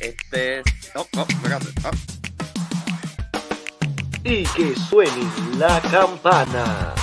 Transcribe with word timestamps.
Este. 0.00 0.62
Oh, 0.94 1.06
oh, 1.16 1.26
espérate, 1.28 1.66
oh. 1.84 1.90
Y 4.24 4.44
que 4.44 4.74
suene 4.88 5.28
la 5.58 5.80
campana. 5.80 6.94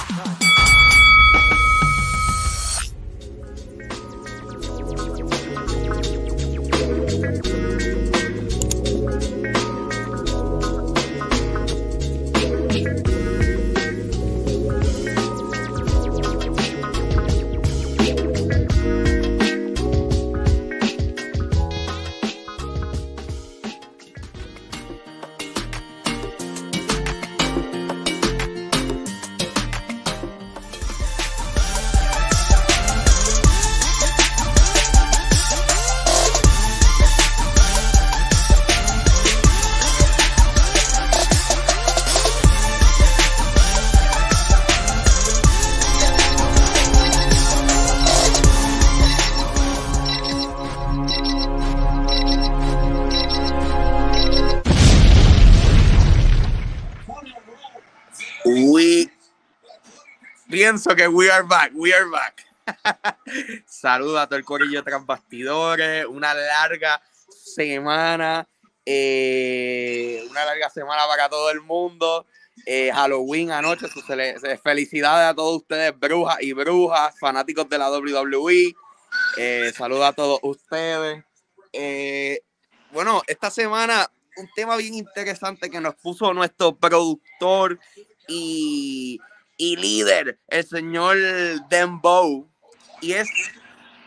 Pienso 60.76 60.94
que 60.94 61.08
we 61.08 61.32
are 61.32 61.44
back, 61.48 61.72
we 61.74 61.94
are 61.94 62.10
back. 62.10 62.46
Saludos 63.66 64.20
a 64.20 64.28
todo 64.28 64.38
el 64.38 64.44
corillo 64.44 64.84
tras 64.84 65.06
bastidores, 65.06 66.06
una 66.06 66.34
larga 66.34 67.02
semana, 67.30 68.46
eh, 68.86 70.28
una 70.30 70.44
larga 70.44 70.70
semana 70.70 71.08
para 71.08 71.30
todo 71.30 71.50
el 71.50 71.62
mundo. 71.62 72.26
Eh, 72.66 72.92
Halloween 72.94 73.52
anoche, 73.52 73.88
felicidades 74.62 75.30
a 75.30 75.34
todos 75.34 75.62
ustedes, 75.62 75.98
brujas 75.98 76.42
y 76.42 76.52
brujas, 76.52 77.18
fanáticos 77.18 77.70
de 77.70 77.78
la 77.78 77.90
WWE. 77.90 78.76
Eh, 79.38 79.72
a 79.80 80.14
todos 80.14 80.40
ustedes. 80.44 81.24
Eh, 81.72 82.42
bueno, 82.92 83.22
esta 83.28 83.50
semana 83.50 84.12
un 84.36 84.50
tema 84.54 84.76
bien 84.76 84.96
interesante 84.96 85.70
que 85.70 85.80
nos 85.80 85.96
puso 85.96 86.34
nuestro 86.34 86.76
productor 86.76 87.80
y, 88.28 89.22
y 89.58 89.76
líder, 89.78 90.40
el 90.48 90.66
señor 90.66 91.18
Dembow. 91.70 92.50
Y 93.02 93.14
es, 93.14 93.30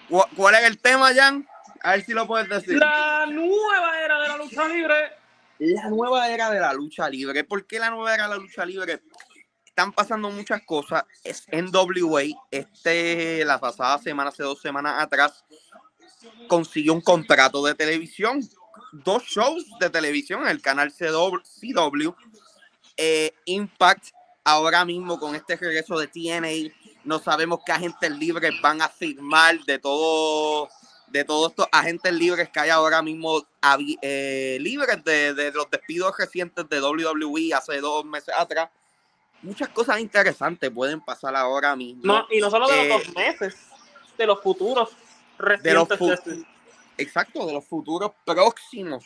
¿cu- 0.09 0.25
¿cuál 0.37 0.55
es 0.57 0.65
el 0.65 0.79
tema, 0.79 1.13
Jan? 1.15 1.47
A 1.83 1.93
ver 1.93 2.05
si 2.05 2.13
lo 2.13 2.27
puedes 2.27 2.49
decir. 2.49 2.77
La 2.79 3.27
nueva 3.27 4.01
era 4.01 4.21
de 4.21 4.29
la 4.29 4.37
lucha 4.37 4.69
libre. 4.69 5.13
La 5.61 5.89
nueva 5.91 6.29
era 6.29 6.51
de 6.51 6.61
la 6.61 6.73
lucha 6.73 7.09
libre. 7.09 7.45
¿Por 7.45 7.67
qué 7.67 7.79
la 7.79 7.91
nueva 7.91 8.15
era 8.15 8.25
de 8.25 8.31
la 8.31 8.37
lucha 8.37 8.65
libre? 8.65 9.03
Están 9.65 9.93
pasando 9.93 10.31
muchas 10.31 10.63
cosas. 10.67 11.05
Es 11.23 11.47
NWA. 11.53 12.23
Este, 12.51 13.45
la 13.45 13.59
pasada 13.61 13.99
semana, 13.99 14.31
hace 14.31 14.43
dos 14.43 14.61
semanas 14.61 14.95
atrás, 15.03 15.45
consiguió 16.49 16.93
un 16.95 17.01
contrato 17.01 17.65
de 17.65 17.75
televisión. 17.75 18.41
Dos 18.93 19.25
shows 19.25 19.65
de 19.81 19.91
televisión 19.91 20.43
en 20.43 20.49
el 20.49 20.61
canal 20.63 20.93
CW. 20.93 21.39
CW. 21.43 22.11
Eh, 22.97 23.33
Impact, 23.45 24.09
ahora 24.51 24.85
mismo 24.85 25.19
con 25.19 25.35
este 25.35 25.57
regreso 25.57 25.99
de 25.99 26.07
TNA, 26.09 26.73
no 27.05 27.19
sabemos 27.19 27.61
qué 27.65 27.73
agentes 27.73 28.11
libres 28.11 28.53
van 28.63 28.83
a 28.83 28.89
firmar 28.89 29.59
de 29.65 29.79
todo 29.79 30.69
de 31.09 31.25
todos 31.25 31.51
estos 31.53 31.67
agentes 31.73 32.13
libres 32.13 32.51
que 32.51 32.61
hay 32.61 32.69
ahora 32.69 33.01
mismo 33.01 33.43
eh, 34.03 34.59
libres 34.61 35.03
de, 35.05 35.33
de 35.33 35.51
los 35.53 35.71
despidos 35.71 36.15
recientes 36.19 36.69
de 36.69 36.81
WWE 36.83 37.55
hace 37.55 37.81
dos 37.81 38.05
meses 38.05 38.35
atrás. 38.37 38.69
Muchas 39.41 39.71
cosas 39.71 40.01
interesantes 40.01 40.71
pueden 40.71 41.01
pasar 41.01 41.35
ahora 41.35 41.75
mismo. 41.75 42.03
No, 42.05 42.27
y 42.31 42.41
no 42.41 42.51
solo 42.51 42.69
de 42.69 42.83
Eh, 42.83 42.89
los 42.89 43.07
dos 43.07 43.15
meses, 43.15 43.57
de 44.19 44.27
los 44.27 44.43
futuros 44.43 44.91
de 45.63 45.73
los 45.73 45.89
recientes. 45.89 45.99
fu- 45.99 46.31
de- 46.31 46.45
exacto, 46.99 47.47
de 47.47 47.53
los 47.55 47.65
futuros 47.65 48.11
próximos 48.27 49.03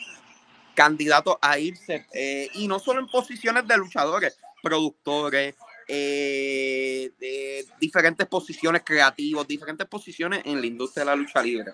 candidatos 0.74 1.36
a 1.40 1.56
irse. 1.58 2.06
eh, 2.12 2.48
y 2.54 2.66
no 2.66 2.80
solo 2.80 2.98
en 2.98 3.06
posiciones 3.06 3.64
de 3.68 3.76
luchadores, 3.76 4.36
productores, 4.62 5.54
eh, 5.88 7.10
de 7.18 7.66
diferentes 7.80 8.26
posiciones 8.26 8.82
creativos, 8.84 9.46
diferentes 9.46 9.86
posiciones 9.86 10.42
en 10.44 10.60
la 10.60 10.66
industria 10.66 11.04
de 11.04 11.10
la 11.10 11.16
lucha 11.16 11.42
libre. 11.42 11.72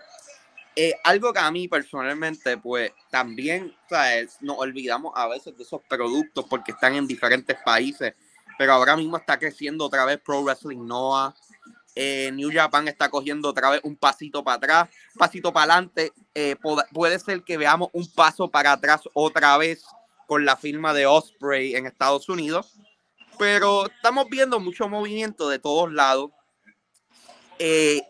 Eh, 0.74 0.94
algo 1.04 1.32
que 1.32 1.40
a 1.40 1.50
mí 1.50 1.66
personalmente, 1.68 2.56
pues 2.56 2.92
también 3.10 3.74
¿sabes? 3.88 4.36
nos 4.40 4.58
olvidamos 4.58 5.12
a 5.16 5.26
veces 5.28 5.56
de 5.56 5.64
esos 5.64 5.80
productos 5.88 6.46
porque 6.48 6.72
están 6.72 6.94
en 6.94 7.06
diferentes 7.06 7.56
países, 7.64 8.14
pero 8.56 8.72
ahora 8.72 8.96
mismo 8.96 9.16
está 9.16 9.38
creciendo 9.38 9.84
otra 9.84 10.04
vez 10.04 10.18
Pro 10.24 10.42
Wrestling 10.42 10.86
Noah. 10.86 11.34
eh, 11.96 12.30
New 12.32 12.50
Japan 12.52 12.86
está 12.86 13.08
cogiendo 13.08 13.48
otra 13.48 13.70
vez 13.70 13.80
un 13.82 13.96
pasito 13.96 14.44
para 14.44 14.56
atrás, 14.56 14.88
pasito 15.16 15.52
para 15.52 15.74
adelante. 15.74 16.12
eh, 16.34 16.54
puede 16.92 17.18
ser 17.18 17.42
que 17.42 17.56
veamos 17.56 17.88
un 17.92 18.06
paso 18.12 18.48
para 18.48 18.72
atrás 18.72 19.00
otra 19.14 19.56
vez 19.58 19.82
con 20.28 20.44
la 20.44 20.58
firma 20.58 20.92
de 20.92 21.06
Osprey 21.06 21.74
en 21.74 21.86
Estados 21.86 22.28
Unidos, 22.28 22.74
pero 23.38 23.86
estamos 23.86 24.28
viendo 24.28 24.60
mucho 24.60 24.86
movimiento 24.86 25.48
de 25.48 25.58
todos 25.58 25.90
lados. 25.90 26.32
Eh, 27.58 28.02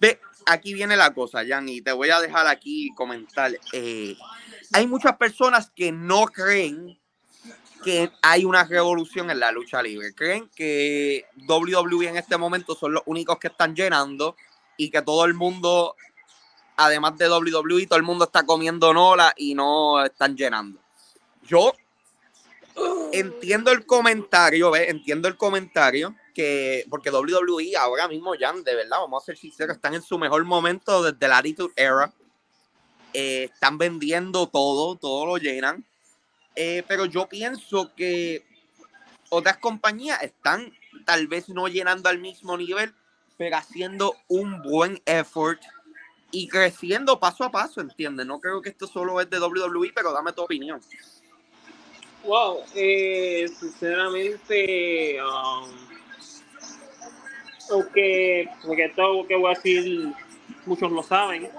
ve, 0.00 0.20
aquí 0.46 0.74
viene 0.74 0.96
la 0.96 1.14
cosa, 1.14 1.44
Jan, 1.46 1.68
y 1.68 1.80
te 1.80 1.92
voy 1.92 2.10
a 2.10 2.20
dejar 2.20 2.48
aquí 2.48 2.90
comentar. 2.96 3.52
eh, 3.72 4.16
hay 4.72 4.86
muchas 4.88 5.16
personas 5.16 5.70
que 5.76 5.92
no 5.92 6.24
creen 6.26 6.98
que 7.84 8.10
hay 8.20 8.44
una 8.44 8.64
revolución 8.64 9.30
en 9.30 9.38
la 9.38 9.52
lucha 9.52 9.80
libre. 9.80 10.12
Creen 10.12 10.50
que 10.56 11.26
WWE 11.46 12.08
en 12.08 12.16
este 12.16 12.36
momento 12.36 12.74
son 12.74 12.94
los 12.94 13.04
únicos 13.06 13.38
que 13.38 13.46
están 13.46 13.76
llenando 13.76 14.34
y 14.76 14.90
que 14.90 15.02
todo 15.02 15.24
el 15.24 15.34
mundo, 15.34 15.94
además 16.76 17.16
de 17.16 17.28
WWE, 17.28 17.86
todo 17.86 17.98
el 17.98 18.04
mundo 18.04 18.24
está 18.24 18.44
comiendo 18.44 18.92
nola 18.92 19.32
y 19.36 19.54
no 19.54 20.04
están 20.04 20.34
llenando. 20.34 20.83
Yo 21.46 21.72
entiendo 23.12 23.70
el 23.70 23.86
comentario, 23.86 24.70
¿ves? 24.70 24.88
Entiendo 24.88 25.28
el 25.28 25.36
comentario 25.36 26.14
que, 26.34 26.84
porque 26.90 27.10
WWE 27.10 27.76
ahora 27.78 28.08
mismo 28.08 28.34
ya, 28.34 28.52
de 28.52 28.74
verdad, 28.74 28.98
vamos 28.98 29.22
a 29.22 29.26
ser 29.26 29.36
sinceros, 29.36 29.76
están 29.76 29.94
en 29.94 30.02
su 30.02 30.18
mejor 30.18 30.44
momento 30.44 31.02
desde 31.02 31.28
la 31.28 31.38
Attitude 31.38 31.72
Era. 31.76 32.12
Eh, 33.12 33.44
están 33.44 33.78
vendiendo 33.78 34.48
todo, 34.48 34.96
todo 34.96 35.26
lo 35.26 35.36
llenan. 35.36 35.84
Eh, 36.56 36.82
pero 36.88 37.04
yo 37.04 37.28
pienso 37.28 37.94
que 37.94 38.44
otras 39.28 39.58
compañías 39.58 40.22
están 40.22 40.72
tal 41.04 41.26
vez 41.28 41.48
no 41.48 41.68
llenando 41.68 42.08
al 42.08 42.18
mismo 42.18 42.56
nivel, 42.56 42.92
pero 43.36 43.56
haciendo 43.56 44.14
un 44.28 44.62
buen 44.62 45.00
effort 45.06 45.60
y 46.30 46.48
creciendo 46.48 47.20
paso 47.20 47.44
a 47.44 47.50
paso, 47.50 47.80
¿entiendes? 47.80 48.26
No 48.26 48.40
creo 48.40 48.60
que 48.60 48.70
esto 48.70 48.86
solo 48.86 49.20
es 49.20 49.30
de 49.30 49.38
WWE, 49.38 49.92
pero 49.94 50.12
dame 50.12 50.32
tu 50.32 50.42
opinión. 50.42 50.80
Wow, 52.24 52.64
eh, 52.74 53.46
sinceramente, 53.58 55.18
um, 55.22 55.70
aunque, 57.70 58.48
porque 58.64 58.88
todo 58.96 59.22
lo 59.22 59.26
que 59.28 59.36
voy 59.36 59.52
a 59.52 59.54
decir, 59.54 60.12
muchos 60.64 60.90
lo 60.90 61.02
saben, 61.02 61.50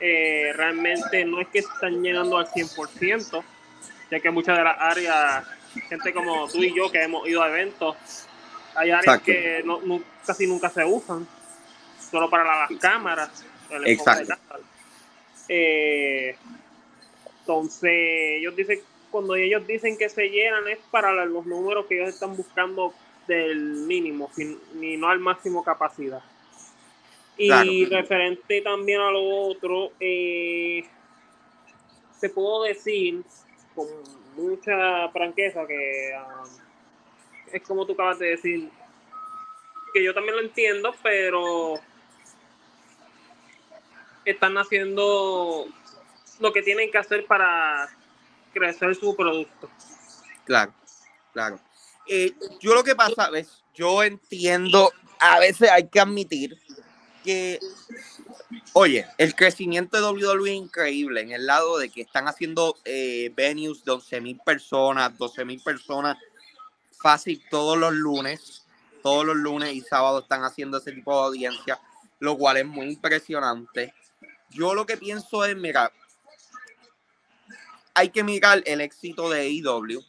eh, 0.00 0.52
realmente 0.54 1.24
no 1.26 1.42
es 1.42 1.48
que 1.48 1.58
están 1.58 2.02
llenando 2.02 2.38
al 2.38 2.46
100%, 2.48 3.44
ya 4.10 4.20
que 4.20 4.30
muchas 4.30 4.56
de 4.56 4.64
las 4.64 4.76
áreas, 4.80 5.44
gente 5.88 6.14
como 6.14 6.48
tú 6.48 6.62
y 6.62 6.74
yo 6.74 6.90
que 6.90 7.02
hemos 7.02 7.28
ido 7.28 7.42
a 7.42 7.48
eventos, 7.48 7.96
hay 8.74 8.90
áreas 8.90 9.16
Exacto. 9.16 9.24
que 9.26 9.62
no, 9.62 10.02
casi 10.24 10.46
nunca 10.46 10.70
se 10.70 10.84
usan, 10.84 11.26
solo 12.10 12.30
para 12.30 12.44
las 12.44 12.80
cámaras. 12.80 13.44
Exacto. 13.84 14.34
Eh, 15.48 16.36
entonces, 17.40 17.90
ellos 18.38 18.56
dicen, 18.56 18.80
cuando 19.16 19.34
ellos 19.34 19.66
dicen 19.66 19.96
que 19.96 20.10
se 20.10 20.28
llenan 20.28 20.68
es 20.68 20.78
para 20.90 21.24
los 21.24 21.46
números 21.46 21.86
que 21.86 21.96
ellos 21.98 22.12
están 22.12 22.36
buscando 22.36 22.92
del 23.26 23.86
mínimo, 23.86 24.30
ni 24.74 24.98
no 24.98 25.08
al 25.08 25.20
máximo 25.20 25.64
capacidad. 25.64 26.22
Y 27.38 27.86
Claro. 27.86 27.96
referente 27.96 28.60
también 28.60 29.00
a 29.00 29.10
lo 29.10 29.24
otro, 29.48 29.92
eh, 29.98 30.84
te 32.20 32.28
puedo 32.28 32.64
decir 32.64 33.24
con 33.74 33.86
mucha 34.36 35.08
franqueza 35.08 35.66
que 35.66 36.12
ah, 36.14 36.44
es 37.54 37.62
como 37.62 37.86
tú 37.86 37.94
acabas 37.94 38.18
de 38.18 38.26
decir, 38.26 38.68
que 39.94 40.04
yo 40.04 40.12
también 40.12 40.36
lo 40.36 40.42
entiendo, 40.42 40.94
pero 41.02 41.80
están 44.26 44.58
haciendo 44.58 45.68
lo 46.38 46.52
que 46.52 46.60
tienen 46.60 46.90
que 46.90 46.98
hacer 46.98 47.24
para 47.24 47.88
crecer 48.56 48.94
su 48.94 49.14
producto. 49.14 49.68
Claro, 50.44 50.72
claro. 51.32 51.60
Eh, 52.06 52.34
yo 52.60 52.74
lo 52.74 52.82
que 52.82 52.94
pasa, 52.94 53.30
ves, 53.30 53.64
yo 53.74 54.02
entiendo, 54.02 54.92
a 55.18 55.38
veces 55.38 55.70
hay 55.70 55.88
que 55.88 56.00
admitir 56.00 56.56
que, 57.24 57.58
oye, 58.72 59.06
el 59.18 59.34
crecimiento 59.34 59.96
de 59.96 60.04
WWE 60.04 60.50
es 60.50 60.56
increíble 60.56 61.20
en 61.20 61.32
el 61.32 61.46
lado 61.46 61.78
de 61.78 61.90
que 61.90 62.02
están 62.02 62.28
haciendo 62.28 62.76
eh, 62.84 63.32
venues 63.36 63.84
de 63.84 63.92
11 63.92 64.20
mil 64.20 64.40
personas, 64.44 65.18
12 65.18 65.44
mil 65.44 65.60
personas 65.60 66.16
fácil 66.98 67.42
todos 67.50 67.76
los 67.76 67.92
lunes, 67.92 68.64
todos 69.02 69.24
los 69.24 69.36
lunes 69.36 69.74
y 69.74 69.80
sábados 69.80 70.22
están 70.22 70.44
haciendo 70.44 70.78
ese 70.78 70.92
tipo 70.92 71.12
de 71.12 71.26
audiencia, 71.26 71.80
lo 72.20 72.36
cual 72.36 72.56
es 72.56 72.66
muy 72.66 72.86
impresionante. 72.86 73.94
Yo 74.50 74.74
lo 74.74 74.86
que 74.86 74.96
pienso 74.96 75.44
es, 75.44 75.56
mira, 75.56 75.92
hay 77.96 78.10
que 78.10 78.22
mirar 78.22 78.62
el 78.66 78.82
éxito 78.82 79.30
de 79.30 79.40
AEW, 79.40 80.04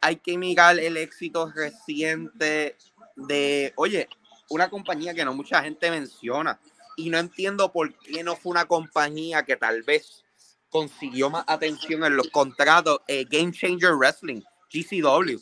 hay 0.00 0.16
que 0.16 0.38
mirar 0.38 0.78
el 0.78 0.96
éxito 0.96 1.50
reciente 1.52 2.76
de, 3.16 3.72
oye, 3.74 4.08
una 4.48 4.70
compañía 4.70 5.12
que 5.12 5.24
no 5.24 5.34
mucha 5.34 5.60
gente 5.60 5.90
menciona. 5.90 6.60
Y 6.96 7.10
no 7.10 7.18
entiendo 7.18 7.72
por 7.72 7.92
qué 7.98 8.22
no 8.22 8.36
fue 8.36 8.52
una 8.52 8.66
compañía 8.66 9.44
que 9.44 9.56
tal 9.56 9.82
vez 9.82 10.24
consiguió 10.70 11.30
más 11.30 11.44
atención 11.48 12.04
en 12.04 12.16
los 12.16 12.28
contratos. 12.28 13.00
Eh, 13.08 13.26
Game 13.28 13.50
Changer 13.50 13.96
Wrestling, 13.96 14.42
GCW. 14.72 15.36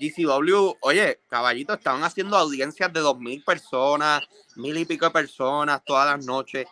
GCW, 0.00 0.78
oye, 0.80 1.20
caballitos, 1.28 1.78
estaban 1.78 2.02
haciendo 2.02 2.36
audiencias 2.36 2.92
de 2.92 2.98
dos 2.98 3.20
mil 3.20 3.44
personas, 3.44 4.20
mil 4.56 4.76
y 4.76 4.84
pico 4.84 5.04
de 5.04 5.12
personas 5.12 5.84
todas 5.84 6.16
las 6.16 6.26
noches. 6.26 6.66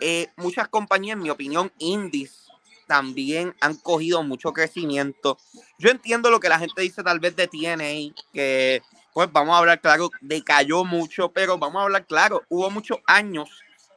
Eh, 0.00 0.28
muchas 0.36 0.68
compañías, 0.68 1.18
en 1.18 1.22
mi 1.22 1.28
opinión, 1.28 1.70
indies, 1.78 2.49
también 2.90 3.54
han 3.60 3.76
cogido 3.76 4.24
mucho 4.24 4.52
crecimiento. 4.52 5.38
Yo 5.78 5.90
entiendo 5.90 6.28
lo 6.28 6.40
que 6.40 6.48
la 6.48 6.58
gente 6.58 6.82
dice 6.82 7.04
tal 7.04 7.20
vez 7.20 7.36
de 7.36 7.46
TNA, 7.46 8.20
que 8.32 8.82
pues 9.14 9.32
vamos 9.32 9.54
a 9.54 9.58
hablar 9.58 9.80
claro, 9.80 10.10
decayó 10.20 10.84
mucho, 10.84 11.30
pero 11.30 11.56
vamos 11.56 11.78
a 11.78 11.84
hablar 11.84 12.04
claro, 12.04 12.42
hubo 12.48 12.68
muchos 12.68 12.98
años, 13.06 13.48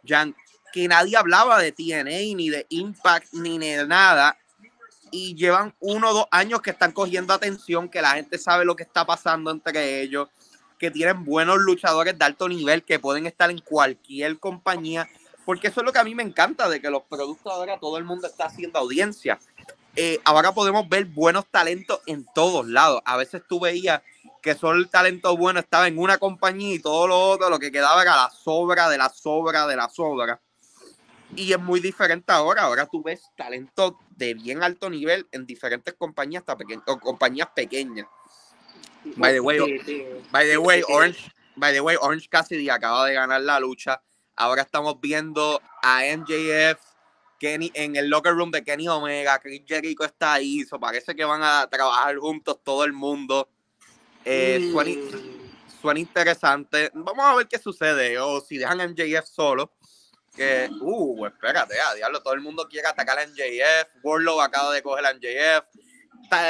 ya 0.04 0.32
que 0.72 0.88
nadie 0.88 1.18
hablaba 1.18 1.60
de 1.60 1.72
TNA, 1.72 2.36
ni 2.36 2.52
de 2.52 2.68
Impact, 2.70 3.34
ni 3.34 3.58
de 3.58 3.88
nada, 3.88 4.38
y 5.10 5.34
llevan 5.34 5.74
uno 5.80 6.12
o 6.12 6.14
dos 6.14 6.26
años 6.30 6.62
que 6.62 6.70
están 6.70 6.92
cogiendo 6.92 7.34
atención, 7.34 7.90
que 7.90 8.00
la 8.00 8.12
gente 8.12 8.38
sabe 8.38 8.64
lo 8.64 8.76
que 8.76 8.84
está 8.84 9.08
pasando 9.08 9.50
entre 9.50 10.02
ellos, 10.04 10.30
que 10.78 10.92
tienen 10.92 11.26
buenos 11.26 11.58
luchadores 11.58 12.16
de 12.16 12.26
alto 12.26 12.48
nivel, 12.48 12.84
que 12.84 13.00
pueden 13.00 13.26
estar 13.26 13.50
en 13.50 13.58
cualquier 13.58 14.38
compañía, 14.38 15.10
porque 15.46 15.68
eso 15.68 15.82
es 15.82 15.86
lo 15.86 15.94
que 15.94 16.00
a 16.00 16.04
mí 16.04 16.16
me 16.16 16.24
encanta, 16.24 16.70
de 16.70 16.82
que 16.82 16.90
los 16.90 17.04
productos 17.04 17.52
ahora 17.52 17.80
todo 17.80 17.98
el 17.98 18.04
mundo 18.04 18.28
está 18.28 18.46
haciendo 18.46 18.80
audiencia. 18.80 19.40
Eh, 19.96 20.20
ahora 20.24 20.54
podemos 20.54 20.90
ver 20.90 21.06
buenos 21.06 21.46
talentos 21.48 22.00
en 22.06 22.26
todos 22.34 22.68
lados. 22.68 23.02
A 23.06 23.18
veces 23.18 23.44
tú 23.48 23.60
veías 23.60 24.02
que 24.42 24.56
solo 24.56 24.80
el 24.80 24.90
talento 24.90 25.36
bueno 25.38 25.60
estaba 25.60 25.88
en 25.88 25.98
una 25.98 26.18
compañía 26.18 26.76
y 26.76 26.80
todo 26.80 27.08
lo 27.08 27.20
otro, 27.20 27.50
lo 27.50 27.60
que 27.60 27.72
quedaba 27.72 28.02
era 28.02 28.16
la 28.16 28.30
sobra 28.30 28.90
de 28.90 28.98
la 28.98 29.10
sobra 29.10 29.68
de 29.68 29.76
la 29.76 29.90
sobra. 29.90 30.42
Y 31.36 31.52
es 31.52 31.60
muy 31.60 31.80
diferente 31.80 32.32
ahora. 32.32 32.64
Ahora 32.64 32.86
tú 32.86 33.02
ves 33.02 33.24
talento 33.36 34.00
de 34.10 34.34
bien 34.34 34.64
alto 34.64 34.90
nivel 34.90 35.28
en 35.32 35.46
diferentes 35.46 35.94
compañías, 35.94 36.44
hasta 36.46 36.64
o 36.88 37.00
compañías 37.00 37.50
pequeñas. 37.56 38.08
By 39.16 39.34
the 39.34 39.40
way, 39.40 39.60
by 40.32 40.48
the 40.48 40.58
way, 40.58 40.82
Orange, 40.88 41.32
by 41.56 41.74
the 41.74 41.82
way, 41.82 41.98
Orange 42.00 42.30
Cassidy 42.30 42.70
acaba 42.70 43.06
de 43.06 43.14
ganar 43.14 43.42
la 43.42 43.60
lucha. 43.60 44.02
Ahora 44.36 44.64
estamos 44.64 45.00
viendo 45.00 45.62
a 45.82 46.02
MJF 46.16 46.80
Kenny, 47.40 47.72
en 47.74 47.96
el 47.96 48.10
locker 48.10 48.34
room 48.34 48.52
de 48.52 48.64
Kenny 48.64 48.88
Omega. 48.88 49.38
Chris 49.40 49.64
Jericho 49.68 50.06
está 50.06 50.34
ahí. 50.34 50.62
eso 50.62 50.80
parece 50.80 51.16
que 51.16 51.26
van 51.26 51.44
a 51.44 51.68
trabajar 51.70 52.16
juntos 52.18 52.58
todo 52.64 52.84
el 52.86 52.94
muendo. 52.94 53.50
Eh, 54.26 54.60
mm. 54.62 55.82
suena, 55.82 56.00
interesante. 56.00 56.90
Vamos 56.94 57.26
a 57.26 57.36
ver 57.36 57.48
qué 57.48 57.60
sucede. 57.60 58.18
O 58.20 58.40
si 58.40 58.58
dejan 58.58 58.80
a 58.80 58.88
MJF 58.88 59.26
solo. 59.26 59.74
Que, 60.36 60.68
uh, 60.82 61.28
espérate, 61.28 61.80
a 61.80 61.94
diablo, 61.94 62.24
todo 62.24 62.34
el 62.34 62.42
mundo 62.42 62.68
quiere 62.68 62.88
atacar 62.88 63.20
a 63.20 63.28
MJF. 63.28 64.04
Warlock 64.04 64.42
acaba 64.42 64.74
de 64.74 64.82
coger 64.82 65.06
a 65.06 65.14
MJF. 65.14 65.66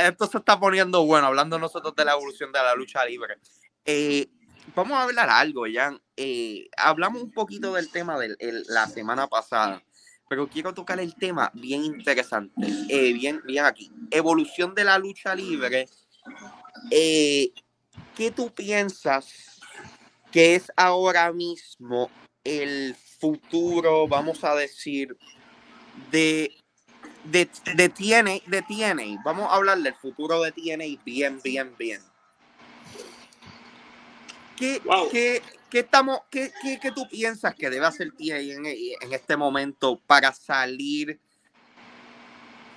Esto 0.07 0.27
se 0.27 0.37
está 0.37 0.57
poniendo 0.59 1.03
bueno, 1.05 1.27
hablando 1.27 1.59
nosotros 1.59 1.93
de 1.95 2.05
la 2.05 2.13
evolución 2.13 2.51
de 2.51 2.59
la 2.59 2.75
lucha 2.75 3.03
libre. 3.03 3.37
Eh, 3.83 4.29
vamos 4.75 4.97
a 4.97 5.03
hablar 5.03 5.29
algo, 5.29 5.65
Jan. 5.71 6.01
Eh, 6.17 6.69
hablamos 6.77 7.21
un 7.21 7.31
poquito 7.31 7.73
del 7.73 7.89
tema 7.89 8.17
de 8.19 8.35
la 8.67 8.87
semana 8.87 9.27
pasada, 9.27 9.83
pero 10.29 10.47
quiero 10.47 10.73
tocar 10.73 10.99
el 10.99 11.15
tema 11.15 11.51
bien 11.53 11.83
interesante, 11.83 12.53
eh, 12.89 13.13
bien, 13.13 13.41
bien 13.45 13.65
aquí. 13.65 13.91
Evolución 14.11 14.75
de 14.75 14.83
la 14.83 14.97
lucha 14.97 15.35
libre 15.35 15.87
eh, 16.91 17.51
¿qué 18.15 18.31
tú 18.31 18.51
piensas 18.51 19.59
que 20.31 20.55
es 20.55 20.71
ahora 20.75 21.31
mismo 21.31 22.09
el 22.43 22.95
futuro, 23.19 24.07
vamos 24.07 24.43
a 24.43 24.55
decir, 24.55 25.15
de, 26.11 26.51
de, 27.23 27.49
de? 27.75 29.17
Vamos 29.23 29.49
a 29.49 29.55
hablar 29.55 29.79
del 29.79 29.93
futuro 29.95 30.41
de 30.41 30.51
TNA 30.51 31.01
bien, 31.05 31.39
bien, 31.43 31.75
bien. 31.77 32.01
¿Qué, 34.57 34.81
qué, 35.11 35.41
qué 35.69 35.79
estamos, 35.79 36.19
qué, 36.29 36.51
qué, 36.61 36.79
qué, 36.79 36.91
tú 36.91 37.07
piensas 37.09 37.55
que 37.55 37.69
debe 37.69 37.85
hacer 37.85 38.11
TNA 38.11 38.37
en, 38.37 38.65
en 38.65 39.13
este 39.13 39.35
momento 39.35 39.99
para 40.05 40.33
salir? 40.33 41.19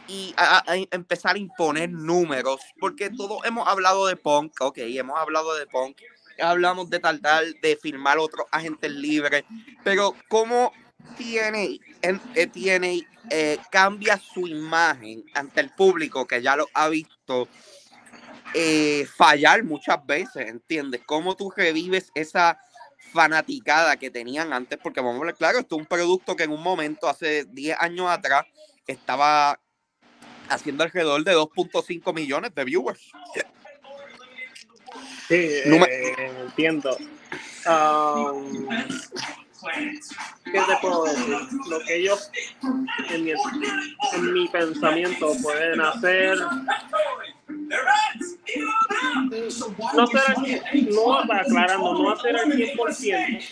y 0.08 0.34
a, 0.36 0.62
empezar 0.90 1.36
a 1.36 1.38
imponer 1.38 1.90
números, 1.90 2.60
porque 2.78 3.10
todos 3.10 3.44
hemos 3.44 3.66
hablado 3.66 4.06
de 4.06 4.16
Punk, 4.16 4.52
ok, 4.60 4.78
hemos 4.78 5.18
hablado 5.18 5.54
de 5.56 5.66
Punk, 5.66 5.98
hablamos 6.40 6.90
de 6.90 7.00
tal, 7.00 7.20
de 7.20 7.78
firmar 7.80 8.18
otros 8.18 8.46
agentes 8.50 8.90
libres, 8.90 9.44
pero 9.82 10.14
¿cómo 10.28 10.72
tiene, 11.16 11.80
eh, 12.02 12.46
tiene 12.46 13.06
eh, 13.30 13.58
cambia 13.70 14.18
su 14.18 14.46
imagen 14.46 15.24
ante 15.34 15.60
el 15.60 15.70
público 15.70 16.26
que 16.26 16.42
ya 16.42 16.56
lo 16.56 16.68
ha 16.74 16.88
visto 16.88 17.48
eh, 18.58 19.04
fallar 19.04 19.62
muchas 19.64 20.04
veces, 20.06 20.48
¿entiendes? 20.48 21.02
¿Cómo 21.04 21.36
tú 21.36 21.52
revives 21.54 22.10
esa 22.14 22.58
fanaticada 23.12 23.98
que 23.98 24.10
tenían 24.10 24.54
antes? 24.54 24.78
Porque 24.82 25.02
vamos 25.02 25.20
a 25.20 25.26
ver, 25.26 25.34
claro, 25.34 25.58
esto 25.58 25.76
es 25.76 25.82
un 25.82 25.86
producto 25.86 26.34
que 26.34 26.44
en 26.44 26.52
un 26.52 26.62
momento, 26.62 27.06
hace 27.06 27.44
10 27.44 27.76
años 27.78 28.08
atrás, 28.08 28.46
estaba 28.86 29.60
haciendo 30.48 30.84
alrededor 30.84 31.22
de 31.22 31.34
2.5 31.34 32.14
millones 32.14 32.54
de 32.54 32.64
viewers. 32.64 33.12
Sí, 35.28 35.34
eh, 35.34 36.32
entiendo. 36.40 36.96
Um, 37.66 38.68
¿Qué 40.44 40.52
te 40.52 40.76
puedo 40.80 41.04
decir? 41.04 41.36
Lo 41.68 41.80
que 41.80 41.96
ellos, 41.96 42.30
en 43.10 43.24
mi, 43.24 43.30
en 43.30 44.32
mi 44.32 44.48
pensamiento, 44.48 45.32
pueden 45.42 45.80
hacer. 45.80 46.38
No 49.94 50.06
ser 50.06 50.20
al, 50.26 50.90
no 50.94 51.20
aclarando, 51.20 51.94
no 51.94 52.10
hacer 52.10 52.36
al 52.36 52.52
100%, 52.52 53.44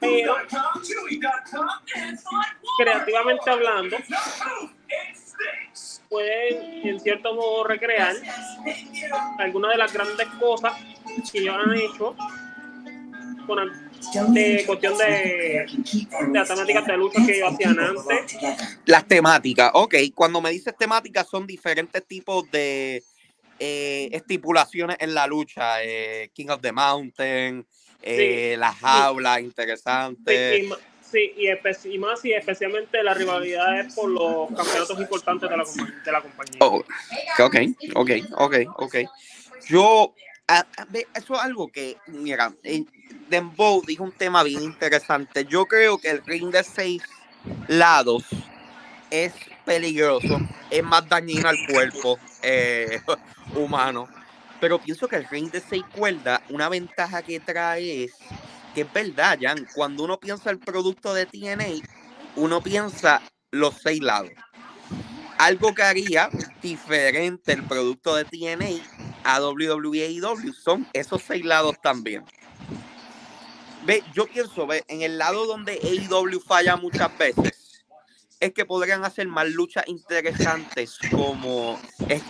pero 0.00 0.36
creativamente 2.78 3.50
hablando, 3.50 3.96
pueden 6.08 6.88
en 6.88 7.00
cierto 7.00 7.34
modo 7.34 7.64
recrear 7.64 8.14
algunas 9.38 9.72
de 9.72 9.78
las 9.78 9.92
grandes 9.92 10.28
cosas 10.40 10.74
que 11.32 11.40
ellos 11.40 11.56
han 11.56 11.74
hecho 11.74 12.16
con 13.46 13.58
de 14.12 14.64
cuestión 14.66 14.98
de, 14.98 15.04
de 15.04 16.28
las 16.32 16.48
temáticas 16.48 16.86
de 16.86 16.96
lucha 16.96 17.26
que 17.26 17.42
hacían 17.42 17.78
antes. 17.78 18.38
Las 18.86 19.06
temáticas, 19.06 19.70
ok. 19.74 19.94
Cuando 20.14 20.40
me 20.40 20.50
dices 20.50 20.74
temáticas 20.76 21.28
son 21.28 21.46
diferentes 21.46 22.04
tipos 22.06 22.50
de 22.50 23.02
eh, 23.58 24.08
estipulaciones 24.12 24.96
en 25.00 25.14
la 25.14 25.26
lucha. 25.26 25.82
Eh, 25.82 26.30
King 26.34 26.48
of 26.48 26.60
the 26.60 26.72
Mountain, 26.72 27.66
eh, 28.02 28.56
las 28.58 28.76
jaulas 28.76 29.40
interesantes. 29.40 30.66
Sí, 31.10 31.32
y, 31.84 31.98
más 31.98 32.24
y 32.24 32.32
especialmente 32.32 33.00
la 33.04 33.14
rivalidad 33.14 33.78
es 33.78 33.94
por 33.94 34.10
los 34.10 34.48
campeonatos 34.48 34.98
importantes 34.98 35.48
de 35.48 35.56
la, 35.56 35.64
de 36.04 36.12
la 36.12 36.20
compañía. 36.20 36.58
Oh, 36.58 36.82
ok, 37.38 37.56
ok, 37.94 38.10
ok, 38.34 38.56
ok. 38.76 38.96
Yo, 39.68 40.12
eso 41.14 41.34
es 41.34 41.40
algo 41.40 41.68
que, 41.68 41.96
mira, 42.06 42.52
Dembow 43.28 43.82
dijo 43.86 44.04
un 44.04 44.12
tema 44.12 44.42
bien 44.42 44.62
interesante. 44.62 45.44
Yo 45.44 45.66
creo 45.66 45.98
que 45.98 46.10
el 46.10 46.24
ring 46.24 46.50
de 46.50 46.62
seis 46.62 47.02
lados 47.68 48.24
es 49.10 49.32
peligroso, 49.64 50.40
es 50.70 50.82
más 50.82 51.08
dañino 51.08 51.48
al 51.48 51.58
cuerpo 51.66 52.18
eh, 52.42 53.00
humano. 53.54 54.08
Pero 54.60 54.78
pienso 54.78 55.08
que 55.08 55.16
el 55.16 55.28
ring 55.28 55.50
de 55.50 55.60
seis 55.60 55.84
cuerdas, 55.94 56.40
una 56.48 56.68
ventaja 56.68 57.22
que 57.22 57.40
trae 57.40 58.04
es 58.04 58.12
que 58.74 58.82
es 58.82 58.92
verdad, 58.92 59.38
Jan, 59.40 59.66
cuando 59.74 60.04
uno 60.04 60.18
piensa 60.18 60.50
el 60.50 60.58
producto 60.58 61.14
de 61.14 61.26
TNA, 61.26 61.86
uno 62.36 62.60
piensa 62.60 63.22
los 63.50 63.74
seis 63.82 64.00
lados. 64.00 64.32
Algo 65.38 65.74
que 65.74 65.82
haría 65.82 66.28
diferente 66.60 67.52
el 67.52 67.64
producto 67.64 68.16
de 68.16 68.24
TNA 68.24 68.93
a 69.24 69.40
WWE 69.40 70.10
y 70.10 70.20
W 70.20 70.52
son 70.52 70.86
esos 70.92 71.22
seis 71.22 71.44
lados 71.44 71.76
también. 71.82 72.24
Ve, 73.84 74.02
yo 74.14 74.26
pienso, 74.26 74.66
ve, 74.66 74.84
en 74.88 75.02
el 75.02 75.18
lado 75.18 75.46
donde 75.46 75.72
AEW 75.72 76.40
falla 76.40 76.76
muchas 76.76 77.16
veces, 77.18 77.84
es 78.40 78.52
que 78.52 78.64
podrían 78.64 79.04
hacer 79.04 79.26
más 79.26 79.48
luchas 79.48 79.84
interesantes 79.88 80.98
como 81.10 81.78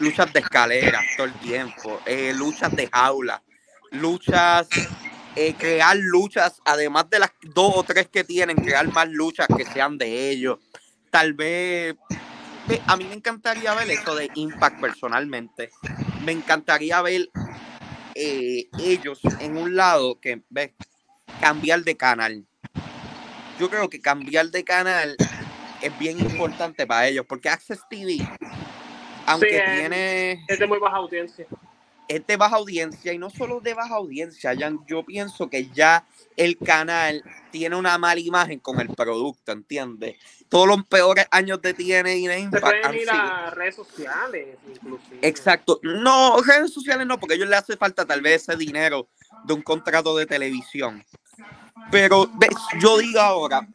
luchas 0.01 0.33
de 0.33 0.41
escaleras 0.41 1.05
todo 1.17 1.27
el 1.27 1.33
tiempo, 1.35 2.01
eh, 2.07 2.33
luchas 2.35 2.75
de 2.75 2.89
jaula, 2.89 3.43
luchas, 3.91 4.69
eh, 5.37 5.55
crear 5.55 5.97
luchas, 5.97 6.61
además 6.65 7.11
de 7.11 7.19
las 7.21 7.33
dos 7.43 7.73
o 7.77 7.83
tres 7.83 8.09
que 8.09 8.25
tienen, 8.25 8.57
crear 8.57 8.87
más 8.93 9.09
luchas 9.09 9.49
que 9.57 9.65
sean 9.65 9.99
de 9.99 10.31
ellos. 10.31 10.59
Tal 11.11 11.35
vez, 11.35 11.97
ve, 12.67 12.81
a 12.87 12.97
mí 12.97 13.05
me 13.05 13.15
encantaría 13.15 13.75
ver 13.75 13.91
eso 13.91 14.15
de 14.15 14.31
Impact 14.35 14.81
personalmente. 14.81 15.71
Me 16.25 16.33
encantaría 16.33 17.01
ver 17.03 17.29
eh, 18.15 18.69
ellos 18.79 19.21
en 19.41 19.57
un 19.57 19.77
lado 19.77 20.21
que, 20.21 20.43
ves, 20.49 20.73
cambiar 21.41 21.83
de 21.83 21.97
canal. 21.97 22.47
Yo 23.59 23.71
creo 23.71 23.89
que 23.89 24.01
cambiar 24.01 24.47
de 24.47 24.65
canal 24.65 25.17
es 25.81 25.99
bien 25.99 26.19
importante 26.19 26.87
para 26.87 27.07
ellos, 27.07 27.27
porque 27.29 27.49
Access 27.49 27.81
TV, 27.89 28.19
aunque 29.27 29.59
Sí, 29.59 29.73
tiene 29.77 30.45
Es 30.49 30.59
de 30.59 30.67
muy 30.67 30.79
baja 30.79 30.97
audiencia. 30.97 31.47
Es 32.09 32.27
de 32.27 32.37
baja 32.37 32.57
audiencia 32.57 33.13
y 33.13 33.19
no 33.19 33.31
solo 33.31 33.61
de 33.61 33.75
baja 33.75 33.95
audiencia, 33.95 34.55
Jan, 34.59 34.85
yo 34.87 35.05
pienso 35.05 35.49
que 35.49 35.69
ya 35.71 36.05
el 36.37 36.59
canal 36.59 37.23
tiene 37.51 37.77
una 37.77 37.97
mala 37.99 38.21
imagen 38.21 38.59
con 38.61 38.81
el 38.81 38.89
producto, 38.89 39.53
¿entiendes? 39.53 40.17
Todos 40.49 40.69
los 40.69 40.85
peores 40.87 41.27
años 41.31 41.61
de 41.63 41.75
TNA 41.75 42.15
y 42.15 42.27
de 42.27 42.35
Se 42.35 42.41
Impact 42.41 42.65
pueden 42.65 42.85
han 42.85 42.95
ir 42.95 43.11
a 43.11 43.51
redes 43.51 43.77
sociales, 43.77 44.59
inclusive. 44.69 45.19
Exacto. 45.23 45.81
No, 45.83 46.41
redes 46.43 46.73
sociales 46.73 47.07
no, 47.07 47.19
porque 47.19 47.35
a 47.35 47.37
ellos 47.37 47.49
les 47.49 47.61
hace 47.61 47.77
falta 47.77 48.05
tal 48.05 48.21
vez 48.21 48.43
ese 48.43 48.57
dinero 48.57 49.09
de 49.45 49.55
un 49.55 49.63
contrato 49.63 50.17
de 50.17 50.27
televisión. 50.27 51.05
Pero 51.91 52.31
ves, 52.35 52.57
yo 52.81 52.99
digo 52.99 53.21
ahora, 53.21 53.67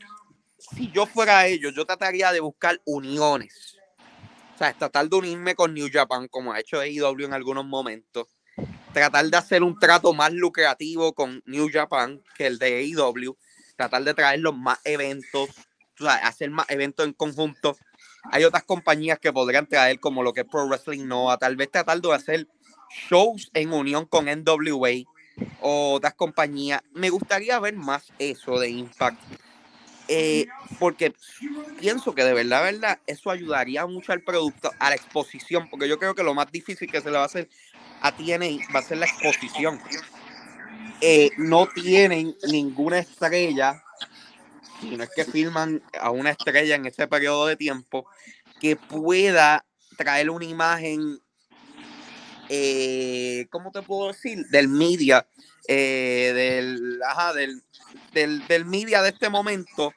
si 0.57 0.91
yo 0.91 1.05
fuera 1.05 1.47
ellos, 1.47 1.73
yo 1.75 1.85
trataría 1.85 2.31
de 2.31 2.39
buscar 2.39 2.79
uniones. 2.85 3.78
O 4.59 4.61
sea, 4.61 4.73
tratar 4.73 5.07
de 5.07 5.15
unirme 5.15 5.55
con 5.55 5.73
New 5.73 5.87
Japan, 5.89 6.27
como 6.27 6.51
ha 6.51 6.59
hecho 6.59 6.81
AEW 6.81 7.23
en 7.23 7.33
algunos 7.33 7.65
momentos. 7.65 8.27
Tratar 8.91 9.27
de 9.27 9.37
hacer 9.37 9.63
un 9.63 9.79
trato 9.79 10.11
más 10.11 10.33
lucrativo 10.33 11.13
con 11.13 11.41
New 11.45 11.69
Japan 11.71 12.21
que 12.35 12.47
el 12.47 12.59
de 12.59 12.79
AEW. 12.79 13.37
Tratar 13.77 14.03
de 14.03 14.13
traerlos 14.13 14.57
más 14.57 14.77
eventos, 14.83 15.49
o 15.97 16.03
sea, 16.03 16.15
hacer 16.27 16.49
más 16.49 16.69
eventos 16.69 17.05
en 17.05 17.13
conjunto. 17.13 17.77
Hay 18.33 18.43
otras 18.43 18.65
compañías 18.65 19.17
que 19.17 19.31
podrían 19.31 19.65
traer, 19.65 20.01
como 20.01 20.23
lo 20.23 20.33
que 20.33 20.41
es 20.41 20.45
Pro 20.45 20.67
Wrestling 20.67 21.07
Nova, 21.07 21.37
tal 21.37 21.55
vez 21.55 21.71
tratar 21.71 22.01
de 22.01 22.13
hacer 22.13 22.45
shows 23.07 23.49
en 23.53 23.71
unión 23.71 24.07
con 24.07 24.25
NWA 24.25 24.89
o 25.61 25.93
otras 25.93 26.15
compañías. 26.15 26.81
Me 26.91 27.09
gustaría 27.09 27.57
ver 27.61 27.77
más 27.77 28.11
eso 28.19 28.59
de 28.59 28.71
Impact. 28.71 29.21
Eh, 30.11 30.47
porque 30.79 31.13
pienso 31.79 32.15
que 32.15 32.23
de 32.23 32.33
verdad, 32.33 32.63
verdad, 32.63 32.99
eso 33.05 33.29
ayudaría 33.29 33.85
mucho 33.85 34.11
al 34.11 34.23
producto, 34.23 34.71
a 34.79 34.89
la 34.89 34.95
exposición, 34.95 35.69
porque 35.69 35.87
yo 35.87 35.99
creo 35.99 36.15
que 36.15 36.23
lo 36.23 36.33
más 36.33 36.51
difícil 36.51 36.91
que 36.91 36.99
se 36.99 37.11
le 37.11 37.17
va 37.17 37.23
a 37.23 37.27
hacer 37.27 37.47
a 38.01 38.11
TNA 38.11 38.73
va 38.73 38.79
a 38.79 38.83
ser 38.83 38.97
la 38.97 39.05
exposición. 39.05 39.79
Eh, 40.99 41.29
no 41.37 41.67
tienen 41.67 42.35
ninguna 42.49 42.97
estrella, 42.97 43.83
si 44.81 44.97
no 44.97 45.03
es 45.03 45.11
que 45.15 45.25
filman 45.25 45.83
a 46.01 46.09
una 46.09 46.31
estrella 46.31 46.75
en 46.75 46.87
ese 46.87 47.07
periodo 47.07 47.45
de 47.45 47.55
tiempo, 47.55 48.07
que 48.59 48.75
pueda 48.75 49.63
traer 49.95 50.31
una 50.31 50.45
imagen, 50.45 51.19
eh, 52.49 53.45
¿cómo 53.51 53.71
te 53.71 53.83
puedo 53.83 54.07
decir? 54.07 54.47
Del 54.47 54.69
media, 54.69 55.27
eh, 55.67 56.31
del, 56.33 56.99
ajá, 57.03 57.33
del, 57.33 57.61
del, 58.11 58.47
del 58.47 58.65
media 58.65 59.03
de 59.03 59.09
este 59.09 59.29
momento 59.29 59.93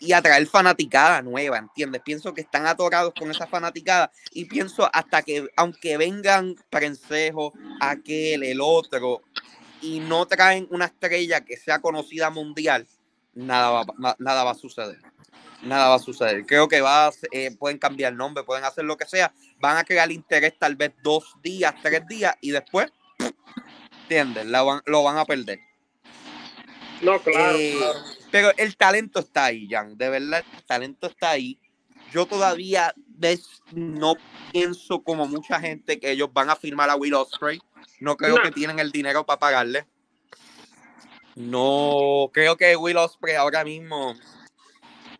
y 0.00 0.12
atraer 0.12 0.46
fanaticada 0.46 1.22
nueva, 1.22 1.58
¿entiendes? 1.58 2.02
Pienso 2.04 2.32
que 2.34 2.40
están 2.42 2.66
atorados 2.66 3.12
con 3.18 3.30
esa 3.30 3.46
fanaticada 3.46 4.10
y 4.32 4.44
pienso 4.44 4.88
hasta 4.92 5.22
que, 5.22 5.48
aunque 5.56 5.96
vengan 5.96 6.54
Prensejo, 6.70 7.52
aquel, 7.80 8.42
el 8.44 8.60
otro, 8.60 9.22
y 9.80 10.00
no 10.00 10.26
traen 10.26 10.66
una 10.70 10.86
estrella 10.86 11.40
que 11.44 11.56
sea 11.56 11.80
conocida 11.80 12.30
mundial, 12.30 12.86
nada 13.34 13.70
va, 13.70 13.86
na- 13.98 14.16
nada 14.18 14.44
va 14.44 14.52
a 14.52 14.54
suceder. 14.54 14.98
Nada 15.62 15.88
va 15.88 15.94
a 15.96 15.98
suceder. 15.98 16.46
Creo 16.46 16.68
que 16.68 16.80
va 16.80 17.08
a 17.08 17.12
eh, 17.32 17.50
pueden 17.58 17.78
cambiar 17.78 18.12
nombre, 18.12 18.44
pueden 18.44 18.64
hacer 18.64 18.84
lo 18.84 18.96
que 18.96 19.06
sea, 19.06 19.32
van 19.58 19.76
a 19.76 19.84
crear 19.84 20.10
interés 20.12 20.54
tal 20.58 20.76
vez 20.76 20.92
dos 21.02 21.34
días, 21.42 21.74
tres 21.82 22.06
días 22.06 22.34
y 22.40 22.52
después, 22.52 22.92
¿entiendes? 24.02 24.46
La 24.46 24.62
van- 24.62 24.82
lo 24.86 25.02
van 25.02 25.18
a 25.18 25.24
perder. 25.24 25.58
No, 27.02 27.20
claro, 27.20 27.56
Eh, 27.56 27.74
claro. 27.76 27.98
Pero 28.30 28.52
el 28.56 28.76
talento 28.76 29.20
está 29.20 29.46
ahí, 29.46 29.68
Jan. 29.70 29.96
De 29.96 30.08
verdad, 30.10 30.44
el 30.56 30.62
talento 30.64 31.06
está 31.06 31.30
ahí. 31.30 31.58
Yo 32.12 32.26
todavía 32.26 32.94
no 33.72 34.14
pienso 34.52 35.02
como 35.02 35.26
mucha 35.26 35.60
gente 35.60 35.98
que 35.98 36.10
ellos 36.10 36.30
van 36.32 36.50
a 36.50 36.56
firmar 36.56 36.88
a 36.90 36.96
Will 36.96 37.14
Ospreay. 37.14 37.60
No 38.00 38.16
creo 38.16 38.36
No. 38.36 38.42
que 38.42 38.50
tienen 38.50 38.78
el 38.78 38.92
dinero 38.92 39.24
para 39.26 39.38
pagarle. 39.38 39.86
No 41.36 42.30
creo 42.32 42.56
que 42.56 42.76
Will 42.76 42.96
Ospreay 42.96 43.36
ahora 43.36 43.62
mismo, 43.64 44.16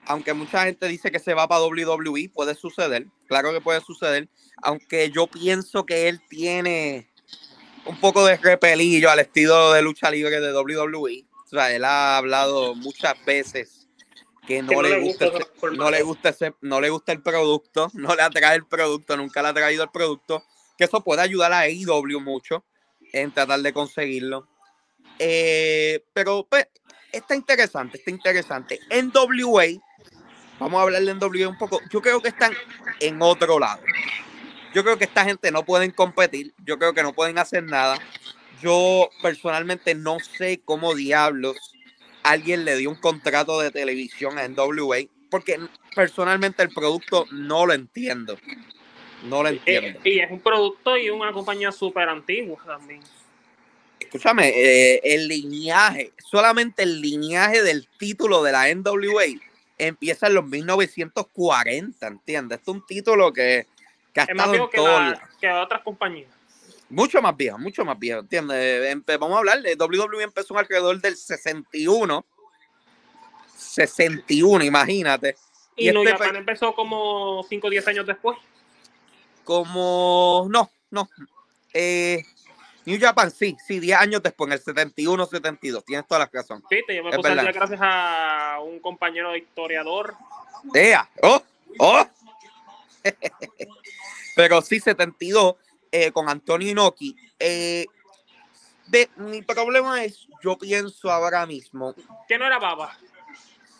aunque 0.06 0.32
mucha 0.32 0.64
gente 0.64 0.88
dice 0.88 1.10
que 1.10 1.18
se 1.18 1.34
va 1.34 1.46
para 1.46 1.62
WWE, 1.62 2.30
puede 2.32 2.54
suceder. 2.54 3.06
Claro 3.26 3.52
que 3.52 3.60
puede 3.60 3.80
suceder. 3.80 4.28
Aunque 4.62 5.10
yo 5.10 5.26
pienso 5.28 5.86
que 5.86 6.08
él 6.08 6.20
tiene 6.28 7.08
un 7.84 7.98
poco 8.00 8.24
de 8.26 8.36
repelillo 8.36 9.10
al 9.10 9.20
estilo 9.20 9.72
de 9.72 9.82
lucha 9.82 10.10
libre 10.10 10.40
de 10.40 10.52
WWE. 10.52 11.24
O 11.49 11.57
sea, 11.57 11.73
él 11.75 11.85
ha 11.85 12.19
hablado 12.19 12.75
muchas 12.75 13.14
veces 13.25 13.88
que 14.47 14.62
no, 14.62 14.69
Que 14.69 14.75
no 14.76 14.83
le 14.83 15.00
gusta, 15.00 15.25
ese- 15.26 15.47
no 15.76 15.90
le 15.90 16.02
gusta 16.02 16.28
ese- 16.28 16.55
no 16.61 16.81
le 16.81 16.90
gusta 16.90 17.12
el 17.12 17.23
producto, 17.23 17.90
no 17.95 18.14
le 18.14 18.23
atrae 18.23 18.55
el 18.57 18.67
producto, 18.67 19.17
nunca 19.17 19.40
le 19.43 19.49
ha 19.49 19.55
traído 19.55 19.83
el 19.83 19.90
producto, 19.90 20.45
que 20.76 20.85
eso 20.85 21.02
puede 21.02 21.23
ayudar 21.23 21.52
a 21.55 21.61
AEW 21.61 22.21
mucho 22.21 22.64
en 23.12 23.33
tratar 23.33 23.61
de 23.61 23.73
conseguirlo. 23.73 24.47
Eh, 25.19 26.05
pero 26.12 26.47
pues, 26.49 26.69
está 27.12 27.35
interesante, 27.35 27.97
está 27.99 28.11
interesante. 28.11 28.78
En 28.90 29.11
WA, 29.11 29.64
vamos 30.59 30.78
a 30.78 30.83
hablar 30.83 31.02
de 31.02 31.14
NWA 31.14 31.49
un 31.49 31.59
poco, 31.59 31.81
yo 31.90 32.02
creo 32.02 32.21
que 32.21 32.28
están 32.28 32.52
en 33.00 33.23
otro 33.23 33.59
lado. 33.59 33.83
Yo 34.75 34.85
creo 34.85 34.99
que 34.99 35.05
esta 35.05 35.25
gente 35.25 35.50
no 35.50 35.64
pueden 35.64 35.90
competir, 35.93 36.52
yo 36.64 36.78
creo 36.78 36.93
que 36.93 37.02
no 37.02 37.14
pueden 37.14 37.38
hacer 37.38 37.64
nada. 37.64 37.99
Yo 38.62 39.08
personalmente 39.22 39.94
no 39.94 40.18
sé 40.20 40.60
cómo 40.64 40.94
diablos 40.94 41.56
alguien 42.22 42.64
le 42.64 42.76
dio 42.76 42.90
un 42.90 42.96
contrato 42.96 43.60
de 43.60 43.70
televisión 43.70 44.38
a 44.38 44.44
NWA, 44.48 44.98
porque 45.30 45.58
personalmente 45.94 46.62
el 46.62 46.70
producto 46.70 47.26
no 47.32 47.66
lo 47.66 47.72
entiendo. 47.72 48.38
No 49.24 49.42
lo 49.42 49.48
entiendo. 49.48 50.00
Eh, 50.04 50.10
y 50.10 50.18
es 50.20 50.30
un 50.30 50.40
producto 50.40 50.96
y 50.96 51.10
una 51.10 51.32
compañía 51.32 51.72
súper 51.72 52.08
antigua 52.08 52.58
también. 52.64 53.00
Escúchame, 54.00 54.48
eh, 54.48 55.00
el 55.02 55.28
lineaje, 55.28 56.12
solamente 56.24 56.82
el 56.82 57.00
lineaje 57.00 57.62
del 57.62 57.88
título 57.98 58.42
de 58.42 58.52
la 58.52 58.68
NWA 58.68 59.24
empieza 59.76 60.28
en 60.28 60.34
los 60.34 60.46
1940, 60.46 62.06
¿entiendes? 62.06 62.58
Este 62.58 62.70
es 62.70 62.74
un 62.76 62.86
título 62.86 63.32
que, 63.32 63.66
que 64.12 64.20
ha 64.20 64.24
Es 64.24 64.34
más 64.34 64.46
estado 64.46 64.52
viejo 64.52 64.64
en 64.66 64.70
que, 64.70 64.80
la- 64.80 65.28
que 65.40 65.50
otras 65.50 65.82
compañías. 65.82 66.30
Mucho 66.90 67.21
más 67.21 67.37
viejo, 67.37 67.59
mucho 67.59 67.85
más 67.85 67.99
viejo, 67.99 68.21
¿entiendes? 68.21 68.97
Vamos 69.18 69.37
a 69.37 69.38
hablar 69.38 69.61
de 69.61 69.75
WWE 69.75 70.23
empezó 70.23 70.57
alrededor 70.57 71.00
del 71.00 71.16
61. 71.16 72.25
61, 73.57 74.64
imagínate. 74.64 75.37
Y, 75.76 75.88
Y 75.88 75.92
New 75.92 76.09
este 76.09 76.25
empezó 76.28 76.75
como 76.75 77.45
5 77.49 77.66
o 77.66 77.71
10 77.71 77.88
años 77.88 78.07
después. 78.07 78.38
Como, 79.45 80.47
no, 80.50 80.71
no. 80.90 81.09
Eh, 81.75 82.23
New 82.87 82.99
Japan, 82.99 83.30
sí, 83.30 83.57
sí, 83.66 83.78
10 83.80 83.99
años 83.99 84.23
después, 84.23 84.49
en 84.49 84.54
el 84.54 84.61
71, 84.61 85.26
72, 85.26 85.85
tienes 85.85 86.07
toda 86.07 86.21
la 86.21 86.30
razón. 86.33 86.64
Viste, 86.71 86.97
yo 86.97 87.02
me 87.04 87.11
Es 87.11 87.16
puse 87.16 87.28
al 87.28 87.37
verdad. 87.37 87.52
día 87.52 87.61
gracias 87.61 87.80
a 87.83 88.61
un 88.62 88.80
compañero 88.80 89.37
historiador. 89.37 90.14
¡Ea! 90.75 91.09
¡Oh! 91.23 91.42
¡Oh! 91.78 92.07
Pero 94.37 94.62
sí, 94.62 94.80
72, 94.80 95.57
eh, 95.92 96.11
con 96.12 96.28
Antonio 96.28 96.71
Inoki. 96.71 97.14
Eh, 97.38 97.87
de, 98.87 99.09
mi 99.16 99.42
problema 99.42 100.02
es, 100.04 100.26
yo 100.42 100.57
pienso 100.57 101.11
ahora 101.11 101.45
mismo, 101.47 101.95
Que 102.26 102.38
no 102.38 102.47
era 102.47 102.59
baba. 102.59 102.97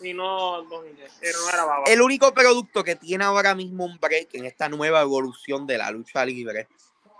Y 0.01 0.13
no, 0.15 0.63
no, 0.65 0.85
era- 0.85 1.39
no 1.43 1.49
era 1.49 1.65
baba. 1.65 1.85
el 1.87 2.01
único 2.03 2.33
producto 2.33 2.85
que 2.85 2.95
tiene 2.95 3.25
ahora 3.25 3.55
mismo 3.55 3.85
un 3.85 3.99
break 3.99 4.29
en 4.35 4.45
esta 4.45 4.69
nueva 4.69 5.01
evolución 5.01 5.67
de 5.67 5.79
la 5.79 5.91
lucha 5.91 6.25
libre, 6.25 6.69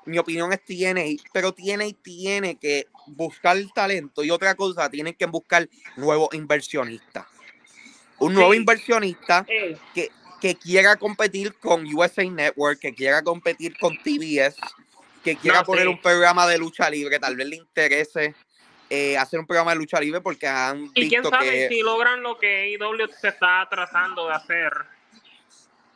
mi 0.05 0.19
opinión 0.19 0.53
es 0.53 0.65
TNA, 0.65 1.23
pero 1.33 1.53
TNA 1.53 1.87
tiene 2.03 2.57
que 2.57 2.87
buscar 3.07 3.57
el 3.57 3.73
talento 3.73 4.23
y 4.23 4.31
otra 4.31 4.55
cosa, 4.55 4.89
tienen 4.91 5.15
que 5.15 5.27
buscar 5.27 5.69
nuevos 5.97 6.29
inversionistas. 6.35 7.27
Un 8.21 8.35
nuevo 8.35 8.53
Sí. 8.53 8.59
inversionista 8.59 9.45
Eh, 9.49 9.77
que 9.95 10.11
quiera 10.41 10.97
competir 10.97 11.55
con 11.59 11.85
USA 11.95 12.25
Network, 12.25 12.79
que 12.81 12.95
quiera 12.95 13.23
competir 13.23 13.77
con 13.79 13.97
TBS, 13.99 14.57
que 15.25 15.37
quiera 15.37 15.61
No, 15.61 15.65
poner 15.65 15.85
sí. 15.85 15.89
un 15.89 16.01
programa 16.01 16.47
de 16.47 16.59
lucha 16.59 16.89
libre, 16.89 17.19
tal 17.19 17.37
vez 17.37 17.47
le 17.49 17.57
interese 17.57 18.35
eh, 18.91 19.19
hacer 19.19 19.39
un 19.39 19.47
programa 19.47 19.73
de 19.73 19.77
lucha 19.77 20.01
libre 20.01 20.21
porque 20.21 20.47
han 20.47 20.85
Y 20.95 21.09
quién 21.09 21.23
visto 21.23 21.29
sabe 21.31 21.51
que 21.51 21.69
si 21.69 21.83
logran 21.83 22.23
lo 22.23 22.39
que 22.39 22.71
IW 22.71 23.07
se 23.21 23.29
está 23.29 23.67
tratando 23.69 24.29
de 24.29 24.35
hacer. 24.35 24.73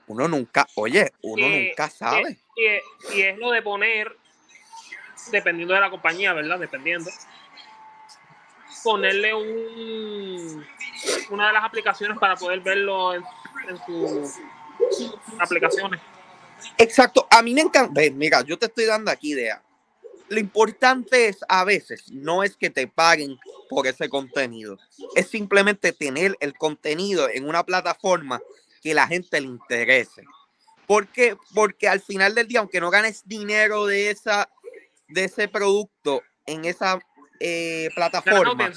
uno 0.09 0.29
nunca, 0.29 0.67
oye, 0.75 1.11
uno 1.23 1.47
Eh, 1.47 1.69
nunca 1.69 1.89
sabe. 1.89 2.39
Y, 2.57 3.17
y 3.17 3.23
es 3.23 3.39
lo 3.39 3.51
de 3.51 3.63
poner, 3.63 4.15
dependiendo 5.31 5.73
de 5.73 5.81
la 5.81 5.89
compañía, 5.89 6.35
¿verdad? 6.35 6.59
Dependiendo. 6.59 7.11
Ponerle 8.85 9.33
un 9.33 10.67
una 11.31 11.47
de 11.47 11.53
las 11.53 11.65
aplicaciones 11.65 12.19
para 12.19 12.37
poder 12.37 12.61
verlo 12.61 13.15
en, 13.15 13.25
en 13.69 13.79
sus 13.87 14.41
aplicaciones. 15.39 16.01
Exacto, 16.79 17.27
a 17.31 17.43
mí 17.43 17.55
me 17.55 17.63
encanta. 17.63 17.93
Ve, 17.93 18.11
Mira, 18.11 18.43
yo 18.43 18.59
te 18.59 18.67
estoy 18.67 18.87
dando 18.87 19.11
aquí 19.11 19.33
idea. 19.33 19.63
Lo 20.29 20.41
importante 20.41 21.29
es 21.29 21.39
a 21.49 21.65
veces 21.65 22.11
no 22.11 22.43
es 22.43 22.57
que 22.57 22.71
te 22.71 22.87
paguen 22.87 23.39
por 23.69 23.87
ese 23.87 24.09
contenido, 24.09 24.79
es 25.15 25.29
simplemente 25.29 25.93
tener 25.93 26.37
el 26.41 26.55
contenido 26.55 27.29
en 27.29 27.47
una 27.47 27.65
plataforma 27.65 28.41
que 28.83 28.95
la 28.95 29.07
gente 29.07 29.41
le 29.41 29.49
interese. 29.49 30.25
¿Por 30.87 31.09
qué? 31.09 31.37
Porque 31.55 31.89
al 31.89 32.01
final 32.01 32.35
del 32.35 32.49
día, 32.49 32.61
aunque 32.61 32.81
no 32.81 32.91
ganes 32.91 33.23
dinero 33.27 33.87
de 33.87 34.11
esa 34.11 34.49
de 35.09 35.25
ese 35.25 35.49
producto 35.49 36.23
en 36.47 36.65
esa 36.65 36.99
eh, 37.39 37.91
plataforma, 37.95 38.71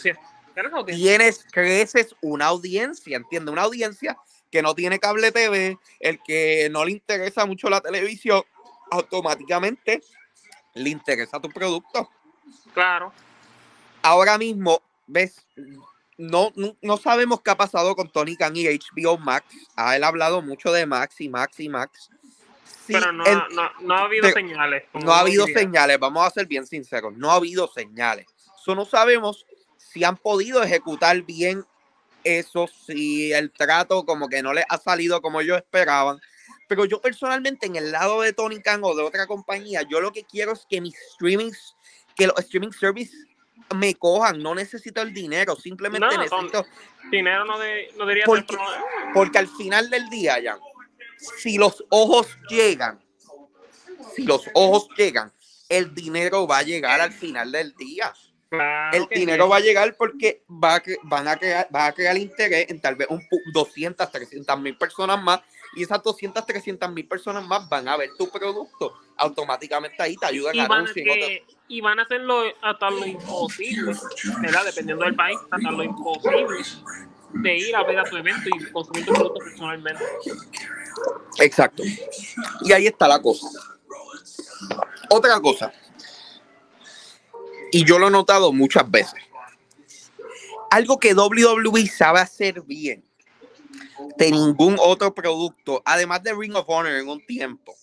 tienes, 0.85 1.45
creces 1.51 2.15
una 2.21 2.45
audiencia, 2.47 3.17
¿entiendes? 3.17 3.51
Una 3.51 3.63
audiencia 3.63 4.17
que 4.51 4.61
no 4.61 4.73
tiene 4.75 4.99
cable 4.99 5.31
TV, 5.31 5.77
el 5.99 6.19
que 6.23 6.69
no 6.71 6.85
le 6.85 6.91
interesa 6.91 7.45
mucho 7.45 7.69
la 7.69 7.81
televisión, 7.81 8.43
automáticamente 8.91 10.01
le 10.75 10.89
interesa 10.89 11.39
tu 11.39 11.49
producto. 11.49 12.09
Claro. 12.73 13.11
Ahora 14.01 14.37
mismo, 14.37 14.81
ves, 15.07 15.45
no, 16.17 16.51
no, 16.55 16.75
no 16.81 16.97
sabemos 16.97 17.41
qué 17.41 17.51
ha 17.51 17.57
pasado 17.57 17.95
con 17.95 18.09
Tony 18.09 18.35
Khan 18.35 18.55
y 18.55 18.65
HBO 18.67 19.17
Max. 19.17 19.45
Ha 19.75 19.95
él 19.95 20.03
ha 20.03 20.07
hablado 20.07 20.41
mucho 20.41 20.71
de 20.71 20.85
Max 20.85 21.19
y 21.21 21.29
Max 21.29 21.59
y 21.59 21.69
Max. 21.69 22.09
Sí, 22.85 22.93
pero 22.93 23.11
no, 23.11 23.25
el- 23.25 23.55
no, 23.55 23.71
no 23.81 23.95
ha 23.95 24.01
habido 24.03 24.23
pero 24.23 24.35
señales. 24.35 24.83
no 24.93 25.11
ha 25.11 25.21
habido 25.21 25.45
diría. 25.45 25.59
señales, 25.61 25.99
vamos 25.99 26.25
a 26.25 26.29
ser 26.29 26.45
bien 26.45 26.67
sinceros, 26.67 27.13
no 27.17 27.31
ha 27.31 27.35
habido 27.35 27.67
señales. 27.67 28.27
Eso 28.61 28.75
no 28.75 28.85
sabemos 28.85 29.45
si 29.77 30.03
han 30.03 30.17
podido 30.17 30.61
ejecutar 30.61 31.19
bien 31.23 31.65
eso, 32.25 32.67
si 32.67 33.31
el 33.31 33.51
trato 33.51 34.05
como 34.05 34.27
que 34.27 34.43
no 34.43 34.53
les 34.53 34.65
ha 34.67 34.77
salido 34.77 35.21
como 35.21 35.39
ellos 35.39 35.57
esperaban. 35.57 36.19
Pero 36.67 36.85
yo 36.85 36.99
personalmente 36.99 37.67
en 37.67 37.75
el 37.75 37.91
lado 37.91 38.21
de 38.21 38.33
Tony 38.33 38.59
Khan 38.61 38.81
o 38.83 38.95
de 38.95 39.03
otra 39.03 39.27
compañía, 39.27 39.83
yo 39.83 40.01
lo 40.01 40.11
que 40.11 40.23
quiero 40.23 40.51
es 40.53 40.65
que 40.67 40.81
mis 40.81 40.95
streamings, 41.13 41.75
que 42.15 42.27
los 42.27 42.37
streaming 42.39 42.71
service 42.71 43.15
me 43.75 43.95
cojan, 43.95 44.39
no 44.39 44.55
necesito 44.55 45.01
el 45.01 45.13
dinero, 45.13 45.55
simplemente 45.55 46.07
No, 46.07 46.21
necesito 46.21 46.65
Dinero 47.11 47.45
no, 47.45 47.57
de, 47.59 47.89
no 47.97 48.05
debería 48.05 48.25
porque 49.13 49.37
al 49.37 49.47
final 49.47 49.89
del 49.89 50.09
día, 50.09 50.39
ya, 50.39 50.57
si 51.37 51.57
los 51.57 51.83
ojos 51.89 52.27
llegan, 52.49 52.99
si 54.15 54.23
los 54.23 54.49
ojos 54.53 54.87
llegan, 54.97 55.31
el 55.69 55.93
dinero 55.93 56.47
va 56.47 56.59
a 56.59 56.63
llegar 56.63 57.01
al 57.01 57.11
final 57.11 57.51
del 57.51 57.73
día. 57.75 58.13
Claro 58.55 58.97
El 58.97 59.19
dinero 59.19 59.45
sí. 59.45 59.49
va 59.51 59.57
a 59.57 59.59
llegar 59.59 59.95
porque 59.97 60.43
va 60.49 60.75
a, 60.75 60.83
van 61.03 61.27
a 61.27 61.37
crear, 61.37 61.67
va 61.73 61.87
a 61.87 61.91
crear 61.93 62.17
interés 62.17 62.69
en 62.69 62.79
tal 62.79 62.95
vez 62.95 63.07
un, 63.09 63.19
pu- 63.21 63.41
200, 63.53 64.11
300 64.11 64.59
mil 64.59 64.77
personas 64.77 65.21
más 65.21 65.41
y 65.75 65.83
esas 65.83 66.01
200, 66.01 66.45
300 66.45 66.89
mil 66.91 67.07
personas 67.07 67.45
más 67.45 67.67
van 67.67 67.87
a 67.87 67.97
ver 67.97 68.09
tu 68.17 68.29
producto. 68.29 68.93
Automáticamente 69.17 70.01
ahí 70.01 70.15
te 70.15 70.25
ayudan 70.25 70.55
y 70.55 70.59
a 70.59 70.67
van, 70.67 70.87
a 70.87 70.93
que- 70.93 71.43
y 71.67 71.81
van 71.81 71.99
a 71.99 72.03
hacerlo 72.03 72.43
hasta 72.61 72.89
lo 72.89 73.05
imposible, 73.05 73.93
¿verdad? 74.41 74.65
Dependiendo 74.65 75.03
del 75.05 75.15
país, 75.15 75.37
hasta 75.49 75.71
lo 75.71 75.83
imposible 75.83 76.59
de 77.33 77.57
ir 77.57 77.75
a 77.75 77.83
ver 77.83 77.99
a 77.99 78.03
tu 78.05 78.15
evento 78.15 78.49
y 78.49 78.71
consumir 78.71 79.05
tu 79.05 79.13
producto 79.13 79.39
personalmente. 79.39 80.03
Exacto. 81.39 81.83
Y 82.61 82.71
ahí 82.71 82.87
está 82.87 83.07
la 83.07 83.21
cosa. 83.21 83.47
Otra 85.09 85.39
cosa. 85.39 85.71
Y 87.71 87.85
yo 87.85 87.99
lo 87.99 88.07
he 88.07 88.11
notado 88.11 88.51
muchas 88.51 88.89
veces. 88.89 89.21
Algo 90.71 90.99
que 90.99 91.13
WWE 91.13 91.87
sabe 91.87 92.19
hacer 92.19 92.61
bien 92.61 93.03
de 94.17 94.31
ningún 94.31 94.77
otro 94.79 95.13
producto, 95.13 95.81
además 95.85 96.23
de 96.23 96.33
Ring 96.33 96.55
of 96.55 96.69
Honor 96.69 96.93
en 96.93 97.07
un 97.07 97.25
tiempo, 97.25 97.75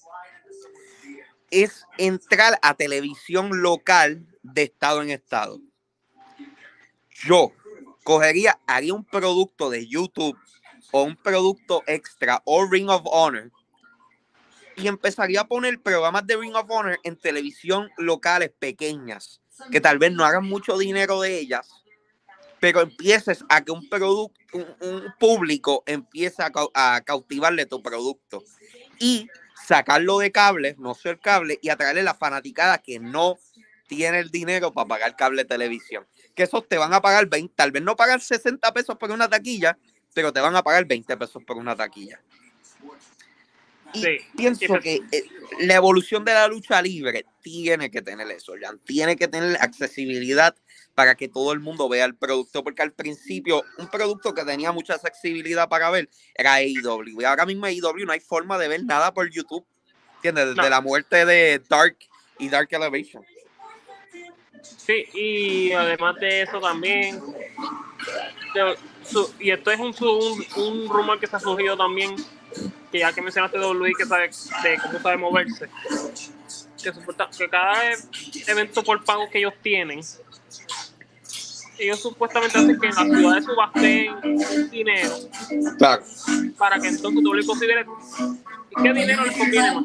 es 1.50 1.84
entrar 1.98 2.58
a 2.62 2.74
televisión 2.74 3.62
local 3.62 4.26
de 4.42 4.62
estado 4.64 5.02
en 5.02 5.10
estado. 5.10 5.60
Yo 7.10 7.52
cogería, 8.04 8.58
haría 8.66 8.94
un 8.94 9.04
producto 9.04 9.70
de 9.70 9.86
YouTube 9.86 10.36
o 10.90 11.02
un 11.02 11.16
producto 11.16 11.82
extra 11.86 12.42
o 12.44 12.66
Ring 12.66 12.88
of 12.88 13.02
Honor 13.04 13.52
y 14.76 14.88
empezaría 14.88 15.42
a 15.42 15.46
poner 15.46 15.80
programas 15.80 16.26
de 16.26 16.36
Ring 16.36 16.54
of 16.54 16.70
Honor 16.70 16.98
en 17.04 17.16
televisión 17.16 17.90
locales 17.98 18.50
pequeñas 18.58 19.41
que 19.70 19.80
tal 19.80 19.98
vez 19.98 20.12
no 20.12 20.24
hagan 20.24 20.44
mucho 20.44 20.78
dinero 20.78 21.20
de 21.20 21.38
ellas 21.38 21.82
pero 22.62 22.80
empieces 22.80 23.44
a 23.48 23.64
que 23.64 23.72
un 23.72 23.88
producto 23.88 24.40
un, 24.52 25.12
público 25.18 25.82
empiece 25.84 26.42
a, 26.42 26.52
a 26.74 27.00
cautivarle 27.00 27.66
tu 27.66 27.82
producto 27.82 28.44
y 29.00 29.28
sacarlo 29.66 30.18
de 30.18 30.30
cable, 30.30 30.76
no 30.78 30.94
ser 30.94 31.18
cable 31.18 31.58
y 31.60 31.70
atraerle 31.70 32.04
la 32.04 32.14
fanaticada 32.14 32.78
que 32.78 33.00
no 33.00 33.36
tiene 33.88 34.20
el 34.20 34.30
dinero 34.30 34.72
para 34.72 34.86
pagar 34.86 35.16
cable 35.16 35.44
televisión. 35.44 36.06
Que 36.36 36.44
esos 36.44 36.68
te 36.68 36.78
van 36.78 36.94
a 36.94 37.00
pagar 37.00 37.26
20, 37.26 37.52
tal 37.56 37.72
vez 37.72 37.82
no 37.82 37.96
pagar 37.96 38.20
60 38.20 38.72
pesos 38.72 38.96
por 38.96 39.10
una 39.10 39.28
taquilla, 39.28 39.76
pero 40.14 40.32
te 40.32 40.40
van 40.40 40.54
a 40.54 40.62
pagar 40.62 40.84
20 40.84 41.16
pesos 41.16 41.42
por 41.44 41.56
una 41.56 41.74
taquilla. 41.74 42.20
Y 43.94 44.02
Sí, 44.02 44.18
pienso 44.36 44.78
que 44.80 45.02
eh, 45.12 45.24
la 45.60 45.74
evolución 45.74 46.24
de 46.24 46.32
la 46.32 46.48
lucha 46.48 46.80
libre 46.80 47.26
tiene 47.42 47.90
que 47.90 48.00
tener 48.00 48.30
eso, 48.30 48.56
ya 48.56 48.72
tiene 48.86 49.16
que 49.16 49.28
tener 49.28 49.56
accesibilidad 49.60 50.54
para 50.94 51.14
que 51.14 51.28
todo 51.28 51.52
el 51.52 51.60
mundo 51.60 51.88
vea 51.88 52.04
el 52.04 52.14
producto, 52.14 52.62
porque 52.64 52.82
al 52.82 52.92
principio 52.92 53.62
un 53.78 53.88
producto 53.88 54.32
que 54.34 54.44
tenía 54.44 54.72
mucha 54.72 54.94
accesibilidad 54.94 55.68
para 55.68 55.90
ver 55.90 56.08
era 56.34 56.54
AEW, 56.54 57.20
y 57.20 57.24
ahora 57.24 57.44
mismo 57.46 57.66
AEW 57.66 58.06
no 58.06 58.12
hay 58.12 58.20
forma 58.20 58.58
de 58.58 58.68
ver 58.68 58.84
nada 58.84 59.12
por 59.12 59.28
YouTube, 59.30 59.66
¿entiendes? 60.16 60.48
Desde 60.48 60.62
No. 60.62 60.68
la 60.70 60.80
muerte 60.80 61.24
de 61.26 61.60
Dark 61.68 61.96
y 62.38 62.48
Dark 62.48 62.68
Elevation. 62.70 63.24
Sí, 64.62 65.04
y 65.14 65.72
además 65.72 66.16
de 66.20 66.42
eso 66.42 66.60
también, 66.60 67.20
de- 68.54 68.76
su- 69.04 69.32
y 69.40 69.50
esto 69.50 69.70
es 69.70 69.80
un, 69.80 69.94
un 70.56 70.88
rumor 70.88 71.18
que 71.18 71.26
se 71.26 71.36
ha 71.36 71.40
surgido 71.40 71.76
también, 71.76 72.14
que 72.92 72.98
ya 72.98 73.12
que 73.12 73.22
mencionaste 73.22 73.58
WWE, 73.58 73.92
que 73.96 74.04
sabe 74.06 74.30
de 74.62 74.78
cómo 74.82 75.00
sabe 75.00 75.16
moverse, 75.16 75.68
que, 76.82 76.92
supuesta- 76.92 77.28
que 77.36 77.48
cada 77.48 77.74
evento 78.46 78.84
por 78.84 79.02
pago 79.04 79.28
que 79.30 79.38
ellos 79.38 79.54
tienen, 79.62 80.00
ellos 81.78 82.00
supuestamente 82.00 82.58
hacen 82.58 82.78
que 82.78 82.86
en 82.86 82.94
las 82.94 83.04
ciudades 83.18 83.44
subasten 83.44 84.70
dinero 84.70 85.16
Claro. 85.78 86.04
para 86.58 86.78
que 86.78 86.88
entonces 86.88 87.22
WWE 87.24 87.46
considere 87.46 87.86
qué 88.82 88.92
dinero 88.92 89.24
les 89.24 89.36
conviene 89.36 89.72
más. 89.72 89.84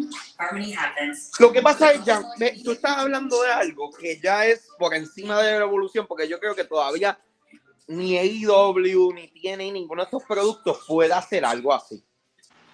Lo 1.40 1.52
que 1.52 1.62
pasa 1.62 1.92
es, 1.94 2.02
Jan, 2.06 2.24
tú 2.64 2.72
estás 2.74 2.98
hablando 2.98 3.42
de 3.42 3.52
algo 3.52 3.90
que 3.92 4.20
ya 4.22 4.46
es 4.46 4.68
por 4.78 4.94
encima 4.94 5.42
de 5.42 5.52
la 5.60 5.66
evolución, 5.66 6.06
porque 6.08 6.28
yo 6.28 6.40
creo 6.40 6.54
que 6.54 6.66
todavía 6.66 7.18
ni 7.88 8.18
AEW 8.18 9.14
ni 9.14 9.30
tiene 9.30 9.72
ninguno 9.72 10.02
de 10.04 10.06
estos 10.06 10.24
productos 10.24 10.80
puede 10.88 11.14
hacer 11.14 11.46
algo 11.46 11.74
así. 11.74 12.04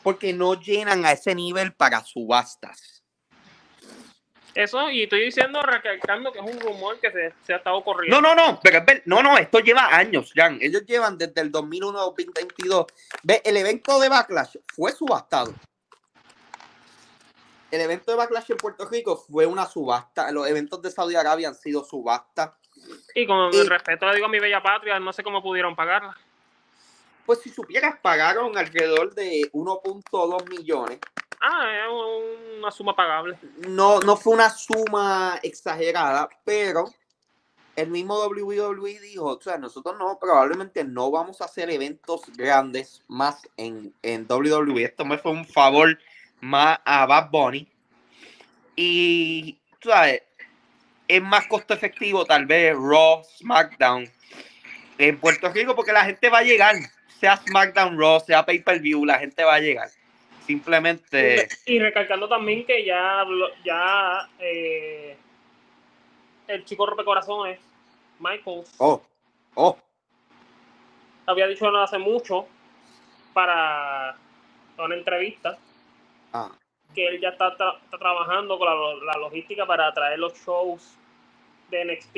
Porque 0.04 0.34
no 0.34 0.60
llenan 0.60 1.06
a 1.06 1.12
ese 1.14 1.34
nivel 1.34 1.74
para 1.74 2.04
subastas. 2.04 3.04
Eso, 4.54 4.88
y 4.92 5.04
estoy 5.04 5.22
diciendo, 5.26 5.64
recalcando 5.64 6.32
que 6.32 6.38
es 6.38 6.46
un 6.46 6.60
rumor 6.60 7.00
que 7.00 7.12
se, 7.12 7.34
se 7.44 7.54
ha 7.54 7.58
estado 7.58 7.84
corriendo. 7.84 8.22
No, 8.22 8.36
no, 8.36 8.52
no, 8.52 8.60
pero 8.62 8.84
no, 9.06 9.24
no, 9.24 9.36
esto 9.38 9.60
lleva 9.60 9.88
años, 9.96 10.32
Jan. 10.36 10.60
Ellos 10.62 10.84
llevan 10.86 11.18
desde 11.18 11.42
el 11.42 11.52
2001 11.52 11.98
al 12.00 12.06
2022. 12.06 12.86
Ve, 13.24 13.42
el 13.46 13.58
evento 13.58 14.00
de 14.00 14.10
Backlash 14.10 14.58
fue 14.76 14.92
subastado. 14.92 15.56
El 17.72 17.82
evento 17.82 18.12
de 18.12 18.18
Backlash 18.18 18.52
en 18.52 18.58
Puerto 18.58 18.88
Rico 18.88 19.18
fue 19.18 19.48
una 19.48 19.66
subasta. 19.66 20.32
Los 20.32 20.48
eventos 20.48 20.80
de 20.84 20.92
Saudi 20.92 21.16
Arabia 21.16 21.48
han 21.48 21.56
sido 21.56 21.84
subastas. 21.84 22.52
Y 23.16 23.26
con 23.26 23.52
Y- 23.52 23.64
respeto 23.64 24.06
le 24.06 24.14
digo 24.16 24.28
a 24.28 24.30
mi 24.30 24.38
bella 24.40 24.62
patria, 24.62 25.00
no 25.00 25.12
sé 25.14 25.24
cómo 25.24 25.42
pudieron 25.42 25.76
pagarla. 25.76 26.16
Pues 27.26 27.40
si 27.42 27.50
supieras, 27.50 27.96
pagaron 28.02 28.58
alrededor 28.58 29.14
de 29.16 29.50
1.2 29.54 30.50
millones. 30.50 31.00
Ah, 31.40 31.88
un- 31.92 32.60
una 32.60 32.72
suma 32.72 32.96
pagable. 32.96 33.38
No, 33.68 34.00
no 34.00 34.16
fue 34.16 34.34
una 34.34 34.50
suma 34.50 35.40
exagerada, 35.44 36.30
pero 36.46 36.86
el 37.76 37.90
mismo 37.90 38.16
WWE 38.26 39.00
dijo, 39.00 39.26
o 39.26 39.42
sea, 39.42 39.58
nosotros 39.58 39.98
no, 39.98 40.18
probablemente 40.20 40.84
no 40.84 41.12
vamos 41.12 41.42
a 41.42 41.46
hacer 41.46 41.70
eventos 41.70 42.22
grandes 42.38 43.02
más 43.08 43.48
en, 43.58 43.94
en 44.04 44.26
WWE. 44.30 44.84
Esto 44.84 45.06
me 45.06 45.18
fue 45.18 45.32
un 45.32 45.46
favor 45.46 45.98
más 46.40 46.80
a 46.86 47.06
Bad 47.06 47.30
Bunny. 47.32 47.68
Y, 48.76 49.60
tú 49.80 49.90
sabes, 49.90 50.22
es 51.08 51.22
más 51.22 51.48
costo 51.48 51.74
efectivo 51.74 52.26
tal 52.26 52.46
vez 52.46 52.76
Raw, 52.76 53.24
SmackDown 53.38 54.10
en 54.98 55.20
Puerto 55.20 55.50
Rico 55.50 55.76
porque 55.76 55.92
la 55.92 56.06
gente 56.06 56.30
va 56.30 56.40
a 56.40 56.44
llegar, 56.44 56.76
sea 57.24 57.38
SmackDown, 57.38 57.98
Raw, 57.98 58.20
sea 58.20 58.46
Pay 58.46 58.60
Per 58.60 58.82
View, 58.82 59.06
la 59.06 59.18
gente 59.18 59.46
va 59.46 59.54
a 59.56 59.60
llegar. 59.62 59.88
Simplemente. 60.46 61.48
Y 61.66 61.80
recalcando 61.80 62.28
también 62.28 62.66
que 62.66 62.84
ya, 62.84 63.24
ya 63.64 64.28
eh, 64.40 65.16
el 66.50 66.66
chico 66.66 66.86
rompecorazones, 66.86 67.62
Michael. 68.20 68.64
Oh, 68.78 69.02
oh. 69.56 69.78
Había 71.26 71.48
dicho 71.48 71.72
no 71.72 71.82
hace 71.82 71.98
mucho 71.98 72.46
para 73.34 74.18
una 74.78 74.96
entrevista 74.96 75.58
Ah. 76.34 76.52
que 76.94 77.08
él 77.08 77.22
ya 77.22 77.30
está, 77.30 77.56
tra- 77.58 77.80
está 77.86 77.98
trabajando 77.98 78.60
con 78.60 78.68
la, 78.68 79.14
la 79.14 79.20
logística 79.20 79.66
para 79.66 79.94
traer 79.94 80.20
los 80.20 80.34
shows 80.46 80.98
de 81.70 81.86
NXT, 81.86 82.18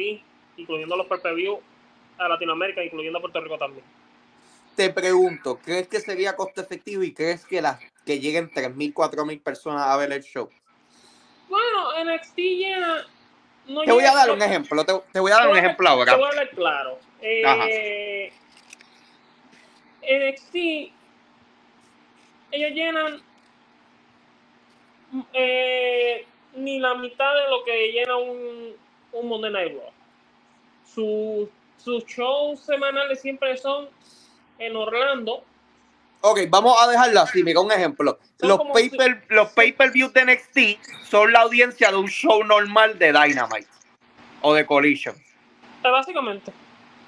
incluyendo 0.57 0.95
los 0.97 1.05
per-view 1.05 1.61
a 2.17 2.27
Latinoamérica, 2.27 2.83
incluyendo 2.83 3.19
a 3.19 3.21
Puerto 3.21 3.39
Rico 3.39 3.59
también. 3.59 3.85
Te 4.75 4.91
pregunto, 4.91 5.59
¿crees 5.61 5.87
que 5.89 6.01
sería 6.01 6.35
costo 6.35 6.61
efectivo 6.61 7.03
y 7.03 7.13
crees 7.13 7.45
que 7.45 7.61
las 7.61 7.79
que 8.05 8.19
lleguen 8.19 8.51
3.000, 8.51 8.93
4.000 8.93 9.41
personas 9.43 9.83
a 9.87 9.97
ver 9.97 10.13
el 10.13 10.23
show? 10.23 10.49
Bueno, 11.49 12.05
NXT 12.05 12.37
llena. 12.37 13.05
No 13.67 13.83
Te 13.83 13.91
voy 13.93 14.03
a 14.05 14.13
dar 14.15 14.31
un 14.31 14.41
ejemplo, 14.41 14.85
te, 14.85 14.93
te 15.13 15.19
voy 15.19 15.31
a 15.31 15.35
dar 15.35 15.43
Te 15.45 15.51
un 15.53 15.57
ejemplo 15.57 15.89
ahora. 15.89 16.13
Te 16.13 16.17
voy 16.17 16.25
a 16.25 16.29
hablar 16.29 16.49
claro. 16.51 16.99
Eh, 17.21 18.33
NXT, 20.03 20.55
ellos 22.51 22.71
llenan 22.71 23.21
eh, 25.33 26.25
ni 26.55 26.79
la 26.79 26.95
mitad 26.95 27.33
de 27.35 27.49
lo 27.49 27.63
que 27.65 27.91
llena 27.91 28.17
un, 28.17 28.75
un 29.13 29.27
Monday 29.29 29.51
Night 29.51 29.73
Raw. 29.73 29.91
Su- 30.85 31.49
sus 31.77 32.05
shows 32.05 32.61
semanales 32.61 33.21
siempre 33.21 33.57
son 33.57 33.89
en 34.59 34.75
Orlando. 34.75 35.43
Ok, 36.21 36.39
vamos 36.49 36.75
a 36.81 36.87
dejarlo 36.87 37.21
así, 37.21 37.43
mira 37.43 37.59
un 37.59 37.71
ejemplo. 37.71 38.17
Son 38.39 38.49
Los 38.49 38.57
como 38.57 38.73
pay-per 38.73 39.25
los 39.29 39.49
pay-per-view 39.51 40.11
de 40.11 40.25
NXT 40.25 41.03
son 41.05 41.31
la 41.31 41.41
audiencia 41.41 41.91
de 41.91 41.97
un 41.97 42.07
show 42.07 42.43
normal 42.43 42.97
de 42.97 43.07
Dynamite 43.13 43.67
o 44.41 44.53
de 44.53 44.65
Collision, 44.65 45.15
Eh, 45.15 45.89
básicamente, 45.89 46.51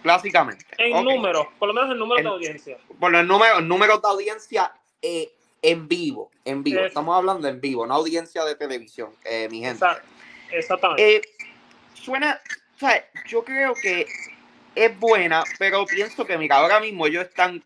clásicamente. 0.03 0.65
en 0.77 0.93
Ok. 0.95 1.03
números, 1.03 1.47
por 1.57 1.67
lo 1.67 1.73
menos 1.73 1.91
en 1.91 1.97
número 1.97 2.19
En- 2.19 2.23
de 2.25 2.29
audiencia. 2.29 2.77
Por 2.99 3.12
los 3.12 3.25
números, 3.25 3.63
números 3.63 4.01
de 4.01 4.07
audiencia 4.07 4.71
eh, 5.01 5.31
en 5.62 5.88
vivo, 5.88 6.29
en 6.45 6.63
vivo. 6.63 6.81
Estamos 6.81 7.15
hablando 7.17 7.47
en 7.47 7.60
vivo, 7.60 7.88
no 7.88 7.95
audiencia 7.95 8.43
de 8.45 8.55
televisión, 8.55 9.12
eh, 9.25 9.47
mi 9.49 9.60
gente. 9.62 9.83
Exact- 9.83 10.01
Exactamente. 10.51 11.15
Eh, 11.17 11.21
suena, 11.93 12.39
o 12.75 12.79
sea, 12.79 13.03
yo 13.27 13.43
creo 13.43 13.73
que 13.81 14.05
es 14.78 14.98
buena, 15.00 15.44
pero 15.58 15.86
pienso 15.86 16.26
que, 16.26 16.38
mira, 16.38 16.58
ahora 16.58 16.80
mismo 16.80 17.08
ellos 17.08 17.26
están 17.26 17.63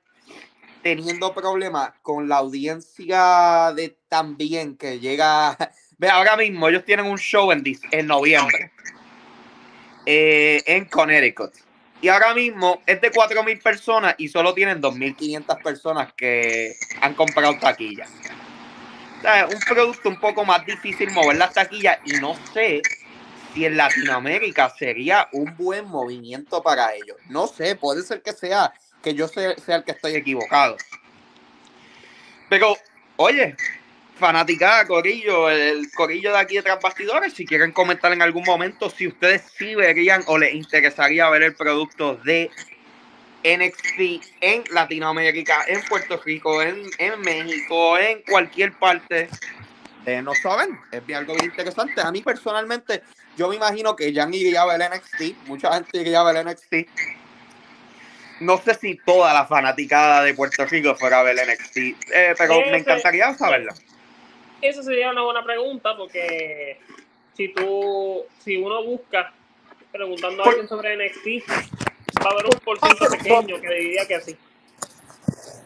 teniendo 0.81 1.33
problemas 1.33 1.91
con 2.01 2.27
la 2.27 2.37
audiencia 2.37 3.73
de 3.75 3.97
también 4.07 4.77
que 4.77 4.99
llega. 4.99 5.57
Ve, 5.97 6.09
ahora 6.09 6.35
mismo 6.35 6.67
ellos 6.67 6.83
tienen 6.85 7.05
un 7.05 7.17
show 7.17 7.51
en, 7.51 7.63
en 7.91 8.07
noviembre 8.07 8.71
eh, 10.05 10.63
en 10.65 10.85
Connecticut. 10.85 11.51
Y 12.01 12.07
ahora 12.07 12.33
mismo 12.33 12.81
es 12.87 12.99
de 12.99 13.11
4.000 13.11 13.61
personas 13.61 14.15
y 14.17 14.27
solo 14.27 14.55
tienen 14.55 14.81
2.500 14.81 15.61
personas 15.61 16.13
que 16.13 16.73
han 16.99 17.13
comprado 17.13 17.59
taquilla. 17.59 18.07
O 19.19 19.21
sea, 19.21 19.45
es 19.45 19.53
un 19.53 19.61
producto 19.61 20.09
un 20.09 20.19
poco 20.19 20.43
más 20.43 20.65
difícil 20.65 21.11
mover 21.11 21.37
las 21.37 21.53
taquillas 21.53 21.99
y 22.05 22.13
no 22.13 22.35
sé 22.53 22.81
si 23.53 23.65
en 23.65 23.77
Latinoamérica 23.77 24.69
sería 24.69 25.27
un 25.31 25.55
buen 25.57 25.85
movimiento 25.85 26.61
para 26.61 26.93
ellos. 26.93 27.17
No 27.29 27.47
sé, 27.47 27.75
puede 27.75 28.03
ser 28.03 28.21
que 28.21 28.33
sea 28.33 28.73
que 29.01 29.13
yo 29.13 29.27
sea, 29.27 29.55
el 29.67 29.83
que 29.83 29.91
estoy 29.91 30.15
equivocado. 30.15 30.77
Pero, 32.49 32.77
oye, 33.17 33.55
fanaticada, 34.19 34.85
Corillo, 34.85 35.49
el 35.49 35.91
Corillo 35.91 36.31
de 36.31 36.39
aquí 36.39 36.55
de 36.55 36.63
Tras 36.63 36.79
Bastidores, 36.79 37.33
si 37.33 37.45
quieren 37.45 37.71
comentar 37.71 38.11
en 38.13 38.21
algún 38.21 38.43
momento 38.43 38.89
si 38.89 39.07
ustedes 39.07 39.43
sí 39.57 39.75
verían 39.75 40.23
o 40.27 40.37
les 40.37 40.53
interesaría 40.53 41.29
ver 41.29 41.43
el 41.43 41.55
producto 41.55 42.15
de 42.15 42.51
NXT 43.43 44.23
en 44.41 44.63
Latinoamérica, 44.71 45.63
en 45.67 45.81
Puerto 45.85 46.21
Rico, 46.23 46.61
en, 46.61 46.83
en 46.99 47.19
México, 47.21 47.97
en 47.97 48.21
cualquier 48.23 48.73
parte. 48.73 49.29
Eh, 50.05 50.21
no 50.21 50.33
saben, 50.33 50.79
es 50.91 51.05
bien 51.05 51.19
algo 51.19 51.33
bien 51.33 51.45
interesante. 51.45 52.01
A 52.01 52.11
mí 52.11 52.21
personalmente, 52.21 53.03
yo 53.37 53.49
me 53.49 53.55
imagino 53.55 53.95
que 53.95 54.13
Jan 54.13 54.33
iría 54.33 54.63
a 54.63 54.65
ver 54.65 54.81
NXT, 54.89 55.47
mucha 55.47 55.73
gente 55.73 55.99
iría 55.99 56.21
a 56.21 56.23
ver 56.31 56.45
NXT. 56.45 56.73
No 58.39 58.57
sé 58.57 58.73
si 58.73 58.95
toda 59.05 59.31
la 59.33 59.45
fanaticada 59.45 60.23
de 60.23 60.33
Puerto 60.33 60.65
Rico 60.65 60.95
fuera 60.95 61.19
a 61.19 61.23
ver 61.23 61.35
NXT, 61.35 61.77
eh, 61.77 62.33
pero 62.37 62.55
me 62.61 62.77
encantaría 62.77 63.33
saberlo. 63.37 63.71
Esa 64.61 64.81
sería 64.81 65.11
una 65.11 65.21
buena 65.21 65.43
pregunta 65.43 65.95
porque 65.95 66.79
si 67.37 67.53
tú, 67.53 68.23
si 68.43 68.57
uno 68.57 68.83
busca 68.83 69.31
preguntando 69.91 70.41
a 70.41 70.45
Por- 70.45 70.53
alguien 70.53 70.67
sobre 70.67 70.95
NXT, 70.95 71.47
va 72.23 72.29
a 72.29 72.33
haber 72.33 72.45
un 72.45 72.59
por 72.63 72.79
ciento 72.79 73.05
pequeño 73.11 73.61
que 73.61 73.69
diría 73.69 74.07
que 74.07 74.21
sí. 74.21 74.37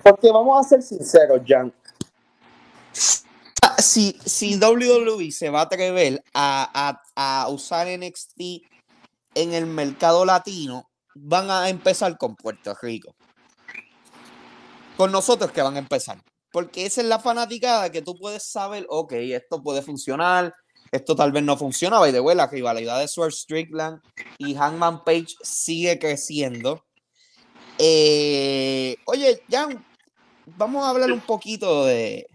Porque 0.04 0.30
vamos 0.32 0.66
a 0.66 0.70
ser 0.70 0.82
sinceros, 0.82 1.42
Jan. 1.48 1.72
Si, 3.78 4.18
si 4.26 4.58
WWE 4.58 5.32
se 5.32 5.50
va 5.50 5.62
a 5.62 5.64
atrever 5.64 6.24
a, 6.34 6.70
a- 7.16 7.44
a 7.44 7.50
usar 7.50 7.88
NXT 7.88 8.40
en 9.36 9.54
el 9.54 9.66
mercado 9.66 10.24
latino, 10.26 10.90
van 11.14 11.50
a 11.52 11.70
empezar 11.70 12.18
con 12.18 12.36
Puerto 12.36 12.74
Rico. 12.82 13.16
Con 14.98 15.12
nosotros 15.12 15.52
que 15.52 15.62
van 15.62 15.76
a 15.76 15.80
empezar. 15.80 16.22
Porque 16.52 16.86
esa 16.86 17.02
es 17.02 17.08
la 17.08 17.20
fanaticada 17.20 17.92
que 17.92 18.02
tú 18.02 18.16
puedes 18.16 18.44
saber, 18.44 18.86
ok, 18.90 19.12
esto 19.14 19.62
puede 19.62 19.82
funcionar, 19.82 20.54
esto 20.92 21.14
tal 21.16 21.34
vez 21.34 21.44
no 21.44 21.58
funciona. 21.58 22.00
By 22.00 22.14
the 22.14 22.22
way, 22.22 22.36
la 22.36 22.48
rivalidad 22.48 23.00
de 23.00 23.10
Swerve 23.10 23.34
Strickland 23.34 24.00
y 24.38 24.56
Hangman 24.56 25.04
Page 25.04 25.36
sigue 25.44 26.00
creciendo. 26.00 26.86
Eh, 27.78 28.96
oye, 29.06 29.44
Jan, 29.50 29.86
vamos 30.46 30.86
a 30.86 30.92
hablar 30.92 31.12
un 31.12 31.20
poquito 31.20 31.84
de, 31.86 32.26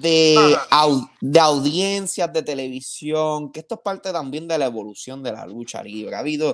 de, 0.00 0.56
au- 0.70 1.08
de 1.20 1.40
audiencias 1.40 2.32
de 2.32 2.42
televisión, 2.42 3.50
que 3.52 3.60
esto 3.60 3.76
es 3.76 3.80
parte 3.82 4.12
también 4.12 4.48
de 4.48 4.58
la 4.58 4.66
evolución 4.66 5.22
de 5.22 5.32
la 5.32 5.46
lucha 5.46 5.82
libre. 5.82 6.16
Ha 6.16 6.20
habido 6.20 6.52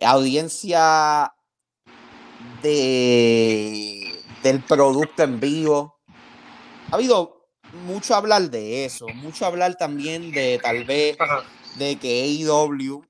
audiencia 0.00 1.32
de, 2.62 4.12
del 4.42 4.62
producto 4.62 5.22
en 5.22 5.40
vivo. 5.40 5.96
Ha 6.90 6.96
habido 6.96 7.46
mucho 7.86 8.14
hablar 8.14 8.50
de 8.50 8.84
eso, 8.84 9.06
mucho 9.08 9.46
hablar 9.46 9.76
también 9.76 10.30
de 10.32 10.58
tal 10.62 10.84
vez 10.84 11.16
Ajá. 11.20 11.42
de 11.78 11.96
que 11.96 12.22
AEW, 12.22 13.02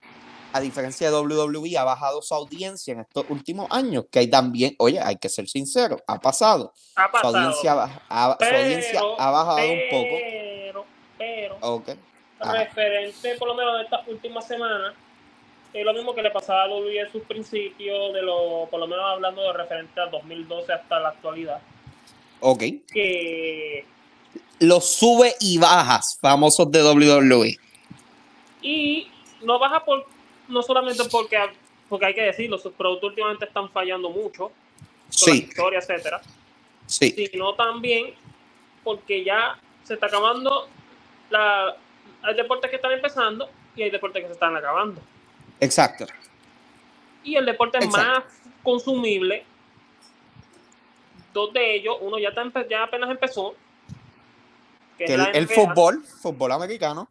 a 0.57 0.61
diferencia 0.61 1.11
de 1.11 1.17
WWE, 1.19 1.77
ha 1.77 1.83
bajado 1.85 2.23
su 2.23 2.33
audiencia 2.33 2.93
en 2.93 3.01
estos 3.01 3.25
últimos 3.29 3.67
años, 3.71 4.05
que 4.09 4.21
hay 4.21 4.29
también, 4.31 4.77
oye, 4.79 5.01
hay 5.01 5.17
que 5.17 5.29
ser 5.29 5.49
sincero, 5.49 5.97
ha 6.07 6.21
pasado. 6.21 6.73
Ha 6.95 7.07
Su 7.07 7.13
pasado. 7.13 7.37
audiencia, 7.39 7.73
ha 8.09 8.37
su 8.39 8.55
audiencia 8.55 9.01
ha 9.19 9.31
bajado 9.33 9.73
un 9.73 9.81
poco. 9.91 10.17
Pero, 10.21 10.85
pero, 11.19 11.57
Ok. 11.61 11.89
Ajá. 12.39 12.53
referente 12.53 13.35
por 13.37 13.49
lo 13.49 13.55
menos 13.57 13.79
de 13.79 13.83
estas 13.85 14.07
últimas 14.07 14.47
semanas, 14.47 14.95
es 15.73 15.85
lo 15.85 15.93
mismo 15.93 16.15
que 16.15 16.23
le 16.23 16.31
pasaba 16.31 16.63
a 16.65 16.69
WWE 16.69 17.01
en 17.01 17.11
sus 17.11 17.23
principios, 17.25 18.13
de 18.13 18.23
lo, 18.23 18.69
por 18.71 18.79
lo 18.79 18.87
menos 18.87 19.05
hablando 19.07 19.43
de 19.43 19.53
referente 19.55 20.01
a 20.01 20.07
2012 20.07 20.73
hasta 20.73 21.01
la 21.01 21.09
actualidad, 21.09 21.61
Ok. 22.41 22.63
que 22.93 23.85
Los 24.61 24.85
sube 24.89 25.35
y 25.41 25.59
bajas 25.59 26.17
famosos 26.21 26.71
de 26.71 26.81
WWE. 26.83 27.57
y 28.63 29.09
no 29.43 29.59
baja 29.59 29.85
por 29.85 30.07
no 30.49 30.63
solamente 30.63 31.05
porque 31.11 31.39
porque 31.89 32.07
hay 32.07 32.15
que 32.15 32.23
decirlo, 32.23 32.59
sus 32.59 32.73
productos 32.73 33.11
últimamente 33.11 33.45
están 33.45 33.71
fallando 33.71 34.09
mucho, 34.11 34.45
con 34.49 34.51
la 34.51 35.11
Sí, 35.11 35.31
historia, 35.49 35.79
etcétera, 35.79 36.21
sí. 36.87 37.11
sino 37.31 37.55
también 37.55 38.15
porque 38.83 39.23
ya 39.23 39.59
se 39.85 39.95
está 39.95 40.07
acabando 40.07 40.69
la 41.31 41.77
hay 42.23 42.35
deportes 42.35 42.71
que 42.71 42.77
están 42.77 42.93
empezando 42.93 43.51
y 43.77 43.83
hay 43.83 43.91
deportes 43.91 44.23
que 44.23 44.29
se 44.29 44.33
están 44.33 44.57
acabando. 44.57 45.01
Exacto. 45.61 46.07
Y 47.23 47.37
el 47.37 47.45
deporte 47.45 47.79
Exacto. 47.79 47.99
más 47.99 48.25
consumible, 48.63 49.45
dos 51.35 51.53
de 51.53 51.77
ellos, 51.77 51.97
uno 52.01 52.19
ya, 52.19 52.31
está 52.31 52.67
ya 52.69 52.85
apenas 52.85 53.11
empezó, 53.11 53.55
que 54.97 55.05
Que 55.05 55.15
es 55.15 55.21
el, 55.35 55.49
fútbol, 55.49 56.03
fútbol 56.05 56.53
americano 56.53 57.09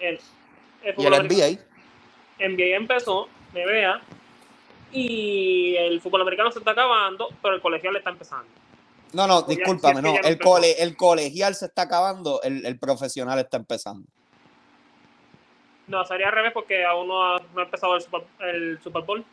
el, 0.00 0.18
el 0.82 0.90
y 0.90 0.92
fútbol 0.92 1.14
el 1.14 1.20
americano. 1.20 1.52
NBA. 1.52 1.71
NBA 2.48 2.76
empezó 2.76 3.28
NBA. 3.54 4.00
Y 4.92 5.76
el 5.76 6.00
fútbol 6.00 6.20
americano 6.20 6.50
se 6.50 6.58
está 6.58 6.72
acabando, 6.72 7.28
pero 7.40 7.54
el 7.54 7.62
colegial 7.62 7.96
está 7.96 8.10
empezando. 8.10 8.48
No, 9.12 9.26
no, 9.26 9.42
discúlpame, 9.42 10.00
si 10.00 10.06
es 10.06 10.12
que 10.12 10.20
no. 10.20 10.28
El, 10.28 10.32
empezó. 10.32 10.50
cole, 10.50 10.82
el 10.82 10.96
colegial 10.96 11.54
se 11.54 11.66
está 11.66 11.82
acabando, 11.82 12.42
el, 12.42 12.64
el 12.64 12.78
profesional 12.78 13.38
está 13.38 13.56
empezando. 13.56 14.06
No, 15.86 16.04
sería 16.04 16.28
al 16.28 16.32
revés 16.32 16.52
porque 16.52 16.84
aún 16.84 17.08
no 17.08 17.22
ha, 17.22 17.38
no 17.54 17.60
ha 17.60 17.64
empezado 17.64 17.96
el 17.96 18.02
Super, 18.02 18.22
el 18.40 18.80
Super 18.82 19.02
Bowl. 19.02 19.24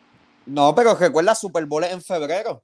No, 0.45 0.73
pero 0.73 0.95
recuerda, 0.95 1.35
Super 1.35 1.65
Bowl 1.65 1.83
es 1.83 1.91
en 1.91 2.01
febrero. 2.01 2.63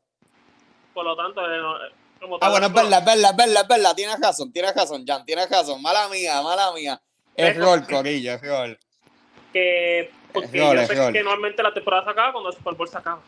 Por 0.93 1.05
lo 1.05 1.15
tanto, 1.15 1.41
eh, 1.41 1.57
eh, 1.57 1.93
como 2.19 2.37
Ah, 2.41 2.49
bueno, 2.49 2.67
es 2.67 2.73
verdad, 2.73 2.99
es 2.99 3.05
verdad, 3.05 3.31
es 3.31 3.37
verdad, 3.37 3.61
es 3.61 3.67
verdad. 3.67 3.95
Tienes 3.95 4.19
razón, 4.19 4.51
tienes 4.51 4.75
razón, 4.75 5.05
Jan, 5.05 5.25
tienes 5.25 5.49
razón. 5.49 5.81
Mala 5.81 6.09
mía, 6.09 6.41
mala 6.41 6.71
mía. 6.73 7.01
Error, 7.35 7.85
Corillo, 7.87 8.33
error. 8.33 8.77
que 9.53 10.11
porque 10.35 10.57
yo 10.57 10.85
sé 10.85 11.13
que 11.13 11.23
normalmente 11.23 11.63
la 11.63 11.73
temporada 11.73 12.03
se 12.03 12.09
acaba 12.11 12.31
cuando 12.33 12.49
el 12.49 12.55
Super 12.55 12.75
Bowl 12.75 12.87
se 12.87 12.97
acaba. 12.97 13.21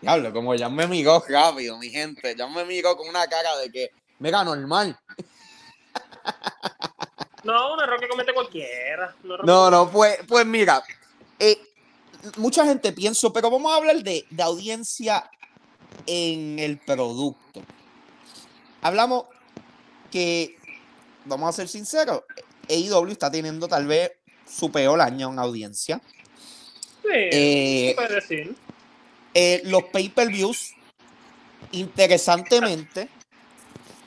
Diablo, 0.00 0.32
como 0.32 0.56
Jan 0.56 0.74
me 0.74 0.86
miró 0.86 1.22
rápido, 1.28 1.76
mi 1.76 1.90
gente. 1.90 2.34
Jan 2.36 2.54
me 2.54 2.64
miró 2.64 2.96
con 2.96 3.08
una 3.08 3.26
cara 3.26 3.56
de 3.58 3.70
que, 3.70 3.90
mira, 4.18 4.42
normal. 4.44 4.98
No, 7.42 7.72
un 7.72 7.80
error 7.80 7.98
que 7.98 8.06
comete 8.06 8.34
cualquiera. 8.34 9.14
No, 9.44 9.70
no, 9.70 9.90
pues, 9.90 10.18
pues 10.28 10.44
mira, 10.44 10.82
eh, 11.38 11.58
mucha 12.36 12.66
gente 12.66 12.92
piensa, 12.92 13.30
pero 13.32 13.50
vamos 13.50 13.72
a 13.72 13.76
hablar 13.76 13.96
de, 14.02 14.26
de 14.28 14.42
audiencia 14.42 15.30
en 16.06 16.58
el 16.58 16.78
producto. 16.78 17.62
Hablamos 18.82 19.24
que, 20.10 20.58
vamos 21.24 21.48
a 21.48 21.52
ser 21.52 21.68
sinceros, 21.68 22.22
AEW 22.68 23.12
está 23.12 23.30
teniendo 23.30 23.68
tal 23.68 23.86
vez 23.86 24.12
su 24.46 24.70
peor 24.70 25.00
año 25.00 25.30
en 25.32 25.38
audiencia. 25.38 26.00
Sí, 27.02 27.08
Eh, 27.12 27.86
se 27.90 27.94
puede 27.94 28.14
decir. 28.14 28.56
Eh, 29.34 29.62
los 29.64 29.84
pay-per-views, 29.84 30.74
interesantemente, 31.72 33.08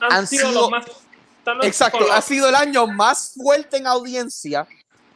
Han, 0.00 0.12
han 0.12 0.26
sido, 0.26 0.48
sido- 0.48 0.60
los 0.62 0.70
más. 0.70 0.84
exacto, 1.62 2.00
los- 2.00 2.10
ha 2.10 2.20
sido 2.20 2.48
el 2.48 2.54
año 2.54 2.86
más 2.86 3.32
fuerte 3.34 3.78
en 3.78 3.86
audiencia 3.86 4.66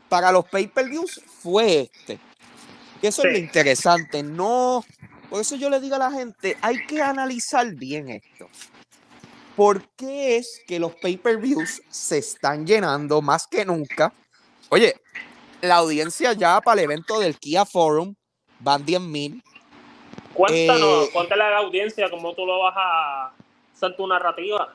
para 0.08 0.32
los 0.32 0.44
pay-per-views 0.46 1.20
fue 1.42 1.90
este. 1.92 2.18
Y 3.02 3.06
eso 3.06 3.22
es 3.22 3.32
lo 3.32 3.38
interesante, 3.38 4.22
no, 4.22 4.84
por 5.30 5.40
eso 5.40 5.56
yo 5.56 5.68
le 5.70 5.78
digo 5.80 5.96
a 5.96 5.98
la 5.98 6.10
gente, 6.10 6.56
hay 6.62 6.84
que 6.86 7.00
analizar 7.02 7.72
bien 7.74 8.08
esto. 8.08 8.48
¿Por 9.54 9.86
qué 9.90 10.36
es 10.36 10.62
que 10.66 10.78
los 10.78 10.94
pay-per-views 10.96 11.82
se 11.90 12.18
están 12.18 12.66
llenando 12.66 13.20
más 13.20 13.46
que 13.46 13.64
nunca? 13.64 14.12
Oye, 14.70 14.94
la 15.60 15.76
audiencia 15.76 16.32
ya 16.32 16.60
para 16.60 16.80
el 16.80 16.84
evento 16.84 17.18
del 17.20 17.38
Kia 17.38 17.64
Forum 17.64 18.14
van 18.60 18.84
10 18.84 19.00
mil. 19.00 19.42
Cuéntanos, 20.34 21.08
eh, 21.08 21.10
cuéntale 21.12 21.42
a 21.42 21.50
la 21.50 21.58
audiencia 21.58 22.10
cómo 22.10 22.34
tú 22.34 22.46
lo 22.46 22.60
vas 22.60 22.74
a 22.76 23.32
hacer 23.74 23.96
tu 23.96 24.06
narrativa. 24.06 24.72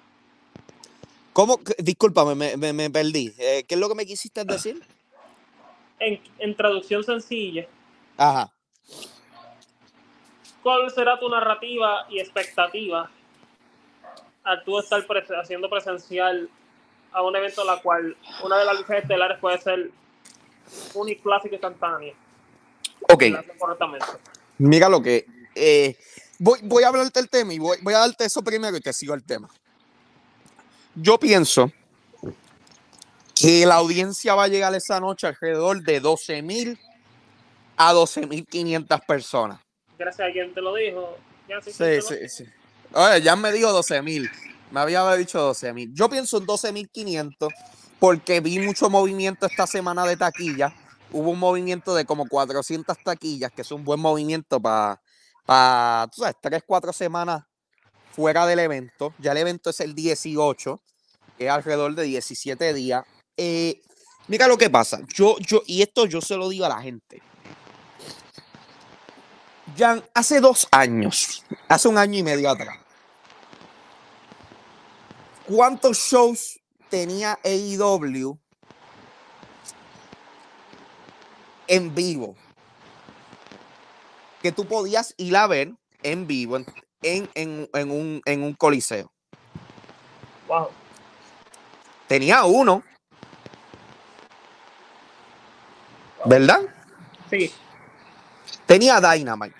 ¿Cómo? 1.31 1.59
Discúlpame, 1.79 2.35
me, 2.35 2.57
me- 2.57 2.73
me 2.73 2.89
perdí. 2.89 3.33
Eh, 3.37 3.63
¿Qué 3.67 3.75
es 3.75 3.79
lo 3.81 3.87
que 3.89 3.95
me 3.95 4.05
quisiste 4.05 4.43
decir? 4.43 4.81
En, 5.99 6.21
en 6.39 6.55
traducción 6.55 7.03
sencilla, 7.03 7.65
Ajá. 8.17 8.51
¿cuál 10.61 10.89
será 10.91 11.17
tu 11.19 11.29
narrativa 11.29 12.05
y 12.09 12.19
expectativa 12.19 13.09
al 14.43 14.63
tú 14.65 14.77
estar 14.79 15.05
haciendo 15.41 15.69
presencial 15.69 16.49
a 17.13 17.21
un 17.21 17.35
evento 17.35 17.61
en 17.61 17.67
la 17.67 17.81
cual 17.81 18.17
una 18.43 18.57
de 18.57 18.65
las 18.65 18.77
luchas 18.79 18.97
estelares 19.03 19.39
puede 19.39 19.57
ser 19.59 19.91
única, 20.93 21.23
clásica 21.23 21.53
y 21.53 21.55
instantánea? 21.55 22.13
Ok, 23.09 23.23
correctamente. 23.57 24.05
mira 24.57 24.89
lo 24.89 25.01
que. 25.01 25.25
eh, 25.55 25.97
voy, 26.39 26.59
voy 26.63 26.83
a 26.83 26.87
hablarte 26.87 27.19
el 27.19 27.29
tema 27.29 27.53
y 27.53 27.59
voy, 27.59 27.77
voy 27.81 27.93
a 27.93 27.99
darte 27.99 28.25
eso 28.25 28.43
primero 28.43 28.75
y 28.77 28.81
te 28.81 28.93
sigo 28.93 29.13
el 29.13 29.23
tema. 29.23 29.49
Yo 30.95 31.17
pienso 31.19 31.71
que 33.35 33.65
la 33.65 33.75
audiencia 33.75 34.35
va 34.35 34.43
a 34.43 34.47
llegar 34.47 34.73
esa 34.75 34.99
noche 34.99 35.27
alrededor 35.27 35.81
de 35.81 35.99
12 35.99 36.41
mil 36.41 36.79
a 37.75 37.91
12 37.91 38.27
mil 38.27 38.45
500 38.45 39.01
personas. 39.01 39.59
Gracias 39.97 40.29
a 40.29 40.31
quien 40.31 40.53
te 40.53 40.61
lo 40.61 40.75
dijo. 40.75 41.17
Ya, 41.49 41.61
sí, 41.61 41.71
Sí, 41.71 42.01
sí, 42.01 42.29
sí. 42.29 42.45
Oye, 42.93 43.21
ya 43.21 43.35
me 43.35 43.51
dijo 43.51 43.71
12 43.71 44.01
mil. 44.01 44.29
Me 44.71 44.79
había 44.79 45.11
dicho 45.15 45.39
12 45.41 45.73
mil. 45.73 45.91
Yo 45.93 46.09
pienso 46.09 46.37
en 46.37 46.45
12 46.45 46.71
mil 46.71 46.89
500 46.89 47.53
porque 48.03 48.41
vi 48.41 48.59
mucho 48.59 48.89
movimiento 48.89 49.45
esta 49.45 49.65
semana 49.65 50.03
de 50.05 50.17
taquilla. 50.17 50.75
Hubo 51.13 51.29
un 51.29 51.39
movimiento 51.39 51.95
de 51.95 52.03
como 52.03 52.27
400 52.27 52.97
taquillas, 53.01 53.49
que 53.53 53.61
es 53.61 53.71
un 53.71 53.85
buen 53.85 54.01
movimiento 54.01 54.59
para, 54.59 54.99
tú 56.13 56.19
sabes, 56.19 56.35
3, 56.41 56.63
4 56.67 56.91
semanas 56.91 57.43
fuera 58.11 58.45
del 58.45 58.59
evento. 58.59 59.13
Ya 59.19 59.31
el 59.31 59.37
evento 59.37 59.69
es 59.69 59.79
el 59.79 59.95
18, 59.95 60.81
que 61.37 61.45
es 61.45 61.49
alrededor 61.49 61.95
de 61.95 62.03
17 62.03 62.73
días. 62.73 63.05
Eh, 63.37 63.81
mira 64.27 64.49
lo 64.49 64.57
que 64.57 64.69
pasa. 64.69 64.99
Yo, 65.15 65.37
yo, 65.39 65.61
y 65.65 65.81
esto 65.81 66.05
yo 66.05 66.19
se 66.19 66.35
lo 66.35 66.49
digo 66.49 66.65
a 66.65 66.69
la 66.69 66.81
gente. 66.81 67.21
Jan, 69.77 70.03
hace 70.13 70.41
dos 70.41 70.67
años, 70.71 71.45
hace 71.69 71.87
un 71.87 71.97
año 71.97 72.19
y 72.19 72.23
medio 72.23 72.49
atrás, 72.49 72.79
¿cuántos 75.47 75.99
shows 75.99 76.59
tenía 76.97 77.39
AEW 77.43 78.37
en 81.65 81.95
vivo? 81.95 82.35
Que 84.43 84.51
tú 84.51 84.67
podías 84.67 85.15
ir 85.17 85.35
a 85.35 85.47
ver 85.47 85.73
en 86.03 86.27
vivo 86.27 86.57
en, 86.57 86.67
en, 87.01 87.27
en- 87.33 87.67
en 87.73 87.89
un, 87.91 88.21
en 88.25 88.43
un 88.43 88.53
coliseo. 88.53 89.11
Wow. 90.47 90.69
Tenía 92.07 92.43
uno. 92.43 92.83
¿Verdad? 96.25 96.61
Sí, 97.31 97.51
Tenía 98.67 99.01
Dynamite. 99.01 99.57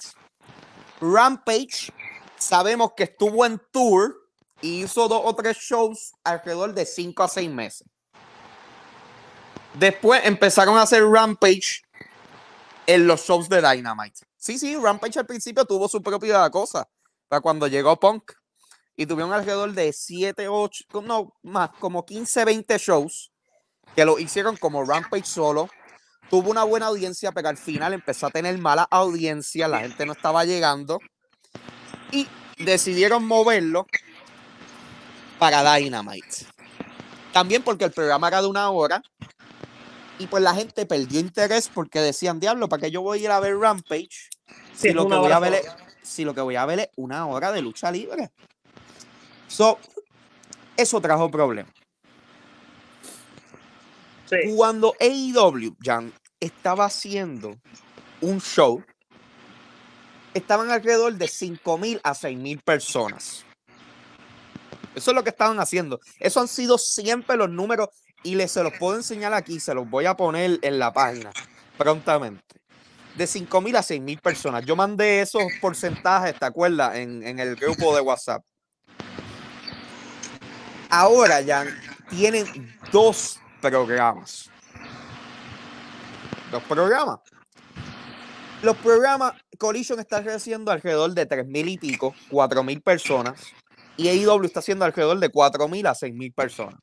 Rampage, 1.01 1.91
sabemos 2.37 2.91
que 2.95 3.03
estuvo 3.05 3.43
en 3.43 3.59
tour 3.71 4.22
y 4.63 4.83
hizo 4.83 5.07
dos 5.07 5.21
o 5.23 5.35
tres 5.35 5.57
shows 5.57 6.13
alrededor 6.23 6.73
de 6.73 6.85
cinco 6.85 7.21
a 7.21 7.27
seis 7.27 7.51
meses. 7.51 7.87
Después 9.73 10.21
empezaron 10.23 10.77
a 10.77 10.83
hacer 10.83 11.03
Rampage 11.05 11.81
en 12.87 13.05
los 13.05 13.21
shows 13.25 13.49
de 13.49 13.61
Dynamite. 13.61 14.21
Sí, 14.37 14.57
sí, 14.57 14.75
Rampage 14.75 15.19
al 15.19 15.25
principio 15.25 15.65
tuvo 15.65 15.87
su 15.89 16.01
propia 16.01 16.49
cosa. 16.49 16.87
Para 17.27 17.41
cuando 17.41 17.67
llegó 17.67 17.99
Punk. 17.99 18.31
Y 18.95 19.05
tuvieron 19.05 19.33
alrededor 19.33 19.73
de 19.73 19.91
7, 19.91 20.47
8, 20.47 20.85
no, 21.01 21.33
más, 21.41 21.71
como 21.79 22.05
15, 22.05 22.45
20 22.45 22.77
shows 22.77 23.31
que 23.95 24.05
lo 24.05 24.19
hicieron 24.19 24.55
como 24.55 24.85
Rampage 24.85 25.25
solo 25.25 25.69
tuvo 26.29 26.49
una 26.49 26.63
buena 26.63 26.87
audiencia, 26.87 27.31
pero 27.31 27.49
al 27.49 27.57
final 27.57 27.93
empezó 27.93 28.27
a 28.27 28.31
tener 28.31 28.57
mala 28.57 28.87
audiencia, 28.89 29.67
la 29.67 29.81
gente 29.81 30.05
no 30.05 30.13
estaba 30.13 30.45
llegando 30.45 30.99
y 32.11 32.27
decidieron 32.57 33.25
moverlo 33.25 33.85
para 35.39 35.75
Dynamite. 35.75 36.45
También 37.31 37.63
porque 37.63 37.85
el 37.85 37.91
programa 37.91 38.27
era 38.27 38.41
de 38.41 38.47
una 38.47 38.69
hora 38.69 39.01
y 40.19 40.27
pues 40.27 40.43
la 40.43 40.53
gente 40.53 40.85
perdió 40.85 41.19
interés 41.19 41.69
porque 41.73 41.99
decían, 41.99 42.39
diablo, 42.39 42.69
¿para 42.69 42.81
qué 42.81 42.91
yo 42.91 43.01
voy 43.01 43.19
a 43.19 43.21
ir 43.23 43.31
a 43.31 43.39
ver 43.39 43.57
Rampage 43.57 44.29
si 44.75 44.93
lo, 44.93 45.07
que 45.07 45.15
voy 45.15 45.31
a 45.31 45.39
ver 45.39 45.53
es, 45.55 45.67
si 46.03 46.23
lo 46.23 46.33
que 46.33 46.41
voy 46.41 46.55
a 46.55 46.65
ver 46.65 46.79
es 46.79 46.89
una 46.95 47.25
hora 47.25 47.51
de 47.51 47.61
lucha 47.61 47.91
libre? 47.91 48.31
So, 49.47 49.79
eso 50.77 51.01
trajo 51.01 51.29
problemas. 51.29 51.73
Sí, 54.29 54.55
Cuando 54.55 54.93
AEW, 54.99 55.75
Jan, 55.81 56.13
estaba 56.39 56.85
haciendo 56.85 57.57
un 58.21 58.39
show, 58.39 58.83
estaban 60.33 60.71
alrededor 60.71 61.13
de 61.15 61.25
5.000 61.25 61.99
a 62.03 62.13
6.000 62.13 62.61
personas. 62.63 63.45
Eso 64.95 65.11
es 65.11 65.15
lo 65.15 65.23
que 65.23 65.29
estaban 65.29 65.59
haciendo. 65.59 65.99
Eso 66.19 66.39
han 66.39 66.47
sido 66.47 66.77
siempre 66.77 67.37
los 67.37 67.49
números 67.49 67.89
y 68.23 68.35
les 68.35 68.51
se 68.51 68.63
los 68.63 68.73
puedo 68.79 68.95
enseñar 68.95 69.33
aquí, 69.33 69.59
se 69.59 69.73
los 69.73 69.89
voy 69.89 70.05
a 70.05 70.15
poner 70.15 70.59
en 70.61 70.79
la 70.79 70.93
página 70.93 71.31
prontamente. 71.77 72.43
De 73.15 73.25
5.000 73.25 73.75
a 73.75 73.81
6.000 73.81 74.21
personas. 74.21 74.65
Yo 74.65 74.75
mandé 74.75 75.21
esos 75.21 75.43
porcentajes, 75.61 76.37
¿te 76.39 76.45
acuerdas? 76.45 76.95
En, 76.95 77.39
el 77.39 77.55
grupo 77.55 77.93
de 77.95 78.01
WhatsApp. 78.01 78.43
Ahora, 80.89 81.43
Jan, 81.45 81.67
tienen 82.09 82.75
dos 82.91 83.39
programas. 83.61 84.49
Dos 86.51 86.63
programas. 86.63 87.19
Los 88.63 88.77
programas, 88.77 89.33
Collision 89.57 89.99
está 89.99 90.23
creciendo 90.23 90.71
alrededor 90.71 91.13
de 91.13 91.27
3.000 91.27 91.69
y 91.69 91.77
pico, 91.77 92.15
4.000 92.31 92.81
personas. 92.81 93.53
Y 93.97 94.07
AEW 94.07 94.43
está 94.43 94.59
haciendo 94.59 94.85
alrededor 94.85 95.19
de 95.19 95.31
4.000 95.31 95.87
a 95.87 95.93
6.000 95.93 96.33
personas. 96.33 96.79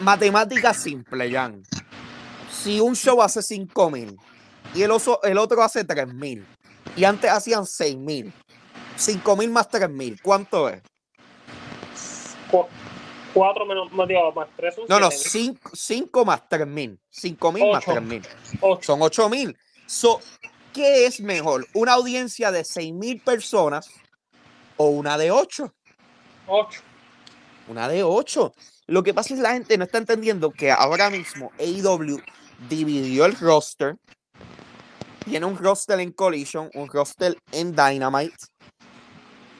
Matemática 0.00 0.74
simple, 0.74 1.30
Jan. 1.30 1.62
Si 2.50 2.80
un 2.80 2.94
show 2.94 3.20
hace 3.22 3.40
5.000 3.40 4.16
y 4.74 4.82
el, 4.82 4.90
oso, 4.90 5.22
el 5.22 5.38
otro 5.38 5.62
hace 5.62 5.84
3000. 5.84 6.46
Y 6.96 7.04
antes 7.04 7.30
hacían 7.30 7.66
6000. 7.66 8.32
5000 8.96 9.50
más 9.50 9.68
3000. 9.68 10.20
¿Cuánto 10.22 10.68
es? 10.68 10.82
4 13.34 13.66
menos, 13.66 13.92
más, 13.92 14.08
más 14.34 14.48
3 14.56 14.74
son 14.74 14.84
No, 14.88 15.00
no, 15.00 15.10
7000. 15.10 15.60
5 15.72 16.24
más 16.24 16.48
3000. 16.48 16.98
5000 17.10 17.72
más 17.72 17.82
Ocho. 17.82 17.92
3000. 17.92 18.22
Ocho. 18.60 18.82
Son 18.82 19.02
8000. 19.02 19.56
So, 19.86 20.20
¿Qué 20.72 21.06
es 21.06 21.20
mejor? 21.20 21.66
¿Una 21.74 21.94
audiencia 21.94 22.52
de 22.52 22.62
6000 22.62 23.20
personas 23.22 23.90
o 24.78 24.88
una 24.88 25.18
de 25.18 25.30
8? 25.30 25.74
8. 26.46 26.80
Una 27.68 27.88
de 27.88 28.02
8. 28.02 28.52
Lo 28.86 29.02
que 29.02 29.12
pasa 29.12 29.34
es 29.34 29.38
que 29.38 29.42
la 29.42 29.52
gente 29.52 29.76
no 29.76 29.84
está 29.84 29.98
entendiendo 29.98 30.50
que 30.50 30.72
ahora 30.72 31.10
mismo 31.10 31.52
AEW 31.58 32.22
dividió 32.70 33.26
el 33.26 33.36
roster. 33.36 33.96
Tiene 35.26 35.44
un 35.44 35.58
roster 35.58 36.00
en 36.00 36.12
Collision, 36.12 36.70
un 36.74 36.88
roster 36.88 37.36
en 37.52 37.72
Dynamite. 37.72 38.36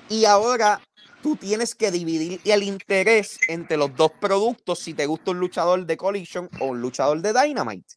Y 0.09 0.24
ahora 0.24 0.81
tú 1.22 1.37
tienes 1.37 1.74
que 1.74 1.90
dividir 1.90 2.40
el 2.44 2.62
interés 2.62 3.38
entre 3.48 3.76
los 3.76 3.94
dos 3.94 4.12
productos 4.18 4.78
si 4.78 4.94
te 4.94 5.04
gusta 5.04 5.33
un 5.33 5.40
luchador 5.40 5.85
de 5.85 5.96
Collision 5.98 6.48
o 6.61 6.66
un 6.66 6.81
luchador 6.81 7.20
de 7.20 7.35
Dynamite. 7.35 7.96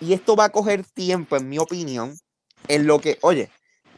Y 0.00 0.12
esto 0.12 0.36
va 0.36 0.44
a 0.44 0.48
coger 0.50 0.84
tiempo, 0.84 1.36
en 1.36 1.48
mi 1.48 1.58
opinión, 1.58 2.16
en 2.68 2.86
lo 2.86 3.00
que, 3.00 3.18
oye, 3.22 3.50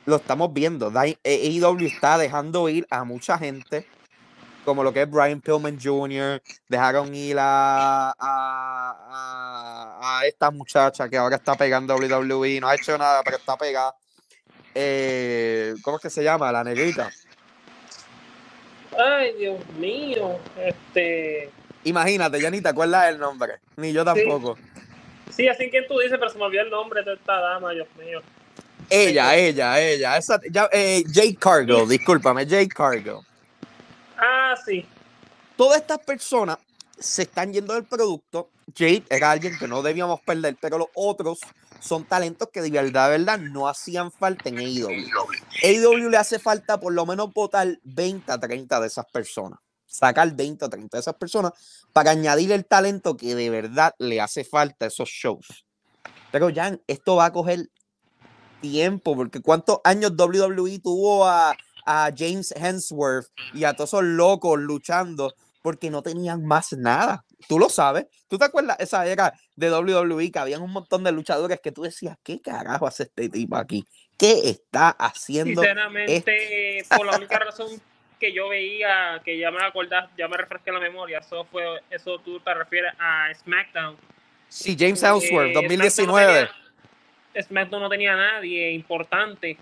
lo 0.07 0.17
estamos 0.17 0.53
viendo. 0.53 0.93
AEW 0.97 1.87
está 1.87 2.19
dejando 2.19 2.69
ir 2.69 2.87
a 2.91 3.05
mucha 3.05 3.39
gente 3.39 3.87
como 4.65 4.83
lo 4.83 4.93
que 4.93 5.03
es 5.03 5.11
Brian 5.11 5.41
Pillman 5.41 5.79
Jr., 5.81 6.43
dejaron 6.69 7.15
ir 7.15 7.37
a, 7.39 8.11
a, 8.11 8.15
a- 8.19 10.19
a 10.19 10.27
esta 10.27 10.51
muchacha 10.51 11.09
que 11.09 11.17
ahora 11.17 11.37
está 11.37 11.55
pegando 11.55 11.95
WWE, 11.95 12.59
no 12.61 12.67
ha 12.69 12.75
hecho 12.75 12.99
nada, 12.99 13.23
pero 13.23 13.37
está 13.37 13.57
pegada. 13.57 13.95
Eh, 14.75 15.75
¿Cómo 15.83 15.99
es 15.99 16.03
que 16.03 16.11
se 16.11 16.25
llama? 16.25 16.51
La 16.51 16.65
negrita. 16.65 17.11
Ay, 18.99 19.35
Dios 19.39 19.61
mío. 19.79 20.39
Este. 20.59 21.51
Imagínate, 21.85 22.41
ya 22.41 22.51
ni 22.51 22.61
te 22.61 22.69
acuerdas 22.69 23.09
el 23.09 23.19
nombre, 23.19 23.61
ni 23.77 23.93
yo 23.93 24.05
tampoco. 24.05 24.59
Sí, 25.31 25.47
así 25.47 25.71
que 25.71 25.83
tú 25.83 25.99
dices, 25.99 26.19
pero 26.19 26.31
se 26.31 26.39
me 26.39 26.45
olvidó 26.45 26.63
el 26.63 26.71
nombre 26.71 27.03
de 27.05 27.15
esta 27.15 27.41
dama, 27.41 27.71
Dios 27.73 27.87
mío. 28.05 28.21
Ella, 28.89 29.35
ella, 29.35 29.81
ella, 29.81 30.17
esa, 30.17 30.41
ya, 30.51 30.69
eh, 30.73 31.05
Jade 31.13 31.37
Cargill, 31.37 31.89
discúlpame, 31.89 32.45
Jade 32.45 32.69
Cargill. 32.69 33.19
Ah, 34.17 34.55
sí. 34.65 34.87
todas 35.57 35.81
estas 35.81 35.99
personas 35.99 36.59
se 36.99 37.23
están 37.23 37.53
yendo 37.53 37.75
del 37.75 37.85
producto. 37.85 38.51
Jade 38.75 39.05
era 39.11 39.31
alguien 39.31 39.59
que 39.59 39.69
no 39.69 39.83
debíamos 39.83 40.21
perder, 40.21 40.57
pero 40.61 40.79
los 40.79 40.89
otros 40.95 41.39
son 41.81 42.05
talentos 42.05 42.49
que 42.53 42.63
de 42.63 42.71
verdad, 42.71 43.11
de 43.11 43.19
verdad 43.19 43.39
no 43.39 43.69
hacían 43.69 44.11
falta 44.11 44.49
en 44.49 44.59
AEW. 44.59 44.89
AEW 45.63 46.11
le 46.11 46.17
hace 46.17 46.39
falta 46.39 46.81
por 46.81 46.93
lo 46.93 47.07
menos 47.07 47.33
votar 47.33 47.79
20 47.85 48.33
a 48.33 48.39
30 48.39 48.81
de 48.81 48.87
esas 48.87 49.07
personas. 49.13 49.59
Sacar 49.87 50.35
20 50.35 50.65
o 50.65 50.69
30 50.69 50.97
de 50.97 51.01
esas 51.01 51.15
personas 51.15 51.53
para 51.93 52.11
añadir 52.11 52.53
el 52.53 52.67
talento 52.67 53.17
que 53.17 53.35
de 53.35 53.51
verdad 53.51 53.95
le 53.99 54.21
hace 54.21 54.45
falta 54.45 54.87
a 54.87 54.89
esos 54.89 55.09
shows. 55.09 55.65
Pero 56.33 56.51
Jan, 56.55 56.83
esto 56.87 57.17
va 57.17 57.27
a 57.27 57.33
coger 57.33 57.71
tiempo, 58.61 59.15
porque 59.17 59.41
¿cuántos 59.41 59.81
años 59.85 60.13
WWE 60.17 60.79
tuvo 60.81 61.27
a, 61.27 61.57
a 61.87 62.11
James 62.17 62.53
Hemsworth 62.57 63.29
y 63.55 63.65
a 63.65 63.75
todos 63.75 63.91
esos 63.91 64.05
locos 64.05 64.59
luchando 64.59 65.35
porque 65.63 65.91
no 65.91 66.01
tenían 66.01 66.45
más 66.45 66.73
nada. 66.75 67.25
Tú 67.49 67.59
lo 67.59 67.69
sabes. 67.69 68.07
¿Tú 68.29 68.39
te 68.39 68.45
acuerdas 68.45 68.77
esa 68.79 69.05
era 69.05 69.33
de 69.57 69.69
WWE 69.69 70.31
que 70.31 70.39
habían 70.39 70.63
un 70.63 70.71
montón 70.71 71.03
de 71.03 71.11
luchadores 71.11 71.61
que 71.61 71.73
tú 71.73 71.83
decías, 71.83 72.17
¿qué 72.23 72.41
carajo 72.41 72.87
hace 72.87 73.03
este 73.03 73.29
tipo 73.29 73.57
aquí? 73.57 73.85
¿Qué 74.17 74.49
está 74.49 74.91
haciendo? 74.91 75.61
Sinceramente, 75.63 76.85
por 76.97 77.07
la 77.07 77.17
única 77.17 77.39
razón 77.41 77.69
que 78.21 78.33
yo 78.33 78.49
veía, 78.49 79.21
que 79.25 79.39
ya 79.39 79.51
me 79.51 79.59
acordás, 79.65 80.09
ya 80.17 80.29
me 80.29 80.37
refresqué 80.37 80.71
la 80.71 80.79
memoria, 80.81 81.19
eso 81.19 81.45
fue, 81.51 81.65
eso 81.91 82.19
tú 82.21 82.39
te 82.41 82.55
refieres 82.55 82.93
a 82.99 83.35
SmackDown. 83.35 83.97
Sí, 84.49 84.77
James 84.79 85.03
Hemsworth, 85.03 85.51
Eh, 85.51 85.55
2019. 85.55 86.49
SmackDown 87.43 87.83
no 87.83 87.89
tenía- 87.89 88.15
a 88.15 88.17
nadie 88.17 88.71
importante, 88.73 89.57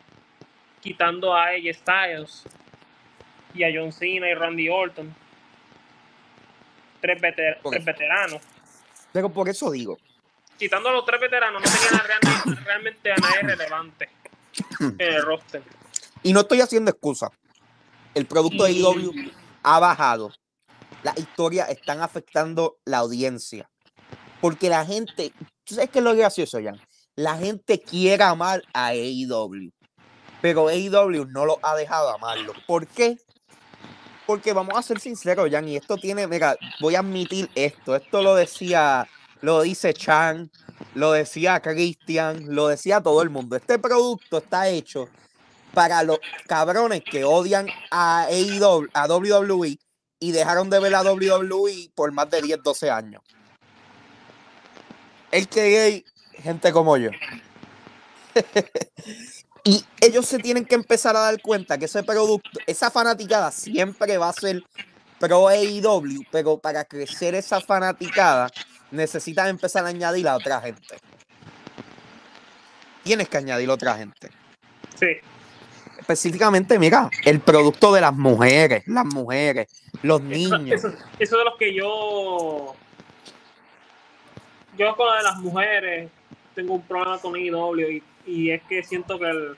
quitando 0.80 1.34
a 1.34 1.46
AJ 1.48 1.74
Styles 1.74 2.44
y 3.54 3.64
a 3.64 3.68
John 3.74 3.92
Cena 3.92 4.28
y 4.28 4.34
Randy 4.34 4.68
Orton. 4.68 5.14
Tres, 7.00 7.20
veter- 7.20 7.58
Ok. 7.62 7.72
tres 7.74 7.84
veteranos. 7.84 8.42
Pero 9.12 9.28
por 9.30 9.48
eso 9.48 9.70
digo, 9.70 9.98
Quitando 10.58 10.88
a 10.88 10.92
los 10.92 11.04
tres 11.04 11.20
veteranos, 11.20 11.60
no 11.62 11.68
tenían 11.68 12.06
realmente, 12.06 12.62
realmente 12.64 13.12
a 13.12 13.16
nadie 13.16 13.42
relevante 13.42 14.08
en 14.80 15.00
el 15.00 15.22
roster. 15.22 15.62
y 16.22 16.32
no 16.32 16.40
estoy 16.40 16.60
haciendo 16.60 16.92
excusa. 16.92 17.28
El 18.14 18.26
producto 18.26 18.62
de 18.64 18.70
AEW 18.70 19.12
ha 19.64 19.80
bajado. 19.80 20.32
Las 21.02 21.18
historias 21.18 21.68
están 21.70 22.00
afectando 22.02 22.76
la 22.84 22.98
audiencia. 22.98 23.68
Porque 24.40 24.68
la 24.68 24.86
gente, 24.86 25.32
¿tú 25.64 25.74
sabes 25.74 25.90
qué 25.90 25.98
es 25.98 26.04
lo 26.04 26.14
gracioso, 26.14 26.58
Jan? 26.62 26.80
La 27.16 27.36
gente 27.36 27.80
quiere 27.80 28.24
amar 28.24 28.62
a 28.72 28.88
AEW. 28.88 29.70
Pero 30.42 30.68
AEW 30.68 31.26
no 31.26 31.46
lo 31.46 31.58
ha 31.62 31.76
dejado 31.76 32.10
amarlo. 32.10 32.52
¿Por 32.66 32.86
qué? 32.86 33.16
Porque 34.26 34.52
vamos 34.52 34.76
a 34.76 34.82
ser 34.82 35.00
sinceros, 35.00 35.48
Jan, 35.50 35.68
y 35.68 35.76
esto 35.76 35.96
tiene, 35.96 36.26
mira, 36.26 36.56
voy 36.80 36.94
a 36.96 37.00
admitir 37.00 37.48
esto. 37.54 37.94
Esto 37.94 38.22
lo 38.22 38.34
decía, 38.34 39.06
lo 39.42 39.62
dice 39.62 39.94
Chan, 39.94 40.50
lo 40.94 41.12
decía 41.12 41.60
Christian, 41.60 42.46
lo 42.54 42.68
decía 42.68 43.00
todo 43.00 43.22
el 43.22 43.30
mundo. 43.30 43.56
Este 43.56 43.78
producto 43.78 44.38
está 44.38 44.68
hecho 44.68 45.08
para 45.74 46.02
los 46.02 46.18
cabrones 46.46 47.02
que 47.02 47.24
odian 47.24 47.66
a 47.90 48.24
AEW, 48.24 48.88
a 48.94 49.06
WWE 49.06 49.78
y 50.20 50.32
dejaron 50.32 50.70
de 50.70 50.80
ver 50.80 50.94
a 50.94 51.02
WWE 51.02 51.90
por 51.94 52.12
más 52.12 52.30
de 52.30 52.40
10, 52.40 52.62
12 52.62 52.90
años. 52.90 53.22
El 55.30 55.48
que 55.48 56.04
gente 56.42 56.72
como 56.72 56.96
yo. 56.96 57.10
y 59.64 59.84
ellos 60.00 60.26
se 60.26 60.38
tienen 60.38 60.64
que 60.64 60.74
empezar 60.74 61.16
a 61.16 61.20
dar 61.20 61.40
cuenta 61.40 61.78
que 61.78 61.84
ese 61.86 62.02
producto, 62.02 62.60
esa 62.66 62.90
fanaticada 62.90 63.50
siempre 63.50 64.18
va 64.18 64.28
a 64.28 64.32
ser 64.32 64.62
pro 65.18 65.48
AEW, 65.48 66.22
pero 66.30 66.58
para 66.58 66.84
crecer 66.84 67.34
esa 67.34 67.60
fanaticada 67.60 68.50
necesitas 68.90 69.48
empezar 69.48 69.84
a 69.84 69.88
añadir 69.88 70.28
a 70.28 70.36
otra 70.36 70.60
gente. 70.60 70.96
Tienes 73.02 73.28
que 73.28 73.36
añadir 73.36 73.68
a 73.70 73.74
otra 73.74 73.96
gente 73.96 74.30
Sí. 74.98 75.08
específicamente, 75.98 76.78
mira, 76.78 77.10
el 77.24 77.40
producto 77.40 77.92
de 77.92 78.00
las 78.00 78.14
mujeres, 78.14 78.82
las 78.86 79.04
mujeres, 79.06 79.68
los 80.02 80.20
Eso, 80.20 80.58
niños. 80.58 80.84
eso, 80.84 80.94
eso 81.18 81.38
de 81.38 81.44
los 81.44 81.56
que 81.58 81.74
yo. 81.74 82.74
Yo 84.76 84.96
con 84.96 85.06
lo 85.06 85.14
de 85.14 85.22
las 85.22 85.36
mujeres 85.38 86.10
tengo 86.54 86.74
un 86.74 86.82
problema 86.82 87.18
con 87.18 87.36
IW 87.36 87.90
y, 87.90 88.02
y 88.26 88.50
es 88.50 88.62
que 88.64 88.82
siento 88.82 89.18
que, 89.18 89.26
el- 89.28 89.56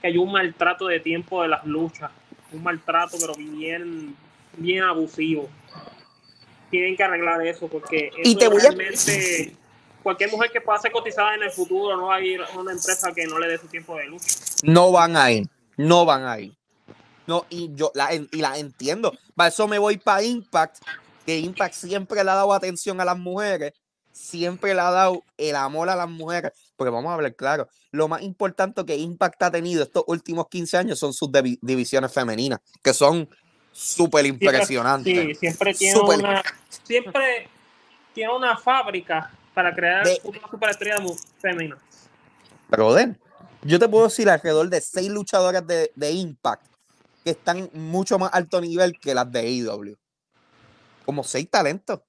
que 0.00 0.08
hay 0.08 0.16
un 0.18 0.30
maltrato 0.32 0.86
de 0.86 1.00
tiempo 1.00 1.42
de 1.42 1.48
las 1.48 1.64
luchas. 1.66 2.10
Un 2.52 2.62
maltrato, 2.62 3.16
pero 3.20 3.34
bien, 3.34 4.16
bien 4.56 4.82
abusivo. 4.84 5.48
Tienen 6.70 6.96
que 6.96 7.02
arreglar 7.02 7.44
eso 7.46 7.68
porque 7.68 8.10
Y 8.22 8.30
eso 8.30 8.38
te 8.38 8.48
voy 8.48 8.58
a- 8.58 8.62
realmente. 8.70 9.56
Cualquier 10.02 10.30
mujer 10.30 10.50
que 10.50 10.60
pueda 10.62 10.78
ser 10.78 10.92
cotizada 10.92 11.34
en 11.34 11.42
el 11.42 11.50
futuro 11.50 11.94
no 11.96 12.06
va 12.06 12.16
a 12.16 12.20
ir 12.22 12.40
a 12.40 12.58
una 12.58 12.72
empresa 12.72 13.12
que 13.12 13.26
no 13.26 13.38
le 13.38 13.48
dé 13.48 13.58
su 13.58 13.66
tiempo 13.66 13.96
de 13.96 14.06
lucha. 14.06 14.24
No 14.62 14.90
van 14.92 15.14
a 15.16 15.30
ir, 15.30 15.46
no 15.76 16.06
van 16.06 16.24
a 16.24 16.40
ir. 16.40 16.54
No, 17.26 17.44
y 17.50 17.70
yo 17.74 17.92
la, 17.94 18.14
y 18.14 18.28
la 18.40 18.56
entiendo. 18.58 19.12
Para 19.36 19.50
eso 19.50 19.68
me 19.68 19.78
voy 19.78 19.98
para 19.98 20.22
Impact, 20.22 20.78
que 21.26 21.38
Impact 21.38 21.74
siempre 21.74 22.24
le 22.24 22.30
ha 22.30 22.34
dado 22.34 22.52
atención 22.54 22.98
a 23.00 23.04
las 23.04 23.18
mujeres, 23.18 23.74
siempre 24.12 24.74
le 24.74 24.80
ha 24.80 24.90
dado 24.90 25.22
el 25.36 25.56
amor 25.56 25.88
a 25.90 25.96
las 25.96 26.08
mujeres. 26.08 26.52
Porque 26.76 26.90
vamos 26.90 27.10
a 27.10 27.14
hablar 27.14 27.34
claro, 27.34 27.68
lo 27.90 28.08
más 28.08 28.22
importante 28.22 28.84
que 28.86 28.96
Impact 28.96 29.42
ha 29.42 29.50
tenido 29.50 29.82
estos 29.82 30.04
últimos 30.06 30.48
15 30.48 30.76
años 30.78 30.98
son 30.98 31.12
sus 31.12 31.28
divi- 31.28 31.58
divisiones 31.60 32.12
femeninas, 32.12 32.60
que 32.82 32.94
son 32.94 33.28
súper 33.72 34.26
impresionantes. 34.26 35.12
Sí, 35.14 35.34
siempre 35.34 35.74
tiene 35.74 36.00
una 36.00 36.42
siempre 36.82 37.48
tiene 38.14 38.34
una 38.34 38.56
fábrica 38.56 39.30
para 39.54 39.74
crear 39.74 40.04
De- 40.06 40.20
una 40.24 40.40
superestrella 40.50 40.96
femenina. 41.38 41.78
Brother, 42.68 43.18
yo 43.62 43.78
te 43.78 43.88
puedo 43.88 44.04
decir 44.04 44.28
alrededor 44.30 44.68
de 44.70 44.80
seis 44.80 45.08
luchadoras 45.10 45.66
de, 45.66 45.92
de 45.94 46.10
Impact 46.12 46.64
que 47.24 47.30
están 47.32 47.68
mucho 47.74 48.18
más 48.18 48.30
alto 48.32 48.60
nivel 48.60 48.98
que 48.98 49.14
las 49.14 49.30
de 49.30 49.40
AEW. 49.40 49.96
Como 51.04 51.22
seis 51.24 51.48
talentos. 51.50 52.00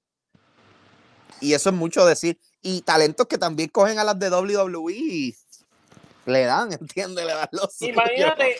Y 1.42 1.54
eso 1.54 1.70
es 1.70 1.74
mucho 1.74 2.06
decir. 2.06 2.38
Y 2.62 2.82
talentos 2.82 3.26
que 3.26 3.36
también 3.36 3.68
cogen 3.68 3.98
a 3.98 4.04
las 4.04 4.18
de 4.18 4.30
WWE 4.30 4.92
y 4.92 5.36
le 6.26 6.44
dan, 6.44 6.72
¿entiendes? 6.80 7.24
Le 7.24 7.34
dan 7.34 7.48
los. 7.50 7.82
Imagínate 7.82 8.56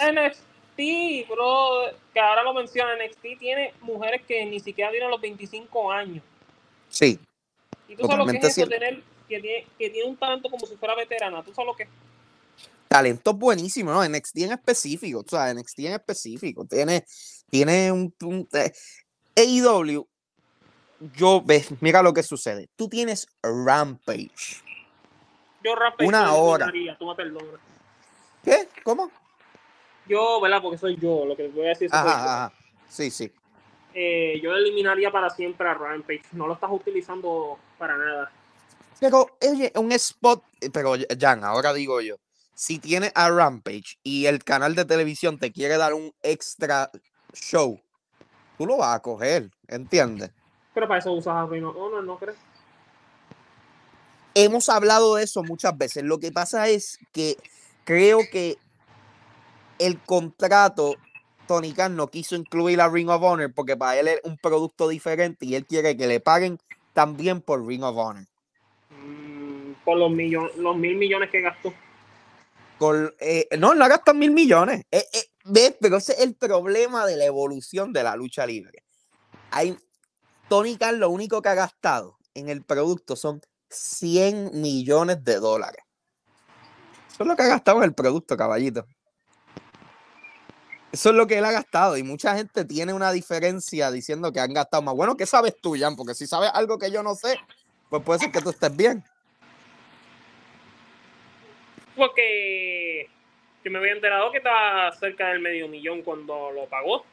NXT, 0.00 1.28
bro, 1.28 1.90
que 2.14 2.20
ahora 2.20 2.42
lo 2.42 2.54
menciona, 2.54 2.94
NXT 2.96 3.38
tiene 3.38 3.74
mujeres 3.82 4.22
que 4.26 4.46
ni 4.46 4.60
siquiera 4.60 4.90
tienen 4.90 5.10
los 5.10 5.20
25 5.20 5.92
años. 5.92 6.22
Sí, 6.88 7.18
Y 7.88 7.96
tú 7.96 8.06
sabes 8.06 8.18
lo 8.18 8.32
que 8.32 8.38
es 8.38 8.58
eso, 8.58 8.66
tener 8.66 9.02
que 9.28 9.40
tiene, 9.40 9.66
que 9.78 9.90
tiene 9.90 10.08
un 10.08 10.16
talento 10.16 10.48
como 10.48 10.66
si 10.66 10.76
fuera 10.76 10.94
veterana. 10.94 11.42
¿Tú 11.44 11.52
sabes 11.52 11.66
lo 11.66 11.76
que 11.76 11.82
es? 11.84 11.88
talento 12.90 13.32
buenísimo, 13.34 13.92
¿no? 13.92 14.04
NXT 14.04 14.38
en 14.38 14.52
específico, 14.52 15.20
o 15.20 15.28
sea, 15.28 15.54
NXT 15.54 15.78
en 15.78 15.92
específico. 15.92 16.64
Tiene, 16.64 17.04
tiene 17.48 17.92
un, 17.92 18.12
un 18.22 18.48
eh, 18.52 18.72
AEW. 19.36 20.08
Yo, 21.00 21.42
ves, 21.42 21.70
mira 21.80 22.02
lo 22.02 22.12
que 22.12 22.22
sucede. 22.22 22.68
Tú 22.76 22.88
tienes 22.88 23.26
Rampage. 23.42 24.62
Yo 25.64 25.74
Rampage 25.74 26.08
Una 26.08 26.34
hora. 26.34 26.70
Tú. 26.98 27.14
¿Qué? 28.44 28.68
¿Cómo? 28.84 29.10
Yo, 30.06 30.40
¿verdad? 30.40 30.60
Porque 30.62 30.78
soy 30.78 30.96
yo, 30.96 31.24
lo 31.24 31.36
que 31.36 31.48
voy 31.48 31.66
a 31.66 31.68
decir. 31.70 31.90
yo. 31.90 31.96
Ajá, 31.96 32.44
ajá. 32.44 32.52
Sí, 32.88 33.10
sí. 33.10 33.32
Eh, 33.94 34.40
yo 34.42 34.54
eliminaría 34.54 35.10
para 35.10 35.30
siempre 35.30 35.68
a 35.68 35.74
Rampage. 35.74 36.22
No 36.32 36.46
lo 36.46 36.54
estás 36.54 36.70
utilizando 36.70 37.58
para 37.78 37.96
nada. 37.96 38.30
Pero, 39.00 39.26
oye, 39.40 39.72
un 39.76 39.92
spot, 39.92 40.44
pero 40.72 40.94
Jan, 41.18 41.44
ahora 41.44 41.72
digo 41.72 42.02
yo, 42.02 42.16
si 42.54 42.78
tienes 42.78 43.12
a 43.14 43.30
Rampage 43.30 43.96
y 44.02 44.26
el 44.26 44.44
canal 44.44 44.74
de 44.74 44.84
televisión 44.84 45.38
te 45.38 45.50
quiere 45.50 45.78
dar 45.78 45.94
un 45.94 46.12
extra 46.22 46.90
show, 47.32 47.80
tú 48.58 48.66
lo 48.66 48.76
vas 48.76 48.96
a 48.96 49.00
coger, 49.00 49.50
¿entiendes? 49.66 50.30
Pero 50.80 50.88
para 50.88 51.00
eso 51.00 51.12
usas 51.12 51.36
a 51.36 51.44
Ring 51.44 51.62
of 51.62 51.76
Honor, 51.76 52.02
¿no 52.02 52.18
crees? 52.18 52.38
Hemos 54.32 54.70
hablado 54.70 55.16
de 55.16 55.24
eso 55.24 55.42
muchas 55.42 55.76
veces. 55.76 56.04
Lo 56.04 56.18
que 56.18 56.32
pasa 56.32 56.68
es 56.68 56.98
que 57.12 57.36
creo 57.84 58.20
que 58.32 58.56
el 59.78 60.00
contrato, 60.00 60.94
Tony 61.46 61.74
Khan 61.74 61.96
no 61.96 62.06
quiso 62.06 62.34
incluir 62.34 62.80
a 62.80 62.88
Ring 62.88 63.10
of 63.10 63.22
Honor 63.22 63.52
porque 63.52 63.76
para 63.76 64.00
él 64.00 64.08
es 64.08 64.20
un 64.24 64.38
producto 64.38 64.88
diferente 64.88 65.44
y 65.44 65.54
él 65.54 65.66
quiere 65.66 65.98
que 65.98 66.06
le 66.06 66.18
paguen 66.18 66.58
también 66.94 67.42
por 67.42 67.66
Ring 67.66 67.82
of 67.82 67.98
Honor. 67.98 68.24
Mm, 68.88 69.72
por 69.84 69.98
los, 69.98 70.10
millones, 70.10 70.56
los 70.56 70.78
mil 70.78 70.96
millones 70.96 71.28
que 71.28 71.42
gastó. 71.42 71.74
Con, 72.78 73.14
eh, 73.20 73.46
no, 73.58 73.74
no 73.74 73.86
gastan 73.86 74.18
mil 74.18 74.30
millones. 74.30 74.86
Eh, 74.90 75.04
eh, 75.12 75.24
¿ves? 75.44 75.76
Pero 75.78 75.98
ese 75.98 76.14
es 76.14 76.20
el 76.20 76.36
problema 76.36 77.04
de 77.04 77.18
la 77.18 77.26
evolución 77.26 77.92
de 77.92 78.02
la 78.02 78.16
lucha 78.16 78.46
libre. 78.46 78.82
Hay, 79.50 79.76
Tony 80.50 80.76
Khan 80.76 80.98
lo 80.98 81.10
único 81.10 81.40
que 81.42 81.48
ha 81.48 81.54
gastado 81.54 82.18
en 82.34 82.48
el 82.48 82.64
producto 82.64 83.14
son 83.14 83.40
100 83.68 84.60
millones 84.60 85.22
de 85.22 85.36
dólares. 85.36 85.80
Eso 87.08 87.22
es 87.22 87.28
lo 87.28 87.36
que 87.36 87.42
ha 87.42 87.46
gastado 87.46 87.78
en 87.78 87.84
el 87.84 87.94
producto, 87.94 88.36
caballito. 88.36 88.84
Eso 90.90 91.10
es 91.10 91.14
lo 91.14 91.28
que 91.28 91.38
él 91.38 91.44
ha 91.44 91.52
gastado 91.52 91.96
y 91.96 92.02
mucha 92.02 92.36
gente 92.36 92.64
tiene 92.64 92.92
una 92.92 93.12
diferencia 93.12 93.92
diciendo 93.92 94.32
que 94.32 94.40
han 94.40 94.52
gastado 94.52 94.82
más. 94.82 94.96
Bueno, 94.96 95.16
¿qué 95.16 95.24
sabes 95.24 95.54
tú, 95.62 95.76
Jan? 95.78 95.94
Porque 95.94 96.14
si 96.16 96.26
sabes 96.26 96.50
algo 96.52 96.80
que 96.80 96.90
yo 96.90 97.04
no 97.04 97.14
sé, 97.14 97.38
pues 97.88 98.02
puede 98.02 98.18
ser 98.18 98.32
que 98.32 98.40
tú 98.40 98.50
estés 98.50 98.76
bien. 98.76 99.04
Porque 101.94 103.08
yo 103.64 103.70
me 103.70 103.78
había 103.78 103.92
enterado 103.92 104.32
que 104.32 104.38
estaba 104.38 104.90
cerca 104.98 105.28
del 105.28 105.38
medio 105.38 105.68
millón 105.68 106.02
cuando 106.02 106.50
lo 106.50 106.68
pagó. 106.68 107.04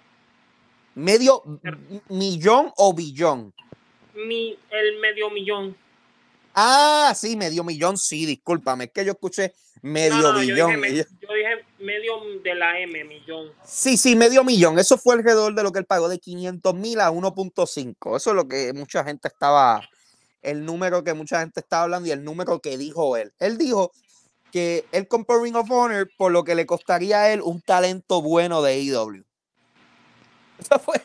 Medio 0.98 1.44
millón 2.10 2.72
o 2.76 2.92
billón. 2.92 3.54
Mi, 4.16 4.58
el 4.72 5.00
medio 5.00 5.30
millón. 5.30 5.78
Ah, 6.56 7.14
sí, 7.16 7.36
medio 7.38 7.64
millón, 7.64 8.00
sí, 8.00 8.26
discúlpame, 8.26 8.86
es 8.86 8.92
que 8.92 9.06
yo 9.06 9.12
escuché 9.12 9.54
medio 9.84 10.16
No, 10.16 10.22
no, 10.22 10.34
no, 10.34 10.44
yo, 10.44 10.54
billón. 10.68 10.82
dije, 10.82 11.06
yo- 11.22 11.34
dije 11.36 11.66
medio 11.78 12.14
de 12.44 12.56
la 12.56 12.80
M, 12.80 13.04
millón. 13.04 13.52
Sí, 13.64 13.96
sí, 13.96 14.16
medio 14.16 14.44
millón. 14.44 14.80
Eso 14.80 14.98
fue 14.98 15.14
alrededor 15.14 15.54
de 15.54 15.62
lo 15.62 15.72
que 15.72 15.78
él 15.78 15.86
pagó, 15.86 16.10
de 16.10 16.18
500 16.18 16.74
mil 16.74 17.00
a 17.00 17.12
1.5. 17.12 18.18
Eso 18.18 18.32
es 18.32 18.36
lo 18.36 18.48
que 18.48 18.74
mucha 18.74 19.04
gente 19.04 19.28
estaba, 19.28 19.88
el 20.42 20.66
número 20.66 21.04
que 21.04 21.14
mucha 21.14 21.42
gente 21.42 21.60
estaba 21.60 21.84
hablando 21.84 22.08
y 22.10 22.12
el 22.12 22.24
número 22.24 22.60
que 22.60 22.76
dijo 22.80 23.18
él. 23.18 23.32
Él 23.38 23.60
dijo 23.60 23.92
que 24.52 24.84
él 24.92 25.08
compró 25.08 25.44
Ring 25.44 25.56
of 25.58 25.70
Honor 25.70 26.10
por 26.18 26.32
lo 26.32 26.44
que 26.44 26.56
le 26.56 26.66
costaría 26.66 27.20
a 27.22 27.32
él 27.34 27.42
un 27.44 27.62
talento 27.62 28.24
bueno 28.24 28.64
de 28.64 28.72
AEW. 28.74 29.27
Ese 30.60 30.80
fue, 30.80 30.96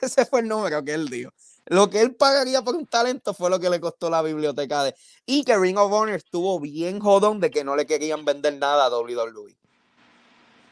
ese 0.00 0.26
fue 0.26 0.40
el 0.40 0.48
número 0.48 0.84
que 0.84 0.92
él 0.94 1.08
dijo. 1.08 1.30
Lo 1.66 1.90
que 1.90 2.00
él 2.00 2.14
pagaría 2.14 2.62
por 2.62 2.74
un 2.74 2.86
talento 2.86 3.34
fue 3.34 3.50
lo 3.50 3.60
que 3.60 3.68
le 3.68 3.78
costó 3.80 4.08
la 4.08 4.22
biblioteca 4.22 4.84
de. 4.84 4.94
Y 5.26 5.44
que 5.44 5.56
Ring 5.58 5.76
of 5.78 5.92
Honor 5.92 6.14
estuvo 6.14 6.58
bien 6.60 6.98
jodón 6.98 7.40
de 7.40 7.50
que 7.50 7.62
no 7.64 7.76
le 7.76 7.84
querían 7.86 8.24
vender 8.24 8.54
nada 8.54 8.86
a 8.86 8.90
WWE. 8.90 9.54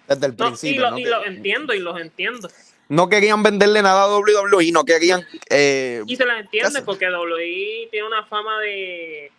Desde 0.08 0.26
el 0.26 0.36
No, 0.36 0.44
y 0.46 0.48
principio. 0.48 0.82
lo, 0.82 0.90
¿no? 0.92 0.98
y 0.98 1.04
Que- 1.04 1.10
lo 1.10 1.24
entiendo 1.26 1.74
y 1.74 1.78
los 1.80 2.00
entiendo. 2.00 2.48
no 2.88 3.08
querían 3.08 3.42
venderle 3.42 3.82
nada 3.82 4.04
a 4.04 4.08
WWE, 4.18 4.70
no 4.72 4.84
querían. 4.84 5.26
eh, 5.50 6.02
Y 6.06 6.16
se 6.16 6.24
las 6.24 6.40
entiende 6.40 6.80
porque 6.82 7.06
WWE 7.10 7.88
tiene 7.90 8.06
una 8.06 8.24
fama 8.24 8.58
de. 8.60 9.30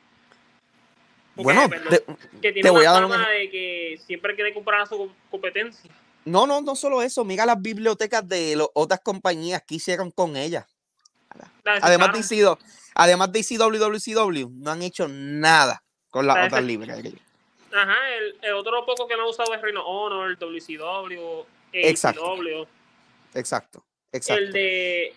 porque, 1.35 1.43
bueno, 1.43 1.69
perdón, 1.69 2.17
que 2.41 2.51
tiene 2.51 2.61
te 2.63 2.69
voy 2.69 2.81
una 2.81 2.89
a 2.89 2.93
dar 2.93 3.05
un 3.05 3.11
fama 3.11 3.29
de 3.29 3.49
que 3.49 3.99
siempre 4.05 4.35
quiere 4.35 4.53
comprar 4.53 4.81
a 4.81 4.85
su 4.85 5.09
competencia. 5.31 5.89
No, 6.27 6.45
no, 6.47 6.61
no 6.61 6.75
solo 6.75 7.01
eso. 7.01 7.23
Mira 7.25 7.45
las 7.45 7.61
bibliotecas 7.61 8.27
de 8.27 8.55
las 8.55 8.67
otras 8.73 8.99
compañías 9.01 9.63
que 9.65 9.75
hicieron 9.75 10.11
con 10.11 10.35
ella. 10.35 10.67
La 11.63 11.73
Además 11.81 12.13
de. 12.13 12.19
ECW, 12.19 12.57
además 12.95 13.31
de 13.31 13.39
ECW, 13.39 13.77
WCW, 13.77 14.49
no 14.53 14.71
han 14.71 14.81
hecho 14.81 15.07
nada 15.07 15.83
con 16.09 16.25
las 16.25 16.35
La 16.37 16.45
otras 16.45 16.63
libres. 16.63 16.97
Ajá, 17.73 17.95
el, 18.17 18.37
el 18.41 18.53
otro 18.53 18.85
poco 18.85 19.07
que 19.07 19.15
me 19.15 19.21
ha 19.23 19.25
usado 19.27 19.53
es 19.53 19.61
Rhino 19.61 19.85
Honor, 19.85 20.29
el 20.29 20.37
WCW, 20.37 21.45
Exacto. 21.73 22.33
AEW, 22.33 22.65
Exacto, 23.33 23.85
exacto. 24.11 24.41
el 24.41 24.53
de 24.53 25.13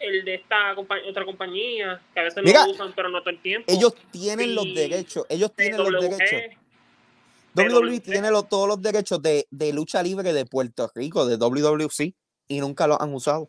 el 0.00 0.24
de 0.24 0.34
esta 0.34 0.74
compa- 0.74 1.02
otra 1.08 1.24
compañía, 1.24 2.00
que 2.12 2.20
a 2.20 2.24
veces 2.24 2.42
Mira, 2.44 2.64
lo 2.66 2.72
usan 2.72 2.92
pero 2.94 3.08
no 3.08 3.20
todo 3.20 3.30
el 3.30 3.40
tiempo. 3.40 3.70
Ellos 3.72 3.94
tienen 4.10 4.54
los 4.54 4.64
derechos. 4.74 5.24
Ellos 5.28 5.52
tienen 5.54 5.78
los 5.78 5.90
PWG, 5.90 6.00
derechos. 6.18 6.58
WWE 7.56 8.00
tiene 8.00 8.30
lo- 8.30 8.42
todos 8.44 8.66
los 8.68 8.80
derechos 8.82 9.20
de, 9.22 9.46
de 9.50 9.72
lucha 9.72 10.02
libre 10.02 10.32
de 10.32 10.44
Puerto 10.46 10.90
Rico, 10.94 11.24
de 11.26 11.36
WWC, 11.36 12.14
y 12.48 12.60
nunca 12.60 12.86
los 12.86 13.00
han 13.00 13.14
usado. 13.14 13.48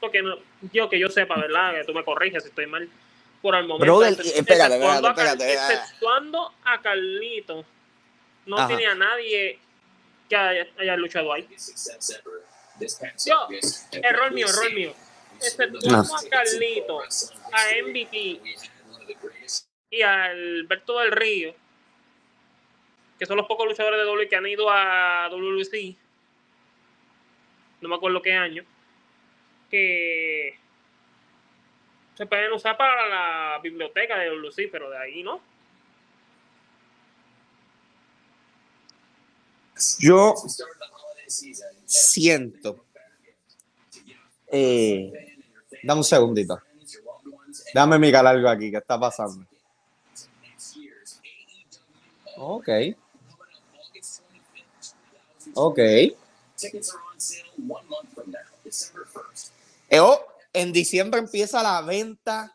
porque 0.00 0.22
no, 0.22 0.36
yo 0.72 0.88
que 0.90 0.98
yo 0.98 1.08
sepa, 1.08 1.34
¿verdad? 1.40 1.74
Que 1.74 1.84
tú 1.84 1.94
me 1.94 2.04
corriges 2.04 2.42
si 2.42 2.50
estoy 2.50 2.66
mal. 2.66 2.88
Por 3.40 3.54
el 3.56 3.66
momento. 3.66 3.84
Brother, 3.84 4.14
excep- 4.14 4.32
espérate, 4.36 4.74
exceptuando, 4.76 5.08
espérate, 5.08 5.12
a 5.12 5.14
Car- 5.14 5.48
espérate, 5.48 5.58
ah. 5.58 5.72
exceptuando 5.82 6.52
a 6.64 6.80
Carlito, 6.82 7.64
no 8.46 8.56
Ajá. 8.58 8.68
tiene 8.68 8.86
a 8.86 8.94
nadie 8.94 9.58
que 10.28 10.36
haya, 10.36 10.66
haya 10.78 10.96
luchado 10.96 11.32
ahí. 11.32 11.46
Yo, 13.26 13.48
error 14.02 14.32
mío, 14.32 14.46
error 14.48 14.72
mío. 14.74 14.94
Exceptuando 15.36 15.90
No. 15.90 16.16
a 16.16 16.22
Carlito, 16.30 17.00
a 17.00 17.82
MVP 17.82 18.40
y 19.90 20.02
a 20.02 20.24
Alberto 20.24 20.98
del 21.00 21.12
Río, 21.12 21.54
que 23.24 23.28
son 23.28 23.38
los 23.38 23.46
pocos 23.46 23.66
luchadores 23.66 23.98
de 23.98 24.04
WWE 24.04 24.28
que 24.28 24.36
han 24.36 24.46
ido 24.46 24.68
a 24.68 25.30
WC, 25.30 25.96
no 27.80 27.88
me 27.88 27.94
acuerdo 27.94 28.20
qué 28.20 28.34
año, 28.34 28.62
que 29.70 30.58
se 32.14 32.26
pueden 32.26 32.52
usar 32.52 32.76
para 32.76 33.08
la 33.08 33.60
biblioteca 33.62 34.18
de 34.18 34.28
WC, 34.28 34.68
pero 34.70 34.90
de 34.90 34.98
ahí 34.98 35.22
no. 35.22 35.40
Yo 40.00 40.34
siento. 41.86 42.84
Eh, 44.48 45.38
dame 45.82 46.00
un 46.00 46.04
segundito. 46.04 46.60
Déjame 47.72 47.98
mirar 47.98 48.26
algo 48.26 48.50
aquí. 48.50 48.70
¿Qué 48.70 48.76
está 48.76 49.00
pasando? 49.00 49.46
Ok. 52.36 52.68
Ok. 55.54 55.78
Eh, 55.78 56.16
oh, 60.00 60.26
en 60.52 60.72
diciembre 60.72 61.20
empieza 61.20 61.62
la 61.62 61.80
venta 61.82 62.54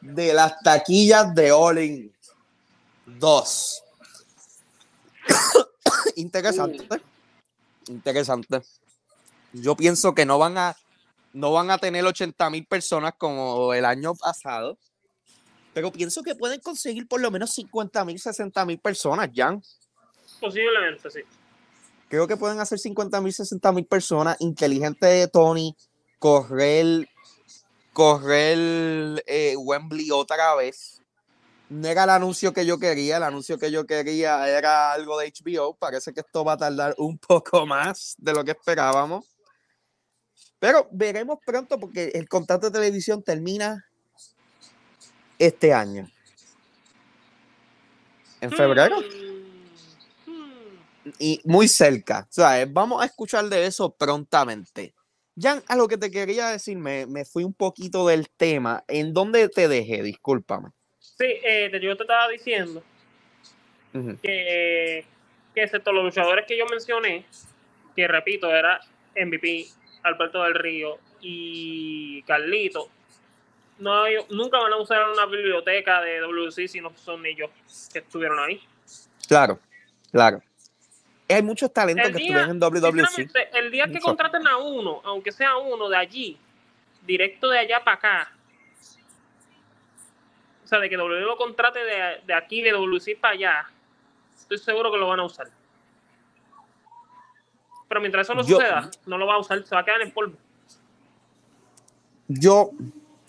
de 0.00 0.32
las 0.32 0.60
taquillas 0.60 1.34
de 1.34 1.52
All 1.52 1.78
In 1.78 2.12
2. 3.06 3.82
Interesante. 6.16 6.88
Interesante. 7.88 8.62
Yo 9.52 9.76
pienso 9.76 10.14
que 10.14 10.26
no 10.26 10.38
van 10.38 10.58
a 10.58 10.76
no 11.32 11.52
van 11.52 11.70
a 11.70 11.78
tener 11.78 12.04
80 12.04 12.50
mil 12.50 12.66
personas 12.66 13.14
como 13.16 13.72
el 13.74 13.84
año 13.84 14.14
pasado. 14.14 14.78
Pero 15.74 15.92
pienso 15.92 16.22
que 16.22 16.34
pueden 16.34 16.60
conseguir 16.60 17.06
por 17.06 17.20
lo 17.20 17.30
menos 17.30 17.52
50 17.54 18.04
mil, 18.04 18.18
60 18.18 18.64
mil 18.64 18.78
personas, 18.78 19.30
Jan. 19.34 19.62
Posiblemente, 20.40 21.10
sí. 21.10 21.20
Creo 22.08 22.26
que 22.26 22.36
pueden 22.36 22.60
hacer 22.60 22.78
50 22.78 23.20
mil, 23.20 23.32
60 23.32 23.72
mil 23.72 23.86
personas. 23.86 24.36
Inteligente 24.40 25.06
de 25.06 25.28
Tony. 25.28 25.76
Correr, 26.18 27.08
correr 27.92 29.22
eh, 29.26 29.56
Wembley 29.56 30.10
otra 30.10 30.54
vez. 30.54 31.02
No 31.68 31.86
era 31.86 32.04
el 32.04 32.10
anuncio 32.10 32.52
que 32.52 32.64
yo 32.64 32.78
quería. 32.78 33.18
El 33.18 33.22
anuncio 33.22 33.58
que 33.58 33.70
yo 33.70 33.86
quería 33.86 34.48
era 34.48 34.92
algo 34.92 35.18
de 35.18 35.32
HBO. 35.32 35.74
Parece 35.74 36.12
que 36.12 36.20
esto 36.20 36.44
va 36.44 36.54
a 36.54 36.56
tardar 36.56 36.94
un 36.98 37.18
poco 37.28 37.66
más 37.66 38.14
de 38.18 38.32
lo 38.32 38.44
que 38.44 38.52
esperábamos. 38.52 39.26
Pero 40.58 40.88
veremos 40.90 41.38
pronto 41.44 41.78
porque 41.78 42.10
el 42.14 42.28
contrato 42.28 42.66
de 42.66 42.78
televisión 42.78 43.22
termina 43.22 43.84
este 45.38 45.72
año? 45.72 46.08
¿En 48.40 48.50
febrero? 48.50 48.96
Y 51.18 51.40
muy 51.44 51.68
cerca. 51.68 52.26
Sea, 52.30 52.60
eh, 52.60 52.66
vamos 52.68 53.02
a 53.02 53.06
escuchar 53.06 53.44
de 53.46 53.66
eso 53.66 53.94
prontamente. 53.94 54.94
Jan, 55.40 55.62
a 55.68 55.76
lo 55.76 55.86
que 55.86 55.96
te 55.96 56.10
quería 56.10 56.48
decir, 56.48 56.76
me, 56.78 57.06
me 57.06 57.24
fui 57.24 57.44
un 57.44 57.54
poquito 57.54 58.06
del 58.06 58.28
tema. 58.30 58.84
¿En 58.88 59.12
dónde 59.12 59.48
te 59.48 59.68
dejé? 59.68 60.02
Discúlpame. 60.02 60.70
Sí, 60.98 61.26
eh, 61.44 61.70
yo 61.80 61.96
te 61.96 62.02
estaba 62.02 62.28
diciendo 62.28 62.82
que, 63.92 65.04
que 65.54 65.62
excepto 65.62 65.92
los 65.92 66.04
luchadores 66.04 66.44
que 66.46 66.56
yo 66.56 66.66
mencioné, 66.66 67.24
que 67.96 68.06
repito, 68.06 68.54
era 68.54 68.80
MVP, 69.16 69.66
Alberto 70.02 70.42
del 70.44 70.54
Río 70.54 70.98
y 71.20 72.22
Carlito, 72.22 72.88
no 73.78 74.04
nunca 74.30 74.58
van 74.58 74.72
a 74.72 74.76
usar 74.76 75.08
una 75.10 75.26
biblioteca 75.26 76.00
de 76.02 76.20
WC 76.20 76.68
si 76.68 76.80
no 76.80 76.92
son 76.96 77.24
ellos 77.26 77.50
que 77.92 78.00
estuvieron 78.00 78.38
ahí. 78.38 78.60
Claro, 79.26 79.58
claro. 80.10 80.42
Hay 81.28 81.42
muchos 81.42 81.72
talentos 81.72 82.06
El 82.06 82.12
que 82.12 82.18
día- 82.18 82.26
estuvieron 82.42 82.50
en 82.50 82.60
WWC. 82.60 83.06
Sinceramente, 83.10 83.58
el 83.58 83.70
día 83.70 83.86
que 83.86 84.00
contraten 84.00 84.46
a 84.46 84.56
uno, 84.56 85.00
aunque 85.04 85.30
sea 85.32 85.56
uno 85.58 85.88
de 85.88 85.96
allí, 85.96 86.38
directo 87.06 87.48
de 87.50 87.58
allá 87.58 87.82
para 87.84 87.96
acá, 87.96 88.32
o 90.64 90.68
sea, 90.68 90.78
de 90.80 90.88
que 90.88 90.96
W 90.96 91.20
lo 91.20 91.36
contrate 91.36 91.78
de, 91.80 92.22
de 92.26 92.34
aquí, 92.34 92.62
de 92.62 92.72
WC 92.72 93.16
para 93.16 93.34
allá, 93.34 93.70
estoy 94.38 94.58
seguro 94.58 94.90
que 94.90 94.98
lo 94.98 95.08
van 95.08 95.20
a 95.20 95.24
usar. 95.24 95.48
Pero 97.88 98.00
mientras 98.00 98.26
eso 98.26 98.34
no 98.34 98.42
Yo- 98.42 98.56
suceda, 98.56 98.90
no 99.06 99.16
lo 99.18 99.26
va 99.26 99.34
a 99.34 99.38
usar, 99.38 99.62
se 99.64 99.74
va 99.74 99.80
a 99.80 99.84
quedar 99.84 100.00
en 100.02 100.12
polvo. 100.12 100.36
Yo 102.26 102.70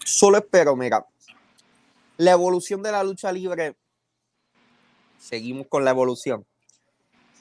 solo 0.03 0.37
espero, 0.37 0.75
mira, 0.75 1.05
la 2.17 2.31
evolución 2.31 2.81
de 2.83 2.91
la 2.91 3.03
lucha 3.03 3.31
libre. 3.31 3.75
Seguimos 5.17 5.67
con 5.67 5.85
la 5.85 5.91
evolución. 5.91 6.45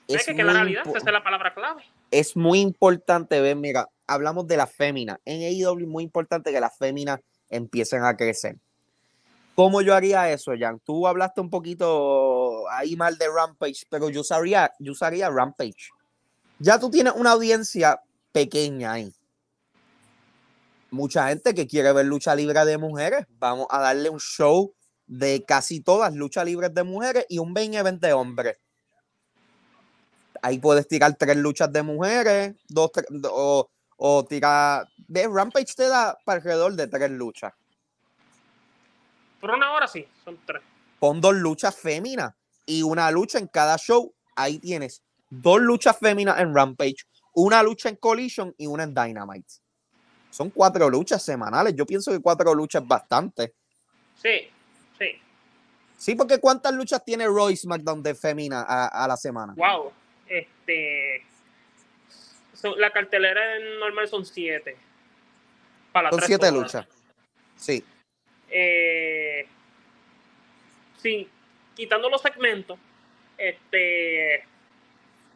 Es 0.09 0.25
que, 0.25 0.35
que 0.35 0.43
la 0.43 0.53
muy 0.53 0.61
realidad, 0.61 0.83
esa 0.87 0.99
es 0.99 1.05
la 1.13 1.23
palabra 1.23 1.55
clave. 1.55 1.83
es 2.11 2.35
muy 2.35 2.61
importante 2.61 3.41
ver, 3.41 3.57
mira, 3.57 3.87
hablamos 4.07 4.47
de 4.47 4.57
las 4.57 4.73
féminas. 4.73 5.19
En 5.25 5.43
AEW 5.43 5.81
es 5.81 5.87
muy 5.87 6.03
importante 6.03 6.51
que 6.51 6.61
las 6.61 6.77
féminas 6.77 7.21
empiecen 7.51 8.05
a 8.05 8.17
crecer. 8.17 8.57
¿Cómo 9.55 9.83
yo 9.83 9.95
haría 9.95 10.31
eso, 10.31 10.53
Jan? 10.59 10.81
Tú 10.81 11.07
hablaste 11.07 11.41
un 11.41 11.51
poquito 11.51 12.69
ahí 12.71 12.97
mal 12.97 13.19
de 13.19 13.27
Rampage, 13.29 13.85
pero 13.91 14.09
yo 14.09 14.21
usaría, 14.21 14.73
yo 14.79 14.93
usaría 14.93 15.29
Rampage. 15.31 15.91
Ya 16.59 16.79
tú 16.79 16.91
tienes 16.91 17.13
una 17.15 17.33
audiencia 17.33 18.01
pequeña 18.33 18.93
ahí. 18.93 19.13
Mucha 20.91 21.29
gente 21.29 21.55
que 21.55 21.67
quiere 21.67 21.93
ver 21.93 22.07
lucha 22.07 22.35
libre 22.35 22.65
de 22.65 22.79
mujeres. 22.79 23.27
Vamos 23.39 23.67
a 23.71 23.81
darle 23.81 24.09
un 24.09 24.21
show 24.21 24.73
de 25.07 25.45
casi 25.45 25.81
todas 25.81 26.15
luchas 26.15 26.45
libres 26.45 26.73
de 26.73 26.83
mujeres 26.83 27.27
y 27.29 27.39
un 27.39 27.53
main 27.53 27.75
event 27.75 28.01
de 28.01 28.13
hombres. 28.13 28.59
Ahí 30.43 30.59
puedes 30.59 30.87
tirar 30.89 31.15
tres 31.17 31.37
luchas 31.37 31.73
de 31.73 31.83
mujeres, 31.83 32.55
dos, 32.69 32.91
tre- 32.93 33.07
o, 33.31 33.69
o 33.97 34.25
tirar. 34.25 34.89
¿Ves? 35.07 35.29
Rampage 35.31 35.75
te 35.77 35.89
da 35.89 36.19
para 36.25 36.39
alrededor 36.39 36.75
de 36.75 36.87
tres 36.87 37.11
luchas. 37.11 37.53
Por 39.41 39.51
una 39.51 39.73
hora 39.73 39.87
sí, 39.87 40.07
son 40.25 40.39
tres. 40.47 40.63
Pon 40.99 41.21
dos 41.21 41.35
luchas 41.35 41.77
féminas 41.77 42.35
y 42.67 42.83
una 42.83 43.11
lucha 43.11 43.39
en 43.39 43.47
cada 43.47 43.77
show. 43.79 44.13
Ahí 44.35 44.59
tienes 44.59 45.03
dos 45.31 45.61
luchas 45.61 45.97
féminas 45.99 46.41
en 46.41 46.55
Rampage, 46.55 47.05
una 47.35 47.63
lucha 47.63 47.89
en 47.89 47.97
Collision 47.97 48.55
y 48.59 48.67
una 48.67 48.83
en 48.83 48.95
Dynamite. 48.95 49.49
Son 50.31 50.51
cuatro 50.51 50.91
luchas 50.91 51.23
semanales. 51.23 51.75
Yo 51.75 51.87
pienso 51.87 52.11
que 52.13 52.21
cuatro 52.21 52.53
luchas 52.55 52.83
es 52.83 52.89
bastante. 52.89 53.55
Sí, 54.21 54.51
sí. 54.99 55.07
Sí, 55.97 56.15
porque 56.15 56.39
¿cuántas 56.39 56.73
luchas 56.75 57.05
tiene 57.05 57.27
Roy 57.27 57.57
SmackDown 57.57 58.03
de 58.03 58.15
femina 58.15 58.63
a, 58.69 59.05
a 59.05 59.09
la 59.09 59.17
semana? 59.17 59.55
Wow. 59.57 59.93
Este. 60.29 61.25
son- 62.55 62.79
la 62.81 62.91
cartelera 62.91 63.41
normal 63.79 64.09
son 64.09 64.25
siete. 64.27 64.77
Para 65.93 66.05
las 66.05 66.11
Son 66.13 66.19
tres 66.19 66.27
siete 66.27 66.49
horas. 66.49 66.63
luchas. 66.63 66.87
Sí. 67.57 67.85
Eh, 68.51 69.47
sí, 71.03 71.29
quitando 71.75 72.09
los 72.11 72.21
segmentos, 72.21 72.79
este, 73.37 74.45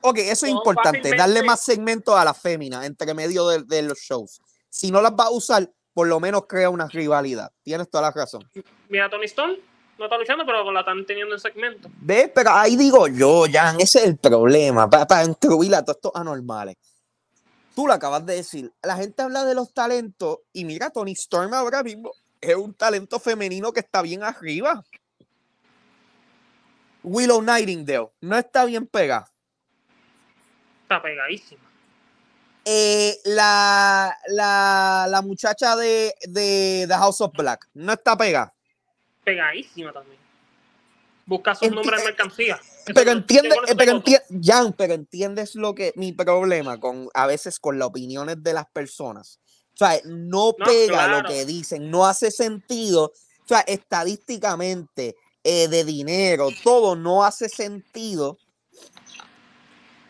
Ok, 0.01 0.18
eso 0.18 0.47
es 0.47 0.53
importante, 0.53 0.99
fácilmente- 0.99 1.16
darle 1.16 1.43
más 1.45 1.64
segmentos 1.64 2.14
a 2.16 2.24
la 2.24 2.34
fémina 2.34 2.84
entre 2.86 3.14
medio 3.14 3.47
de, 3.49 3.62
de 3.62 3.82
los 3.82 3.99
shows. 4.01 4.40
Si 4.68 4.90
no 4.90 5.01
las 5.01 5.12
va 5.12 5.24
a 5.26 5.30
usar, 5.30 5.70
por 5.95 6.09
lo 6.09 6.18
menos 6.18 6.47
crea 6.49 6.70
una 6.70 6.88
rivalidad. 6.88 7.53
Tienes 7.62 7.88
toda 7.88 8.03
la 8.03 8.11
razón. 8.11 8.49
mira, 8.88 9.09
Tony 9.09 9.26
Stone 9.26 9.59
no 10.03 10.07
está 10.07 10.18
luchando, 10.18 10.44
pero 10.44 10.70
la 10.70 10.80
están 10.80 11.07
teniendo 11.07 11.34
en 11.34 11.40
segmento. 11.40 11.88
¿Ves? 12.00 12.30
Pero 12.34 12.50
ahí 12.50 12.76
digo 12.76 13.07
yo, 13.07 13.44
Jan, 13.50 13.80
ese 13.80 14.00
es 14.00 14.05
el 14.07 14.16
problema, 14.16 14.90
para, 14.90 15.24
incluir 15.24 15.74
a 15.74 15.84
todos 15.84 15.96
estos 15.96 16.12
anormales. 16.14 16.76
Tú 17.74 17.86
lo 17.86 17.92
acabas 17.92 18.26
de 18.26 18.34
decir, 18.34 18.72
la 18.82 18.96
gente 18.96 19.22
habla 19.22 19.44
de 19.44 19.55
los 19.55 19.72
talentos 19.72 20.40
y 20.53 20.64
mira, 20.64 20.90
Tony 20.90 21.12
Storm 21.12 21.55
ahora 21.55 21.82
mismo 21.82 22.11
es 22.40 22.55
un 22.57 22.74
talento 22.74 23.18
femenino 23.18 23.72
que 23.72 23.80
está 23.80 24.03
bien 24.03 24.22
arriba. 24.22 24.84
Willow 27.05 27.40
Nightingale 27.40 28.11
no 28.20 28.36
está 28.36 28.64
bien 28.64 28.86
pegada. 28.86 29.28
Está 30.82 31.00
pegadísima. 31.00 31.62
Eh, 32.64 33.18
la, 33.24 34.16
la, 34.28 35.07
la 35.09 35.22
muchacha 35.22 35.74
de, 35.76 36.14
de 36.28 36.84
The 36.86 36.94
House 36.94 37.20
of 37.20 37.32
Black 37.32 37.68
no 37.74 37.92
está 37.92 38.16
pegada. 38.16 38.53
Pegadísima 39.24 39.92
también. 39.92 40.18
Busca 41.24 41.54
sus 41.54 41.68
Enti- 41.68 41.74
nombres 41.74 42.00
de 42.00 42.06
mercancía. 42.06 42.60
Pero 42.86 43.04
no- 43.04 43.18
entiende, 43.20 43.48
yo 43.50 43.54
con 43.56 43.64
eso 43.66 43.76
pero 43.76 43.92
entiende, 43.92 44.24
Jan, 44.42 44.72
pero 44.72 44.94
entiendes 44.94 45.54
lo 45.54 45.74
que 45.74 45.92
mi 45.94 46.12
problema 46.12 46.80
con 46.80 47.08
a 47.14 47.26
veces 47.28 47.60
con 47.60 47.78
las 47.78 47.88
opiniones 47.88 48.42
de 48.42 48.52
las 48.52 48.66
personas. 48.72 49.38
O 49.74 49.76
sea, 49.76 50.00
no 50.04 50.54
No, 50.58 50.64
pega 50.66 51.06
lo 51.22 51.28
que 51.28 51.44
dicen, 51.46 51.90
no 51.90 52.06
hace 52.06 52.30
sentido. 52.30 53.04
O 53.04 53.48
sea, 53.48 53.60
estadísticamente, 53.60 55.14
eh, 55.44 55.68
de 55.68 55.84
dinero, 55.84 56.48
todo 56.64 56.96
no 56.96 57.24
hace 57.24 57.48
sentido. 57.48 58.36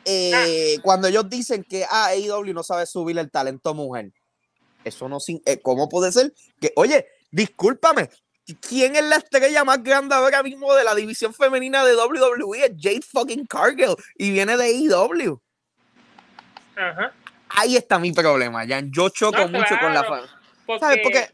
Eh, 0.05 0.79
Cuando 0.83 1.09
ellos 1.09 1.29
dicen 1.29 1.63
que 1.65 1.85
ah, 1.89 2.07
AEW 2.09 2.53
no 2.53 2.63
sabe 2.63 2.87
subir 2.87 3.19
el 3.19 3.31
talento 3.31 3.73
mujer. 3.75 4.13
Eso 4.85 5.09
no, 5.09 5.19
eh, 5.47 5.61
¿cómo 5.63 5.89
puede 5.89 6.11
ser? 6.11 6.35
Que, 6.61 6.73
oye, 6.75 7.07
discúlpame, 7.31 8.11
¿quién 8.69 8.97
es 8.97 9.05
la 9.05 9.17
estrella 9.17 9.65
más 9.65 9.83
grande 9.83 10.15
ahora 10.15 10.43
mismo 10.43 10.75
de 10.75 10.85
la 10.85 10.95
división 10.95 11.33
femenina 11.35 11.85
de 11.85 11.95
WWE? 11.97 12.65
Es 12.65 12.73
Jade 12.79 13.03
fucking 13.03 13.47
Cargill 13.47 13.95
y 14.17 14.31
viene 14.31 14.57
de 14.57 14.65
AEW. 14.65 15.41
Ajá. 16.77 17.13
Ahí 17.51 17.77
está 17.77 17.99
mi 17.99 18.13
problema, 18.13 18.67
Jan. 18.67 18.91
Yo 18.93 19.09
choco 19.11 19.39
No, 19.43 19.49
mucho 19.49 19.77
con 19.81 19.93
la 19.95 20.05
claro. 20.05 20.27
fa- 20.27 20.39
Porque, 20.67 20.81
¿Sabes? 20.81 21.01
Porque 21.03 21.29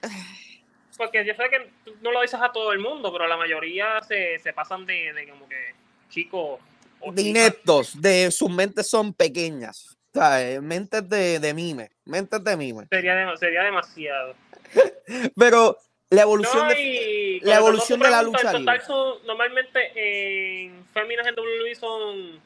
porque 0.96 1.24
yo 1.24 1.32
sé 1.34 1.44
que 1.48 1.70
no 2.02 2.10
lo 2.10 2.22
dices 2.22 2.40
a 2.42 2.50
todo 2.50 2.72
el 2.72 2.80
mundo, 2.80 3.12
pero 3.12 3.28
la 3.28 3.36
mayoría 3.36 4.00
se, 4.02 4.36
se 4.40 4.52
pasan 4.52 4.84
de, 4.84 5.12
de 5.12 5.28
como 5.28 5.48
que 5.48 5.74
chicos. 6.10 6.58
de 7.12 7.22
ineptos, 7.22 8.00
de 8.00 8.30
sus 8.32 8.50
mentes 8.50 8.90
son 8.90 9.14
pequeñas. 9.14 9.96
¿sabes? 10.12 10.60
Mentes 10.60 11.08
de, 11.08 11.38
de 11.38 11.54
mime, 11.54 11.90
mentes 12.04 12.42
de 12.42 12.56
mime. 12.56 12.86
Sería, 12.90 13.36
sería 13.36 13.62
demasiado. 13.62 14.34
Pero 15.36 15.78
la 16.10 16.22
evolución 16.22 16.62
No, 16.68 16.68
de. 16.70 16.80
y 16.82 17.40
la 17.40 17.56
evolución 17.56 18.00
de 18.00 18.10
la 18.10 18.22
lucha 18.22 18.38
total 18.52 18.60
libre. 18.62 18.80
son- 18.86 19.26
normalmente 19.26 19.92
en 20.66 20.84
féminas 20.94 21.26
en 21.26 21.34
WWE 21.34 21.74
son 21.74 22.40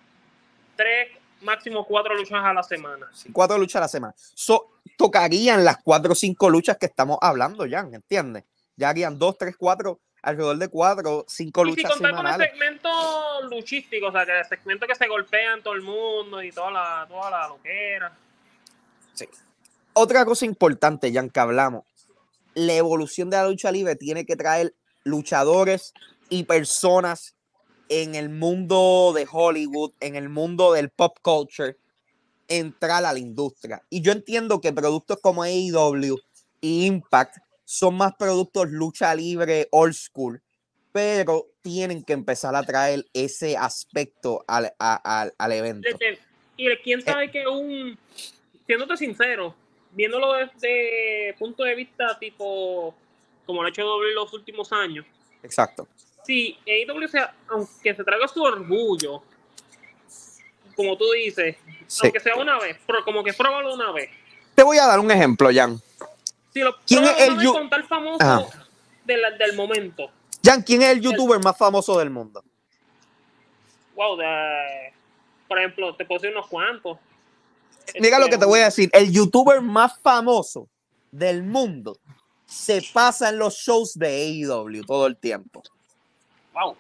tres, 0.77 1.09
máximo 1.43 1.85
cuatro 1.85 2.15
luchas 2.15 2.41
a 2.45 2.53
la 2.53 2.63
semana. 2.63 3.09
cuatro 3.33 3.59
luchas 3.59 3.77
a 3.77 3.81
la 3.81 3.89
semana. 3.89 4.15
So, 4.17 4.73
tocarían 4.97 5.65
las 5.65 5.79
cuatro 5.83 6.13
o 6.13 6.15
cinco 6.15 6.51
luchas 6.51 6.77
que 6.77 6.87
estamos 6.87 7.19
hablando, 7.21 7.67
ya, 7.67 7.81
¿entiendes? 7.81 8.45
Ya 8.77 8.89
harían 8.89 9.19
dos, 9.19 9.37
tres, 9.39 9.57
cuatro, 9.57 10.01
alrededor 10.23 10.57
de 10.57 10.69
cuatro, 10.69 11.25
cinco 11.29 11.63
Y 11.67 11.71
luchas 11.71 11.93
contar 11.93 12.11
con 12.13 12.21
el 12.27 12.33
semanales. 12.33 12.51
segmento 12.51 13.43
luchístico, 13.51 14.07
o 14.09 14.13
sea, 14.13 14.25
que 14.27 14.39
el 14.39 14.45
segmento 14.47 14.87
que 14.87 14.95
se 14.95 15.07
golpean 15.09 15.63
todo 15.63 15.75
el 15.75 15.83
mundo 15.83 16.43
y 16.43 16.51
toda 16.53 16.71
la, 16.71 17.07
toda 17.09 17.31
la 17.31 17.49
loquera. 17.49 18.13
Otra 19.95 20.25
cosa 20.25 20.47
importante, 20.47 21.13
Jan, 21.13 21.29
que 21.29 21.39
hablamos, 21.41 21.85
la 22.55 22.75
evolución 22.75 23.31
de 23.31 23.37
la 23.39 23.49
lucha 23.49 23.73
libre 23.73 23.97
tiene 23.97 24.25
que 24.27 24.37
traer 24.37 24.75
luchadores 25.05 25.93
y 26.29 26.45
personas 26.45 27.37
en 27.89 28.15
el 28.15 28.29
mundo 28.31 29.13
de 29.15 29.27
Hollywood, 29.31 29.93
en 30.01 30.17
el 30.17 30.29
mundo 30.29 30.73
del 30.73 30.91
pop 30.91 31.19
culture, 31.23 31.77
entrar 32.49 33.05
a 33.05 33.13
la 33.13 33.19
industria. 33.19 33.83
Y 33.91 34.01
yo 34.03 34.13
entiendo 34.13 34.61
que 34.61 34.73
productos 34.73 35.19
como 35.21 35.43
AEW 35.43 36.19
y 36.61 36.87
Impact 36.87 37.37
son 37.65 37.97
más 37.97 38.13
productos 38.19 38.71
lucha 38.71 39.15
libre 39.15 39.69
old 39.71 39.95
school, 39.95 40.43
pero 40.93 41.49
tienen 41.63 42.03
que 42.05 42.13
empezar 42.13 42.55
a 42.55 42.63
traer 42.63 43.07
ese 43.15 43.57
aspecto 43.57 44.45
al, 44.47 44.73
a- 44.79 45.21
al- 45.21 45.35
al 45.39 45.53
evento. 45.53 45.89
Y 46.57 46.67
quién 46.85 47.01
sabe 47.03 47.31
que 47.31 47.47
un, 47.47 47.99
siéndote 48.67 48.97
sincero, 48.97 49.55
viéndolo 49.93 50.33
desde 50.35 51.35
punto 51.39 51.63
de 51.65 51.75
vista 51.75 52.19
tipo, 52.19 52.95
como 53.47 53.63
lo 53.63 53.67
ha 53.67 53.71
hecho 53.71 53.85
doble 53.85 54.13
los 54.15 54.33
últimos 54.33 54.73
años, 54.73 55.05
Exacto. 55.43 55.87
si 56.25 56.59
AEW, 56.67 57.09
aunque 57.49 57.95
se 57.95 58.05
traiga 58.05 58.27
su 58.29 58.43
orgullo, 58.43 59.23
como 60.77 60.97
tú 60.97 61.11
dices, 61.13 61.57
Sí. 61.87 62.01
aunque 62.05 62.21
sea 62.21 62.37
una 62.37 62.59
vez, 62.59 62.79
pero 62.87 63.05
como 63.05 63.23
que 63.23 63.33
pruébalo 63.35 63.75
una 63.75 63.93
vez. 63.93 64.11
Te 64.55 64.63
voy 64.63 64.79
a 64.79 64.87
dar 64.87 64.99
un 65.01 65.11
ejemplo, 65.11 65.51
Jan. 65.53 65.79
Si 66.53 66.61
lo 66.61 66.77
¿Quién 66.87 67.05
es 67.05 67.19
el 67.21 67.31
una 67.33 67.37
vez 67.39 67.47
yu- 67.49 67.53
con 67.53 67.71
tal 67.71 67.85
famoso 67.85 68.23
Ajá. 68.23 68.67
de 69.05 69.17
la- 69.17 69.31
del 69.33 69.55
momento. 69.57 70.11
Jan, 70.45 70.63
¿quién 70.63 70.83
es 70.83 70.89
el 70.91 71.01
youtuber 71.01 71.41
más 71.43 71.57
famoso 71.57 71.99
del 71.99 72.11
mundo? 72.11 72.43
Wow, 73.95 74.17
de- 74.17 74.93
por 75.49 75.59
ejemplo, 75.59 75.95
te 75.95 76.05
puedo 76.05 76.21
decir 76.21 76.35
unos 76.37 76.49
cuantos. 76.49 76.99
Mira 78.01 78.19
lo 78.19 78.29
que 78.29 78.39
te 78.39 78.45
voy 78.45 78.61
a 78.61 78.65
decir. 78.65 78.91
El 78.93 79.13
youtuber 79.13 79.61
más 79.61 79.99
famoso 80.01 80.69
del 81.11 81.43
mundo 81.43 81.99
se 82.47 82.83
pasa 82.93 83.31
en 83.31 83.39
los 83.39 83.55
shows 83.55 83.95
de 83.95 84.09
AEW 84.09 84.85
todo 84.85 85.07
el 85.07 85.17
tiempo. 85.17 85.63
Wow. 86.53 86.77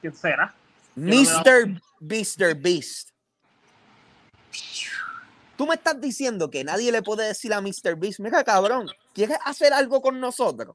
¿Quién 0.00 0.14
será? 0.14 0.54
Mr. 0.94 1.80
Beaster 1.98 2.54
Beast. 2.54 3.10
Tú 5.56 5.66
me 5.66 5.74
estás 5.74 6.00
diciendo 6.00 6.50
que 6.50 6.64
nadie 6.64 6.90
le 6.90 7.02
puede 7.02 7.26
decir 7.26 7.52
a 7.52 7.60
Mr. 7.60 7.96
Beast, 7.96 8.20
mira 8.20 8.42
cabrón, 8.42 8.88
¿quieres 9.12 9.38
hacer 9.44 9.72
algo 9.72 10.00
con 10.00 10.18
nosotros? 10.18 10.74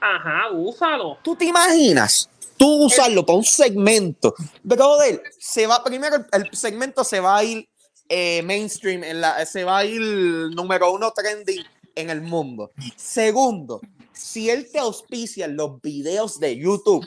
Ajá, 0.00 0.52
úsalo. 0.52 1.18
¿Tú 1.22 1.34
te 1.34 1.46
imaginas? 1.46 2.30
Tú 2.56 2.84
usarlo 2.84 3.26
para 3.26 3.38
un 3.38 3.44
segmento. 3.44 4.34
Brother, 4.62 5.22
se 5.38 5.66
va, 5.66 5.82
primero 5.82 6.16
el, 6.16 6.26
el 6.32 6.50
segmento 6.52 7.02
se 7.02 7.20
va 7.20 7.38
a 7.38 7.44
ir 7.44 7.68
eh, 8.08 8.42
mainstream, 8.42 9.02
en 9.04 9.20
la, 9.20 9.44
se 9.46 9.64
va 9.64 9.78
a 9.78 9.84
ir 9.84 10.00
número 10.00 10.92
uno 10.92 11.12
trending 11.12 11.64
en 11.94 12.10
el 12.10 12.20
mundo. 12.20 12.70
Segundo, 12.96 13.80
si 14.12 14.50
él 14.50 14.68
te 14.70 14.78
auspicia 14.78 15.48
los 15.48 15.80
videos 15.82 16.38
de 16.40 16.56
YouTube, 16.56 17.06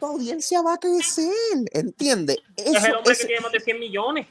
tu 0.00 0.06
audiencia 0.06 0.62
va 0.62 0.74
a 0.74 0.78
crecer, 0.78 1.32
¿entiendes? 1.72 2.38
es 2.56 2.84
el 2.84 2.94
hombre 2.94 3.12
ese- 3.12 3.22
que 3.22 3.26
tiene 3.28 3.40
más 3.42 3.52
de 3.52 3.60
100 3.60 3.78
millones. 3.80 4.26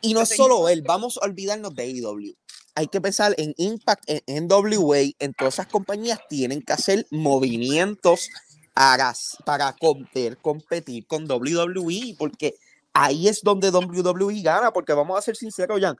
y 0.00 0.14
no 0.14 0.22
es 0.22 0.30
solo 0.30 0.68
él, 0.68 0.82
vamos 0.82 1.18
a 1.22 1.26
olvidarnos 1.26 1.74
de 1.74 1.82
AEW. 1.84 2.34
Hay 2.74 2.88
que 2.88 3.00
pensar 3.00 3.34
en 3.38 3.54
Impact, 3.58 4.02
en 4.06 4.46
NWA, 4.48 4.98
en 5.18 5.34
todas 5.34 5.54
esas 5.54 5.66
compañías 5.66 6.18
tienen 6.28 6.62
que 6.62 6.72
hacer 6.72 7.06
movimientos 7.10 8.28
para, 8.74 9.12
para 9.44 9.76
poder 9.76 10.38
competir 10.38 11.06
con 11.06 11.30
WWE, 11.30 12.16
porque 12.18 12.54
ahí 12.94 13.28
es 13.28 13.42
donde 13.42 13.70
WWE 13.70 14.42
gana, 14.42 14.72
porque 14.72 14.92
vamos 14.92 15.18
a 15.18 15.22
ser 15.22 15.36
sinceros, 15.36 15.80
Jan, 15.80 15.96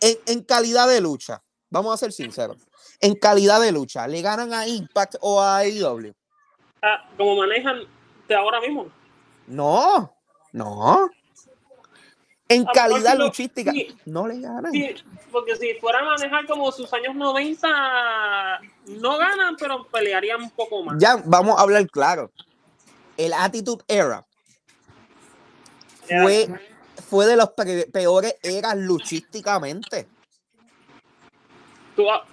en, 0.00 0.16
en 0.26 0.42
calidad 0.42 0.88
de 0.88 1.00
lucha, 1.00 1.42
vamos 1.70 1.94
a 1.94 1.96
ser 1.96 2.12
sinceros, 2.12 2.56
en 3.00 3.14
calidad 3.14 3.60
de 3.60 3.72
lucha, 3.72 4.06
¿le 4.06 4.20
ganan 4.22 4.52
a 4.52 4.66
Impact 4.66 5.16
o 5.20 5.40
a 5.40 5.58
AEW? 5.58 6.12
Ah, 6.82 7.08
como 7.16 7.36
manejan 7.36 7.80
de 8.28 8.34
ahora 8.34 8.60
mismo. 8.60 8.88
No, 9.46 10.14
no. 10.52 11.10
En 12.50 12.66
Ah, 12.66 12.72
calidad 12.72 13.16
lo- 13.18 13.26
luchística, 13.26 13.72
no 14.06 14.26
le 14.26 14.40
ganan. 14.40 14.72
Porque 15.30 15.54
si 15.56 15.74
fuera 15.74 15.98
a 16.00 16.04
manejar 16.04 16.46
como 16.46 16.72
sus 16.72 16.90
años 16.94 17.14
90, 17.14 18.60
no 18.86 19.18
ganan, 19.18 19.56
pero 19.58 19.86
pelearían 19.88 20.42
un 20.44 20.50
poco 20.50 20.82
más. 20.82 20.96
Ya, 20.98 21.16
vamos 21.26 21.58
a 21.58 21.62
hablar 21.62 21.86
claro. 21.90 22.30
El 23.18 23.32
Attitude 23.34 23.84
Era. 23.88 24.24
Fue, 26.22 26.48
fue 27.08 27.26
de 27.26 27.36
los 27.36 27.50
pe- 27.50 27.86
peores 27.92 28.36
eras 28.42 28.76
luchísticamente. 28.76 30.08
Ha- 31.98 32.24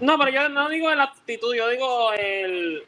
no, 0.00 0.18
pero 0.18 0.30
yo 0.30 0.48
no 0.48 0.68
digo 0.68 0.94
la 0.94 1.04
actitud, 1.04 1.54
yo 1.54 1.68
digo 1.68 2.12
el, 2.14 2.82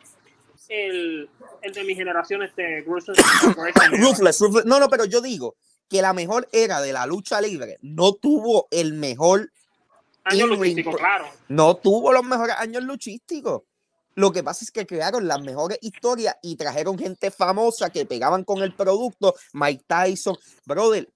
el, 0.68 1.28
el 1.60 1.72
de 1.72 1.84
mi 1.84 1.94
generación, 1.94 2.42
este. 2.42 2.80
Ruthless, 3.90 4.40
ruthless. 4.40 4.64
No, 4.64 4.80
no, 4.80 4.88
pero 4.88 5.04
yo 5.04 5.20
digo 5.20 5.56
que 5.88 6.00
la 6.00 6.14
mejor 6.14 6.48
era 6.52 6.80
de 6.80 6.92
la 6.94 7.04
lucha 7.06 7.40
libre 7.40 7.76
no 7.82 8.14
tuvo 8.14 8.66
el 8.70 8.94
mejor, 8.94 9.50
Año 10.24 10.46
luchístico, 10.46 10.92
claro. 10.92 11.26
no 11.48 11.76
tuvo 11.76 12.12
los 12.12 12.24
mejores 12.24 12.56
años 12.56 12.82
luchísticos. 12.84 13.62
Lo 14.14 14.30
que 14.32 14.42
pasa 14.42 14.64
es 14.64 14.70
que 14.70 14.86
crearon 14.86 15.26
las 15.26 15.40
mejores 15.42 15.78
historias 15.80 16.36
y 16.42 16.56
trajeron 16.56 16.98
gente 16.98 17.30
famosa 17.30 17.90
que 17.90 18.04
pegaban 18.04 18.44
con 18.44 18.62
el 18.62 18.74
producto. 18.74 19.34
Mike 19.52 19.84
Tyson, 19.86 20.36
brother. 20.66 21.08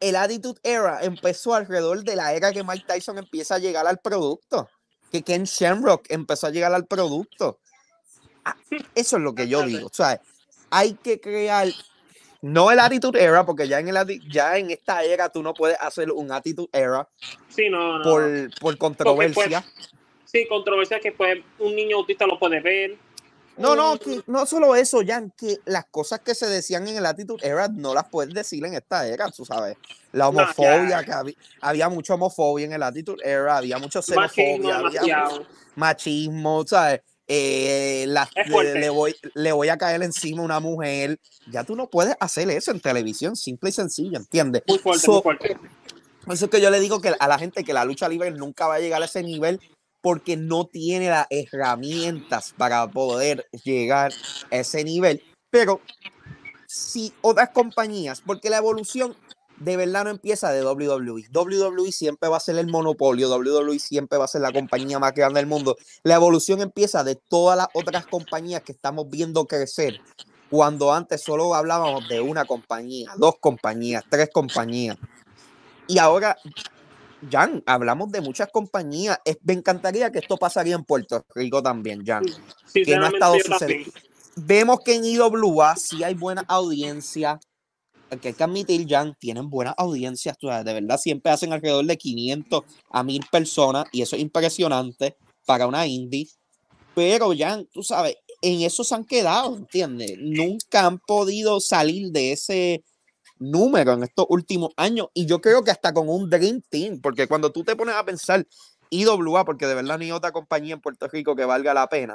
El 0.00 0.16
Attitude 0.16 0.60
Era 0.62 1.02
empezó 1.02 1.54
alrededor 1.54 2.04
de 2.04 2.16
la 2.16 2.34
era 2.34 2.52
que 2.52 2.62
Mike 2.62 2.84
Tyson 2.86 3.16
empieza 3.18 3.54
a 3.54 3.58
llegar 3.58 3.86
al 3.86 3.98
producto. 3.98 4.68
Que 5.10 5.22
Ken 5.22 5.44
Shamrock 5.44 6.06
empezó 6.10 6.48
a 6.48 6.50
llegar 6.50 6.74
al 6.74 6.86
producto. 6.86 7.60
Ah, 8.44 8.56
Eso 8.94 9.16
es 9.16 9.22
lo 9.22 9.34
que 9.34 9.48
yo 9.48 9.62
digo. 9.62 9.86
O 9.86 9.94
sea, 9.94 10.20
hay 10.68 10.94
que 10.94 11.20
crear, 11.20 11.68
no 12.42 12.70
el 12.70 12.80
Attitude 12.80 13.22
Era, 13.22 13.46
porque 13.46 13.66
ya 13.68 13.78
en, 13.78 13.88
el, 13.88 14.30
ya 14.30 14.58
en 14.58 14.70
esta 14.70 15.02
era 15.04 15.30
tú 15.30 15.42
no 15.42 15.54
puedes 15.54 15.78
hacer 15.80 16.10
un 16.10 16.30
Attitude 16.32 16.68
Era 16.72 17.08
Sí, 17.48 17.70
no, 17.70 17.98
no. 17.98 18.04
por, 18.04 18.50
por 18.60 18.76
controversia. 18.76 19.64
Sí, 20.34 20.48
controversia 20.48 20.98
que 20.98 21.12
pues 21.12 21.38
un 21.60 21.76
niño 21.76 21.98
autista 21.98 22.26
lo 22.26 22.36
puede 22.40 22.58
ver. 22.60 22.96
No, 23.56 23.76
no, 23.76 23.96
que 24.00 24.20
no 24.26 24.44
solo 24.46 24.74
eso, 24.74 25.00
Jan, 25.06 25.32
que 25.38 25.58
las 25.64 25.84
cosas 25.84 26.18
que 26.18 26.34
se 26.34 26.46
decían 26.48 26.88
en 26.88 26.96
el 26.96 27.06
Attitude 27.06 27.46
Era 27.46 27.68
no 27.68 27.94
las 27.94 28.08
puedes 28.08 28.34
decir 28.34 28.64
en 28.64 28.74
esta 28.74 29.06
era, 29.06 29.30
tú 29.30 29.44
sabes. 29.44 29.76
La 30.10 30.28
homofobia, 30.28 31.04
que 31.04 31.12
había, 31.12 31.34
había 31.60 31.88
mucha 31.88 32.14
homofobia 32.14 32.66
en 32.66 32.72
el 32.72 32.82
Attitude 32.82 33.22
Era, 33.22 33.58
había 33.58 33.78
mucho 33.78 34.00
Machismo 34.08 34.32
xenofobia, 34.32 34.76
había 34.78 35.00
demasiado. 35.02 35.46
machismo, 35.76 36.64
¿sabes? 36.66 37.02
Eh, 37.28 38.06
la- 38.08 38.28
le, 38.74 38.90
voy, 38.90 39.14
le 39.34 39.52
voy 39.52 39.68
a 39.68 39.78
caer 39.78 40.02
encima 40.02 40.42
a 40.42 40.44
una 40.46 40.58
mujer. 40.58 41.20
Ya 41.52 41.62
tú 41.62 41.76
no 41.76 41.88
puedes 41.88 42.16
hacer 42.18 42.50
eso 42.50 42.72
en 42.72 42.80
televisión, 42.80 43.36
simple 43.36 43.70
y 43.70 43.72
sencillo, 43.72 44.18
¿entiendes? 44.18 44.64
Muy 44.66 44.78
fuerte, 44.80 45.06
So, 45.06 45.12
muy 45.12 45.22
fuerte. 45.22 45.56
por 46.24 46.34
eso 46.34 46.46
es 46.46 46.50
que 46.50 46.60
yo 46.60 46.70
le 46.70 46.80
digo 46.80 47.00
que 47.00 47.14
a 47.16 47.28
la 47.28 47.38
gente 47.38 47.62
que 47.62 47.72
la 47.72 47.84
lucha 47.84 48.08
libre 48.08 48.32
nunca 48.32 48.66
va 48.66 48.74
a 48.74 48.80
llegar 48.80 49.00
a 49.00 49.04
ese 49.04 49.22
nivel 49.22 49.60
porque 50.04 50.36
no 50.36 50.66
tiene 50.66 51.08
las 51.08 51.26
herramientas 51.30 52.52
para 52.58 52.86
poder 52.90 53.48
llegar 53.64 54.12
a 54.52 54.56
ese 54.56 54.84
nivel. 54.84 55.22
Pero 55.48 55.80
si 56.66 57.14
otras 57.22 57.48
compañías, 57.54 58.20
porque 58.20 58.50
la 58.50 58.58
evolución 58.58 59.16
de 59.56 59.78
verdad 59.78 60.04
no 60.04 60.10
empieza 60.10 60.52
de 60.52 60.62
WWE. 60.62 61.28
WWE 61.32 61.90
siempre 61.90 62.28
va 62.28 62.36
a 62.36 62.40
ser 62.40 62.58
el 62.58 62.66
monopolio, 62.66 63.34
WWE 63.34 63.78
siempre 63.78 64.18
va 64.18 64.26
a 64.26 64.28
ser 64.28 64.42
la 64.42 64.52
compañía 64.52 64.98
más 64.98 65.14
grande 65.14 65.40
del 65.40 65.46
mundo. 65.46 65.74
La 66.02 66.16
evolución 66.16 66.60
empieza 66.60 67.02
de 67.02 67.14
todas 67.14 67.56
las 67.56 67.68
otras 67.72 68.06
compañías 68.06 68.62
que 68.62 68.72
estamos 68.72 69.08
viendo 69.08 69.46
crecer. 69.46 70.02
Cuando 70.50 70.92
antes 70.92 71.22
solo 71.22 71.54
hablábamos 71.54 72.06
de 72.10 72.20
una 72.20 72.44
compañía, 72.44 73.10
dos 73.16 73.36
compañías, 73.40 74.04
tres 74.10 74.28
compañías. 74.30 74.98
Y 75.86 75.96
ahora, 75.96 76.36
Jan, 77.30 77.62
hablamos 77.66 78.10
de 78.12 78.20
muchas 78.20 78.48
compañías. 78.52 79.18
Es- 79.24 79.38
me 79.42 79.52
encantaría 79.52 80.10
que 80.10 80.18
esto 80.20 80.36
pasaría 80.36 80.74
en 80.74 80.84
Puerto 80.84 81.24
Rico 81.34 81.62
también, 81.62 82.04
Jan. 82.04 82.24
que 82.72 82.96
no 82.96 83.06
ha 83.06 83.08
estado 83.08 83.34
sucediendo. 83.58 83.92
Vemos 84.36 84.80
que 84.84 84.94
en 84.96 85.04
IWA 85.04 85.76
sí 85.76 86.02
hay 86.02 86.14
buena 86.14 86.44
audiencia. 86.48 87.38
Que 88.20 88.28
hay 88.28 88.34
que 88.34 88.44
admitir, 88.44 88.86
Jan, 88.88 89.16
tienen 89.18 89.48
buenas 89.50 89.74
audiencias. 89.76 90.36
De 90.40 90.72
verdad, 90.72 90.98
siempre 90.98 91.32
hacen 91.32 91.52
alrededor 91.52 91.84
de 91.84 91.96
500 91.96 92.62
a 92.90 93.02
1000 93.02 93.24
personas 93.30 93.86
y 93.92 94.02
eso 94.02 94.16
es 94.16 94.22
impresionante 94.22 95.16
para 95.46 95.66
una 95.66 95.86
indie. 95.86 96.28
Pero, 96.94 97.32
Jan, 97.36 97.66
tú 97.72 97.82
sabes, 97.82 98.16
en 98.40 98.60
eso 98.62 98.84
se 98.84 98.94
han 98.94 99.04
quedado, 99.04 99.56
¿entiendes? 99.56 100.14
Nunca 100.18 100.86
han 100.86 100.98
podido 100.98 101.60
salir 101.60 102.10
de 102.12 102.32
ese 102.32 102.84
número 103.50 103.92
en 103.92 104.02
estos 104.04 104.26
últimos 104.28 104.70
años. 104.76 105.08
Y 105.14 105.26
yo 105.26 105.40
creo 105.40 105.62
que 105.64 105.70
hasta 105.70 105.92
con 105.94 106.08
un 106.08 106.28
Dream 106.30 106.62
Team, 106.68 107.00
porque 107.00 107.26
cuando 107.28 107.52
tú 107.52 107.64
te 107.64 107.76
pones 107.76 107.94
a 107.94 108.04
pensar 108.04 108.46
IWA, 108.90 109.44
porque 109.44 109.66
de 109.66 109.74
verdad 109.74 109.98
ni 109.98 110.12
otra 110.12 110.32
compañía 110.32 110.74
en 110.74 110.80
Puerto 110.80 111.08
Rico 111.08 111.34
que 111.36 111.44
valga 111.44 111.74
la 111.74 111.88
pena, 111.88 112.14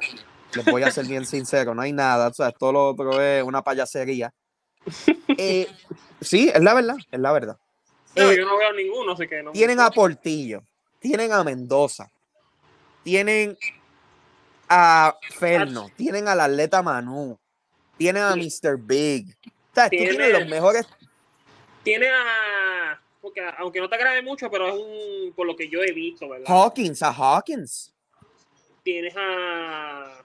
les 0.56 0.66
voy 0.66 0.84
a 0.84 0.92
ser 0.92 1.06
bien 1.06 1.26
sincero, 1.26 1.76
no 1.76 1.82
hay 1.82 1.92
nada, 1.94 2.28
o 2.30 2.34
sea, 2.34 2.52
todo 2.52 2.72
lo 2.72 2.90
otro 2.90 3.22
es 3.22 3.44
una 3.44 3.62
payasería. 3.64 4.34
Eh, 5.42 5.68
sí, 6.20 6.52
es 6.54 6.62
la 6.62 6.74
verdad, 6.74 6.96
es 7.12 7.20
la 7.20 7.32
verdad. 7.32 7.58
No, 8.16 8.24
Eh, 8.32 8.36
yo 8.38 8.46
no 8.46 8.58
veo 8.58 8.74
ninguno, 8.74 9.14
así 9.14 9.26
que 9.28 9.42
no. 9.42 9.52
tienen 9.52 9.80
a 9.80 9.90
Portillo, 9.90 10.64
tienen 11.00 11.32
a 11.32 11.44
Mendoza, 11.46 12.10
tienen 13.04 13.58
a 14.68 15.16
Ferno, 15.38 15.90
tienen 15.96 16.28
al 16.28 16.40
atleta 16.42 16.82
Manu, 16.84 17.38
tienen 17.98 18.24
a 18.24 18.36
Mr. 18.36 18.78
Big. 18.78 19.36
O 19.46 19.76
sea, 19.76 19.86
tú 19.86 19.90
tienes 19.92 20.18
Tiene- 20.18 20.40
los 20.40 20.48
mejores. 20.50 20.86
Tiene 21.84 22.08
a. 22.10 23.00
Porque 23.22 23.42
aunque 23.58 23.80
no 23.82 23.90
te 23.90 23.96
agrade 23.96 24.22
mucho, 24.22 24.50
pero 24.50 24.68
es 24.70 24.74
un. 24.76 25.34
Por 25.34 25.46
lo 25.48 25.56
que 25.56 25.70
yo 25.70 25.82
he 25.82 25.92
visto, 25.92 26.30
¿verdad? 26.30 26.48
Hawkins, 26.48 27.02
a 27.04 27.12
Hawkins. 27.12 27.94
Tienes 28.84 29.14
a. 29.18 30.24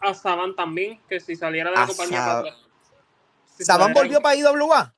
A 0.00 0.14
Saban 0.14 0.54
también, 0.54 1.00
que 1.08 1.18
si 1.18 1.34
saliera 1.34 1.70
de 1.70 1.76
la 1.76 1.82
A 1.82 1.86
compañía. 1.86 2.18
Sab- 2.18 2.40
pues, 2.42 2.54
si 3.56 3.64
¿Saban 3.64 3.92
volvió 3.92 4.20
para 4.20 4.36
IWA? 4.36 4.94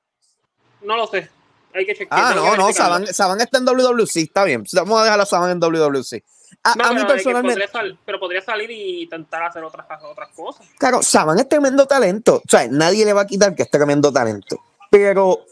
No 0.82 0.96
lo 0.96 1.06
sé. 1.06 1.30
Hay 1.74 1.86
que 1.86 1.92
chequear. 1.94 2.08
Ah, 2.20 2.32
no, 2.34 2.56
no, 2.56 2.64
verificarlo. 2.66 2.72
Saban, 2.72 3.06
Saban 3.14 3.40
está 3.40 3.58
en 3.58 3.64
WWC, 3.64 4.16
está 4.16 4.44
bien. 4.44 4.64
Vamos 4.72 5.00
a 5.00 5.04
dejar 5.04 5.20
a 5.20 5.26
Saban 5.26 5.50
en 5.50 5.60
WWC. 5.60 6.22
A, 6.64 6.74
No, 6.74 6.84
a 6.84 6.92
mí 6.92 7.04
personalmente, 7.06 7.52
podría 7.60 7.68
sal- 7.68 7.98
pero 8.04 8.18
podría 8.20 8.42
salir 8.42 8.70
y 8.70 9.02
intentar 9.04 9.42
hacer 9.44 9.62
otras, 9.64 9.86
otras 10.02 10.28
cosas. 10.34 10.66
claro, 10.78 11.00
Saban 11.02 11.38
es 11.38 11.48
tremendo 11.48 11.86
talento. 11.86 12.36
O 12.44 12.48
sea, 12.48 12.66
nadie 12.68 13.04
le 13.04 13.12
va 13.12 13.22
a 13.22 13.26
quitar 13.26 13.54
que 13.54 13.62
es 13.62 13.70
tremendo 13.70 14.12
talento. 14.12 14.60
Pero 14.90 15.44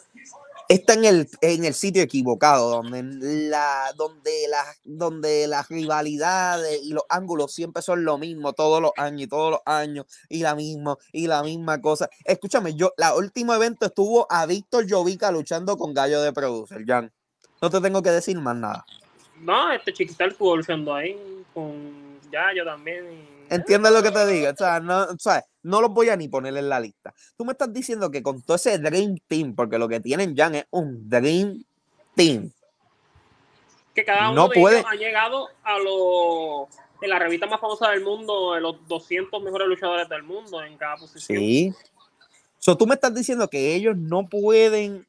está 0.69 0.93
en 0.93 1.05
el, 1.07 1.29
en 1.41 1.65
el 1.65 1.75
sitio 1.75 2.03
equivocado, 2.03 2.71
donde 2.71 3.03
la, 3.49 3.93
donde 3.97 4.49
las, 4.49 4.67
donde 4.85 5.47
las 5.49 5.69
rivalidades 5.69 6.81
y 6.83 6.93
los 6.93 7.05
ángulos 7.09 7.53
siempre 7.53 7.83
son 7.83 8.05
lo 8.05 8.19
mismo 8.19 8.53
todos 8.53 8.81
los 8.83 8.93
años 8.97 9.23
y 9.23 9.27
todos 9.27 9.53
los 9.53 9.61
años 9.65 10.07
y 10.29 10.41
la 10.41 10.55
misma 10.55 10.97
y 11.13 11.27
la 11.27 11.43
misma 11.43 11.81
cosa. 11.81 12.11
Escúchame, 12.25 12.75
yo, 12.75 12.93
la 12.99 13.15
último 13.15 13.55
evento 13.55 13.87
estuvo 13.87 14.27
a 14.31 14.45
Víctor 14.47 14.87
Jovica 14.89 15.33
luchando 15.33 15.77
con 15.79 15.95
Gallo 15.95 16.21
de 16.21 16.33
Producer, 16.33 16.85
Jan. 16.87 17.11
No 17.61 17.71
te 17.71 17.81
tengo 17.81 18.03
que 18.03 18.11
decir 18.11 18.39
más 18.39 18.57
nada. 18.57 18.85
No, 19.41 19.73
este 19.73 19.93
chiquital 19.93 20.31
estuvo 20.31 20.57
luchando 20.57 20.95
ahí 20.95 21.17
con 21.55 22.21
Yayo 22.31 22.65
también. 22.65 23.05
y- 23.13 23.55
¿Entiendes 23.55 23.93
lo 23.93 24.03
que 24.03 24.11
te 24.11 24.27
digo? 24.27 24.51
O 24.51 24.57
sea, 24.57 24.79
no, 24.79 25.05
o 25.05 25.19
sea, 25.19 25.43
no 25.63 25.81
los 25.81 25.91
voy 25.91 26.11
a 26.11 26.17
ni 26.17 26.29
poner 26.29 26.55
en 26.57 26.69
la 26.69 26.79
lista. 26.81 27.15
Tú 27.37 27.47
me 27.47 27.53
estás 27.53 27.73
diciendo 27.73 28.11
que 28.11 28.23
con 28.23 28.43
todo 28.43 28.57
ese 28.57 28.79
Dream 28.79 29.17
Team, 29.27 29.55
porque 29.55 29.79
lo 29.79 29.89
que 29.89 30.01
tienen 30.01 30.37
Jan 30.37 30.55
es 30.57 30.67
un 30.71 31.09
Dream 31.09 31.65
Team. 32.15 32.51
que 33.95 34.05
cada 34.05 34.31
uno 34.31 34.43
no 34.43 34.49
de 34.49 34.61
puede- 34.61 34.77
ellos 34.79 34.91
ha 34.93 34.95
llegado 34.95 35.49
a 35.65 35.79
los 35.81 36.69
en 37.03 37.11
la 37.11 37.19
revista 37.19 37.47
más 37.47 37.61
famosa 37.61 37.91
del 37.91 38.05
mundo, 38.05 38.53
de 38.55 38.61
los 38.61 38.87
200 38.87 39.43
mejores 39.43 39.67
luchadores 39.67 40.09
del 40.09 40.23
mundo 40.23 40.63
en 40.63 40.77
cada 40.77 40.97
posición. 40.97 41.39
Sí. 41.41 41.73
So, 42.59 42.77
tú 42.77 42.87
me 42.87 42.95
estás 42.95 43.13
diciendo 43.13 43.49
que 43.49 43.75
ellos 43.75 43.97
no 43.97 44.29
pueden. 44.29 45.05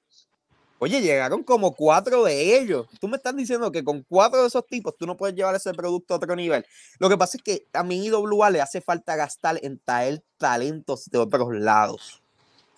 Oye, 0.81 1.01
llegaron 1.01 1.43
como 1.43 1.75
cuatro 1.75 2.23
de 2.23 2.57
ellos. 2.57 2.87
Tú 3.01 3.09
me 3.09 3.17
estás 3.17 3.35
diciendo 3.35 3.69
que 3.69 3.83
con 3.83 4.01
cuatro 4.03 4.41
de 4.41 4.47
esos 4.47 4.65
tipos 4.65 4.95
tú 4.97 5.05
no 5.05 5.17
puedes 5.17 5.35
llevar 5.35 5.53
ese 5.53 5.73
producto 5.73 6.13
a 6.13 6.17
otro 6.17 6.35
nivel. 6.37 6.65
Lo 6.99 7.09
que 7.09 7.17
pasa 7.17 7.37
es 7.37 7.43
que 7.43 7.67
a 7.73 7.83
mi 7.83 8.05
IWA 8.05 8.49
le 8.49 8.61
hace 8.61 8.79
falta 8.79 9.17
gastar 9.17 9.59
en 9.61 9.77
traer 9.79 10.23
talentos 10.37 11.09
de 11.09 11.17
otros 11.17 11.49
lados. 11.51 12.23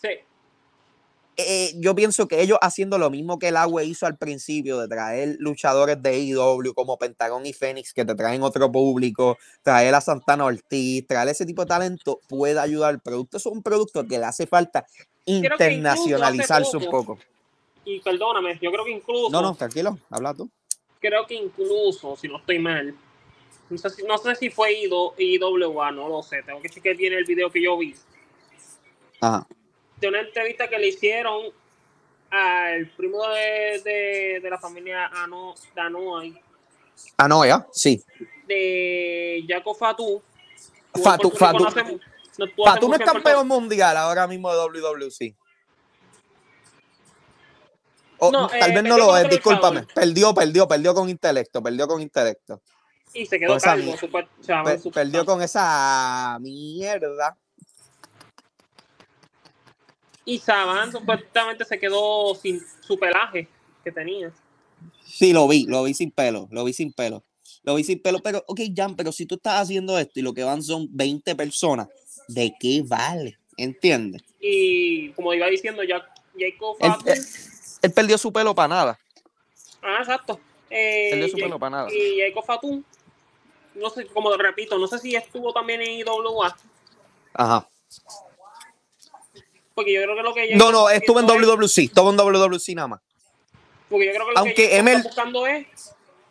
Sí. 0.01 0.09
eh, 1.37 1.73
yo 1.77 1.93
pienso 1.93 2.27
que 2.27 2.41
ellos 2.41 2.57
haciendo 2.61 2.97
lo 2.97 3.11
mismo 3.11 3.37
que 3.37 3.49
el 3.49 3.57
Agua 3.57 3.83
hizo 3.83 4.07
al 4.07 4.17
principio, 4.17 4.79
de 4.79 4.87
traer 4.87 5.35
luchadores 5.39 6.01
de 6.01 6.19
IW 6.19 6.73
como 6.73 6.97
Pentagón 6.97 7.45
y 7.45 7.53
Fénix, 7.53 7.93
que 7.93 8.03
te 8.03 8.15
traen 8.15 8.41
otro 8.41 8.71
público, 8.71 9.37
traer 9.61 9.93
a 9.93 10.01
Santana 10.01 10.45
Ortiz, 10.45 11.05
traer 11.05 11.29
ese 11.29 11.45
tipo 11.45 11.61
de 11.61 11.67
talento, 11.67 12.19
puede 12.27 12.59
ayudar. 12.59 12.95
El 12.95 12.99
producto 12.99 13.37
es 13.37 13.45
un 13.45 13.61
producto 13.61 14.07
que 14.07 14.17
le 14.17 14.25
hace 14.25 14.47
falta 14.47 14.87
internacionalizarse 15.25 16.77
un 16.77 16.89
poco. 16.89 17.19
Y 17.85 17.99
perdóname, 17.99 18.59
yo 18.61 18.71
creo 18.71 18.85
que 18.85 18.91
incluso, 18.91 19.29
No, 19.31 19.41
no, 19.41 19.55
tranquilo, 19.55 19.97
habla 20.09 20.33
tú. 20.33 20.49
creo 20.99 21.25
que 21.25 21.33
incluso, 21.35 22.15
si 22.15 22.27
no 22.27 22.37
estoy 22.37 22.59
mal, 22.59 22.95
no 23.69 23.77
sé 23.77 23.89
si, 23.89 24.03
no 24.03 24.17
sé 24.17 24.35
si 24.35 24.49
fue 24.49 24.73
IWA, 24.73 25.91
no 25.91 26.07
lo 26.09 26.21
sé, 26.21 26.43
tengo 26.43 26.61
que 26.61 26.69
chequear 26.69 26.95
bien 26.95 27.13
el 27.13 27.23
video 27.25 27.49
que 27.51 27.61
yo 27.61 27.77
vi. 27.77 27.95
Ajá. 29.19 29.47
de 29.99 30.07
una 30.07 30.21
entrevista 30.21 30.67
que 30.67 30.79
le 30.79 30.87
hicieron 30.87 31.45
al 32.31 32.87
primo 32.97 33.21
de, 33.27 33.81
de, 33.83 34.39
de 34.41 34.49
la 34.49 34.57
familia 34.57 35.07
Ano, 35.13 35.53
Danoy, 35.75 36.39
Ah, 37.17 37.27
no, 37.27 37.45
ya, 37.45 37.67
sí. 37.71 38.01
de 38.47 39.43
Jaco 39.47 39.73
Fatu. 39.75 40.21
Fatu- 40.93 41.31
Fatu- 41.31 41.69
Fatu 42.65 42.87
no 42.89 42.95
es 42.95 43.01
campeón 43.01 43.47
mundial 43.47 43.95
ahora 43.97 44.27
mismo 44.27 44.51
de 44.51 44.57
WWC. 44.57 45.35
O, 48.23 48.31
No, 48.31 48.47
tal 48.49 48.69
eh, 48.69 48.75
vez 48.75 48.83
no 48.83 48.99
lo 48.99 49.17
es, 49.17 49.27
discúlpame. 49.27 49.81
Perdió, 49.95 50.31
perdió, 50.31 50.67
perdió 50.67 50.93
con 50.93 51.09
intelecto, 51.09 51.63
perdió 51.63 51.87
con 51.87 52.03
intelecto. 52.03 52.61
Y 53.15 53.25
se 53.25 53.39
quedó 53.39 53.57
calvo. 53.57 53.93
mi- 53.93 53.97
super- 53.97 54.27
o 54.39 54.43
sea, 54.43 54.63
Pe- 54.63 54.77
super- 54.77 55.03
perdió 55.03 55.25
con 55.25 55.41
esa 55.41 56.37
mierda. 56.39 57.35
Y 60.23 60.37
Saban 60.37 60.91
supuestamente 60.91 61.65
se 61.65 61.79
quedó 61.79 62.35
sin 62.35 62.61
su 62.81 62.95
pelaje 62.99 63.47
que 63.83 63.91
tenía. 63.91 64.31
Sí, 65.03 65.33
lo 65.33 65.47
vi, 65.47 65.65
lo 65.65 65.81
vi 65.81 65.95
sin 65.95 66.11
pelo, 66.11 66.47
lo 66.51 66.63
vi 66.63 66.73
sin 66.73 66.93
pelo. 66.93 67.23
Lo 67.63 67.73
vi 67.73 67.83
sin 67.83 67.99
pelo, 68.03 68.19
pero, 68.19 68.43
ok, 68.47 68.59
Jan, 68.75 68.95
pero 68.95 69.11
si 69.11 69.25
tú 69.25 69.35
estás 69.35 69.61
haciendo 69.61 69.97
esto 69.97 70.19
y 70.19 70.23
lo 70.23 70.35
que 70.35 70.43
van 70.43 70.61
son 70.61 70.87
20 70.91 71.35
personas, 71.35 71.87
¿de 72.27 72.53
qué 72.59 72.83
vale? 72.85 73.39
¿Entiendes? 73.57 74.21
Y 74.39 75.09
como 75.13 75.33
iba 75.33 75.47
diciendo, 75.47 75.83
ya 75.83 76.07
Jacob 76.37 76.77
Él, 77.81 77.91
perdió 77.93 78.17
su 78.17 78.31
pelo 78.31 78.53
para 78.55 78.67
nada. 78.67 78.99
Ah, 79.81 79.97
exacto. 79.99 80.39
Eh, 80.69 81.09
Perdió 81.11 81.27
su 81.29 81.37
Ja- 81.37 81.43
pelo 81.45 81.59
para 81.59 81.69
nada. 81.69 81.87
Y 81.93 82.19
Jacob 82.21 82.45
Fatu, 82.45 82.83
no 83.75 83.89
sé, 83.89 84.05
como 84.07 84.35
repito, 84.37 84.77
no 84.77 84.87
sé 84.87 84.99
si 84.99 85.15
estuvo 85.15 85.51
también 85.53 85.81
en 85.81 85.91
IWA, 85.99 86.55
Ajá. 87.33 87.67
porque 89.73 89.93
yo 89.93 90.01
creo 90.03 90.15
que 90.15 90.21
lo 90.23 90.33
que 90.33 90.55
No, 90.55 90.71
no, 90.71 90.89
estuvo 90.89 91.19
en 91.19 91.25
WWC, 91.27 91.85
estuvo 91.85 92.09
en 92.11 92.17
WWC 92.17 92.75
nada 92.75 92.87
más. 92.89 93.01
Porque 93.89 94.05
yo 94.05 94.13
creo 94.13 94.25
que 94.27 94.31
lo 94.33 94.37
Aunque 94.39 94.53
que 94.69 94.77
ML 94.81 94.97
está 94.97 95.09
buscando 95.09 95.47
es 95.47 95.67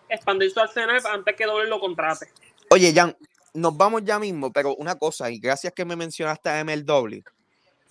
expandir 0.08 0.50
su 0.50 0.60
arsenal 0.60 1.00
antes 1.06 1.36
que 1.36 1.44
doble 1.44 1.68
lo 1.68 1.78
contrate. 1.80 2.28
Oye, 2.70 2.92
Jan, 2.94 3.16
nos 3.54 3.76
vamos 3.76 4.02
ya 4.04 4.18
mismo, 4.18 4.52
pero 4.52 4.74
una 4.76 4.96
cosa, 4.96 5.30
y 5.30 5.38
gracias 5.38 5.72
que 5.74 5.84
me 5.84 5.96
mencionaste 5.96 6.48
a 6.48 6.60
MLW. 6.64 7.22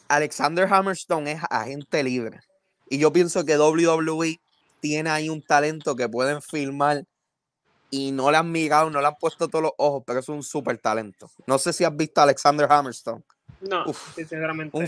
Alexander 0.07 0.68
Hammerstone 0.72 1.34
es 1.34 1.41
agente 1.49 2.01
libre. 2.03 2.39
Y 2.89 2.97
yo 2.97 3.11
pienso 3.13 3.45
que 3.45 3.57
WWE 3.57 4.39
tiene 4.79 5.09
ahí 5.09 5.29
un 5.29 5.41
talento 5.41 5.95
que 5.95 6.09
pueden 6.09 6.41
filmar 6.41 7.03
y 7.91 8.11
no 8.11 8.31
le 8.31 8.37
han 8.37 8.51
mirado, 8.51 8.89
no 8.89 9.01
le 9.01 9.07
han 9.07 9.15
puesto 9.19 9.47
todos 9.47 9.63
los 9.63 9.71
ojos, 9.77 10.03
pero 10.05 10.19
es 10.19 10.29
un 10.29 10.43
súper 10.43 10.77
talento. 10.77 11.29
No 11.47 11.57
sé 11.57 11.73
si 11.73 11.83
has 11.83 11.95
visto 11.95 12.21
a 12.21 12.23
Alexander 12.23 12.67
Hammerstone. 12.71 13.23
No, 13.61 13.83
Uf, 13.87 14.15
sinceramente. 14.15 14.77
Un 14.77 14.87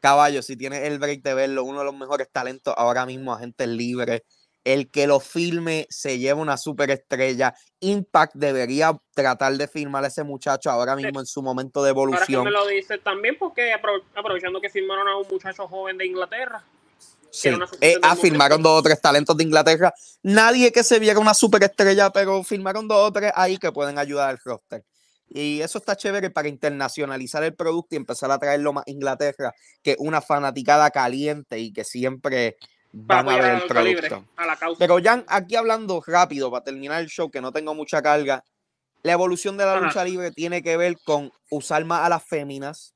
caballo, 0.00 0.42
si 0.42 0.56
tienes 0.56 0.84
el 0.84 0.98
break 0.98 1.22
de 1.22 1.34
verlo, 1.34 1.64
uno 1.64 1.80
de 1.80 1.84
los 1.84 1.96
mejores 1.96 2.28
talentos 2.30 2.74
ahora 2.76 3.04
mismo, 3.06 3.32
agentes 3.32 3.68
libres. 3.68 4.22
El 4.64 4.90
que 4.90 5.06
lo 5.06 5.18
filme 5.18 5.86
se 5.88 6.18
lleva 6.18 6.40
una 6.40 6.56
superestrella. 6.56 7.54
Impact 7.80 8.34
debería 8.34 8.92
tratar 9.14 9.54
de 9.54 9.66
filmar 9.66 10.04
a 10.04 10.08
ese 10.08 10.24
muchacho 10.24 10.70
ahora 10.70 10.94
mismo 10.94 11.20
en 11.20 11.26
su 11.26 11.42
momento 11.42 11.82
de 11.82 11.90
Ahora 11.90 12.08
que 12.08 12.32
evolución. 12.32 12.44
me 12.44 12.50
lo 12.50 12.66
dices 12.66 13.02
también, 13.02 13.36
porque 13.38 13.72
apro- 13.72 14.02
aprovechando 14.14 14.60
que 14.60 14.68
firmaron 14.68 15.08
a 15.08 15.16
un 15.16 15.26
muchacho 15.28 15.66
joven 15.66 15.96
de 15.96 16.06
Inglaterra. 16.06 16.62
Sí. 17.30 17.50
Eh, 17.80 17.96
ah, 18.02 18.16
firmaron 18.16 18.62
dos 18.62 18.78
o 18.78 18.82
tres 18.82 19.00
talentos 19.00 19.36
de 19.36 19.44
Inglaterra. 19.44 19.92
Nadie 20.22 20.72
que 20.72 20.82
se 20.82 20.98
viera 20.98 21.18
una 21.20 21.34
superestrella, 21.34 22.10
pero 22.10 22.42
firmaron 22.42 22.88
dos 22.88 23.08
o 23.08 23.12
tres 23.12 23.32
ahí 23.34 23.58
que 23.58 23.70
pueden 23.72 23.98
ayudar 23.98 24.30
al 24.30 24.38
roster. 24.44 24.84
Y 25.30 25.60
eso 25.60 25.76
está 25.78 25.94
chévere 25.94 26.30
para 26.30 26.48
internacionalizar 26.48 27.44
el 27.44 27.54
producto 27.54 27.94
y 27.94 27.96
empezar 27.96 28.30
a 28.30 28.38
traerlo 28.38 28.72
más 28.72 28.84
a 28.86 28.90
Inglaterra, 28.90 29.52
que 29.82 29.94
una 29.98 30.22
fanaticada 30.22 30.90
caliente 30.90 31.58
y 31.58 31.70
que 31.72 31.84
siempre 31.84 32.56
Para 33.06 33.22
van 33.22 33.28
a 33.28 33.36
ver 33.42 33.62
el 33.62 33.84
libre, 33.84 34.08
producto. 34.08 34.32
a 34.36 34.46
la 34.46 34.56
causa. 34.56 34.78
Pero 34.78 34.98
ya 34.98 35.22
aquí 35.28 35.54
hablando 35.54 36.02
rápido, 36.06 36.50
para 36.50 36.64
terminar 36.64 37.02
el 37.02 37.08
show, 37.08 37.30
que 37.30 37.42
no 37.42 37.52
tengo 37.52 37.74
mucha 37.74 38.00
carga, 38.00 38.42
la 39.02 39.12
evolución 39.12 39.58
de 39.58 39.66
la 39.66 39.74
Ajá. 39.74 39.84
lucha 39.86 40.04
libre 40.04 40.30
tiene 40.32 40.62
que 40.62 40.78
ver 40.78 40.96
con 41.04 41.30
usar 41.50 41.84
más 41.84 42.06
a 42.06 42.08
las 42.08 42.24
féminas, 42.24 42.94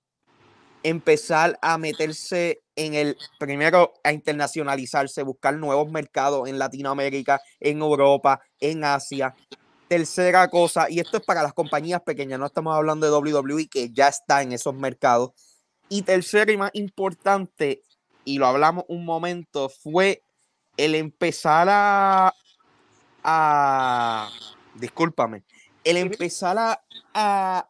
empezar 0.82 1.58
a 1.62 1.78
meterse 1.78 2.62
en 2.76 2.94
el, 2.94 3.16
primero 3.38 3.94
a 4.02 4.12
internacionalizarse, 4.12 5.22
buscar 5.22 5.54
nuevos 5.54 5.90
mercados 5.90 6.48
en 6.48 6.58
Latinoamérica, 6.58 7.40
en 7.60 7.80
Europa, 7.80 8.40
en 8.60 8.84
Asia. 8.84 9.34
Tercera 9.88 10.48
cosa, 10.48 10.88
y 10.88 11.00
esto 11.00 11.18
es 11.18 11.24
para 11.24 11.42
las 11.42 11.52
compañías 11.52 12.00
pequeñas, 12.02 12.38
no 12.38 12.46
estamos 12.46 12.74
hablando 12.74 13.06
de 13.06 13.12
WWE 13.12 13.68
que 13.68 13.90
ya 13.90 14.08
está 14.08 14.42
en 14.42 14.52
esos 14.52 14.74
mercados. 14.74 15.32
Y 15.88 16.02
tercera 16.02 16.50
y 16.50 16.56
más 16.56 16.70
importante, 16.72 17.82
y 18.24 18.38
lo 18.38 18.46
hablamos 18.46 18.84
un 18.88 19.04
momento, 19.04 19.68
fue 19.68 20.22
el 20.78 20.94
empezar 20.94 21.68
a, 21.70 22.32
a 23.22 24.30
discúlpame, 24.74 25.44
el 25.84 25.98
empezar 25.98 26.56
a, 26.58 26.82
a, 27.12 27.68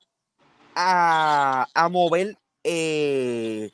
a, 0.76 1.66
a 1.74 1.88
mover, 1.88 2.38
eh, 2.64 3.70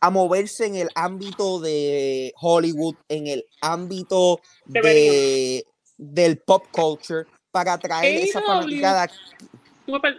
a 0.00 0.10
moverse 0.10 0.66
en 0.66 0.76
el 0.76 0.88
ámbito 0.94 1.60
de 1.60 2.32
Hollywood, 2.40 2.94
en 3.08 3.26
el 3.26 3.44
ámbito 3.60 4.40
de, 4.64 5.64
del 5.96 6.38
pop 6.38 6.64
culture, 6.70 7.26
para 7.50 7.74
atraer 7.74 8.20
esa 8.24 8.38
AEW. 8.38 8.46
fanaticada. 8.46 9.10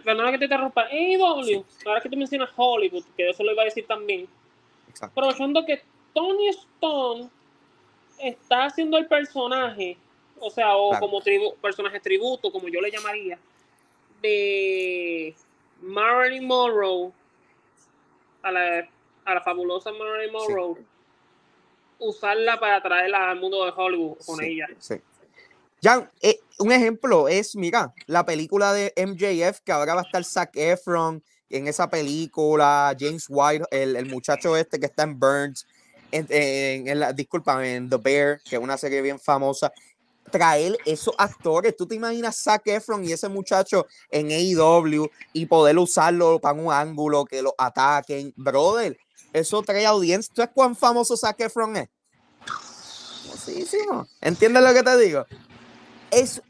Perdona 0.04 0.32
que 0.32 0.38
te 0.38 0.44
interrumpa. 0.44 0.82
AEW, 0.90 1.64
ahora 1.86 2.00
que 2.00 2.08
tú 2.10 2.16
mencionas 2.16 2.50
Hollywood, 2.56 3.04
que 3.16 3.30
eso 3.30 3.42
lo 3.44 3.52
iba 3.52 3.62
a 3.62 3.66
decir 3.66 3.86
también. 3.86 4.28
Exacto. 4.88 5.18
Aprovechando 5.20 5.64
que 5.64 5.82
Tony 6.12 6.48
Stone 6.48 7.30
está 8.18 8.66
haciendo 8.66 8.98
el 8.98 9.06
personaje, 9.06 9.96
o 10.40 10.50
sea, 10.50 10.76
o 10.76 10.90
Claro. 10.90 11.06
como 11.06 11.20
tribu- 11.22 11.54
personaje 11.56 12.00
tributo, 12.00 12.50
como 12.52 12.68
yo 12.68 12.80
le 12.80 12.90
llamaría, 12.90 13.38
de 14.20 15.34
Marilyn 15.80 16.46
Monroe, 16.46 17.12
a 18.42 18.50
la, 18.50 18.88
a 19.24 19.34
la 19.34 19.40
fabulosa 19.42 19.92
Marilyn 19.92 20.32
Monroe. 20.32 20.76
usarla 21.98 22.58
para 22.58 22.82
traerla 22.82 23.30
al 23.30 23.38
mundo 23.40 23.64
de 23.64 23.72
Hollywood 23.76 24.16
con 24.24 24.38
Sí, 24.38 24.46
ella. 24.46 24.66
sí. 24.78 24.94
Ya, 25.82 26.10
eh, 26.22 26.38
un 26.58 26.72
ejemplo 26.72 27.28
es, 27.28 27.56
mira, 27.56 27.92
la 28.06 28.24
película 28.24 28.72
de 28.72 28.92
MJF, 28.96 29.60
que 29.64 29.72
ahora 29.72 29.94
va 29.94 30.00
a 30.02 30.04
estar 30.04 30.24
Zac 30.24 30.50
Efron 30.56 31.22
en 31.48 31.66
esa 31.68 31.88
película, 31.90 32.94
James 32.98 33.26
White, 33.28 33.64
el, 33.70 33.96
el 33.96 34.06
muchacho 34.06 34.56
este 34.56 34.78
que 34.78 34.86
está 34.86 35.02
en 35.04 35.18
Burns, 35.18 35.66
en, 36.12 36.26
en- 36.30 36.88
en 36.88 37.00
la, 37.00 37.12
disculpa, 37.12 37.66
en 37.66 37.88
The 37.88 37.96
Bear, 37.96 38.40
que 38.48 38.56
es 38.56 38.62
una 38.62 38.76
serie 38.76 39.00
bien 39.02 39.18
famosa. 39.18 39.72
Traer 40.30 40.78
esos 40.84 41.14
actores, 41.18 41.76
tú 41.76 41.86
te 41.86 41.94
imaginas 41.94 42.40
Zac 42.42 42.66
Efron 42.66 43.04
y 43.04 43.12
ese 43.12 43.28
muchacho 43.28 43.86
en 44.10 44.30
AEW 44.30 45.08
y 45.32 45.46
poder 45.46 45.78
usarlo 45.78 46.38
para 46.40 46.54
un 46.54 46.72
ángulo, 46.72 47.24
que 47.24 47.42
lo 47.42 47.54
ataquen, 47.58 48.32
brother. 48.36 48.96
Eso 49.32 49.62
trae 49.62 49.86
audiencia. 49.86 50.32
¿Tú 50.32 50.42
sabes 50.42 50.54
cuán 50.54 50.76
famoso 50.76 51.16
Zac 51.16 51.40
Efron 51.40 51.76
es? 51.76 51.88
Famosísimo. 53.24 54.06
¿Entiendes 54.20 54.62
lo 54.62 54.74
que 54.74 54.82
te 54.82 54.98
digo? 54.98 55.26
Es, 56.10 56.42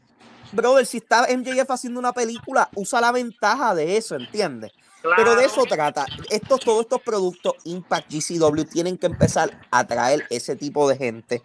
brother, 0.51 0.85
si 0.85 0.97
está 0.97 1.27
MJF 1.27 1.69
haciendo 1.69 1.99
una 1.99 2.13
película, 2.13 2.69
usa 2.75 3.01
la 3.01 3.11
ventaja 3.11 3.75
de 3.75 3.97
eso, 3.97 4.15
¿entiendes? 4.15 4.71
Pero 5.01 5.31
de 5.31 5.45
Claro. 5.45 5.47
eso 5.47 5.65
trata. 5.65 6.05
Estos, 6.29 6.59
todos 6.59 6.81
estos 6.81 7.01
productos 7.01 7.53
Impact 7.63 8.11
GCW 8.11 8.63
tienen 8.65 8.97
que 8.97 9.07
empezar 9.07 9.51
a 9.71 9.79
atraer 9.79 10.25
ese 10.29 10.55
tipo 10.55 10.87
de 10.87 10.95
gente 10.95 11.41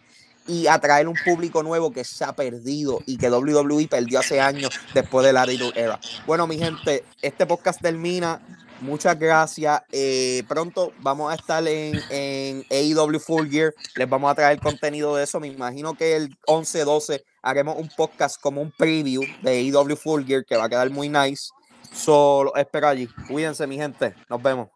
y 0.46 0.66
atraer 0.66 1.08
un 1.08 1.16
público 1.24 1.62
nuevo 1.62 1.92
que 1.92 2.04
se 2.04 2.24
ha 2.24 2.34
perdido 2.34 3.00
y 3.06 3.16
que 3.16 3.30
WWE 3.30 3.88
perdió 3.88 4.20
hace 4.20 4.40
años 4.40 4.70
después 4.94 5.26
de 5.26 5.32
la 5.32 5.42
Attitude 5.42 5.72
Era. 5.74 6.00
Bueno, 6.26 6.46
mi 6.46 6.58
gente, 6.58 7.04
este 7.22 7.46
podcast 7.46 7.80
termina. 7.80 8.40
Muchas 8.80 9.18
gracias. 9.18 9.80
Eh, 9.90 10.42
pronto 10.48 10.92
vamos 11.00 11.32
a 11.32 11.34
estar 11.34 11.66
en, 11.66 11.98
en 12.10 12.64
AEW 12.70 13.18
Full 13.18 13.48
Gear. 13.48 13.74
Les 13.96 14.08
vamos 14.08 14.30
a 14.30 14.34
traer 14.34 14.60
contenido 14.60 15.16
de 15.16 15.24
eso. 15.24 15.40
Me 15.40 15.48
imagino 15.48 15.94
que 15.94 16.14
el 16.16 16.36
11-12 16.46 17.22
haremos 17.42 17.76
un 17.78 17.88
podcast 17.96 18.40
como 18.40 18.60
un 18.60 18.70
preview 18.70 19.22
de 19.42 19.50
AEW 19.50 19.96
Full 19.96 20.24
Gear 20.24 20.44
que 20.44 20.56
va 20.56 20.64
a 20.64 20.68
quedar 20.68 20.90
muy 20.90 21.08
nice. 21.08 21.50
Solo 21.92 22.54
espero 22.56 22.88
allí. 22.88 23.08
Cuídense, 23.28 23.66
mi 23.66 23.76
gente. 23.76 24.14
Nos 24.28 24.42
vemos. 24.42 24.75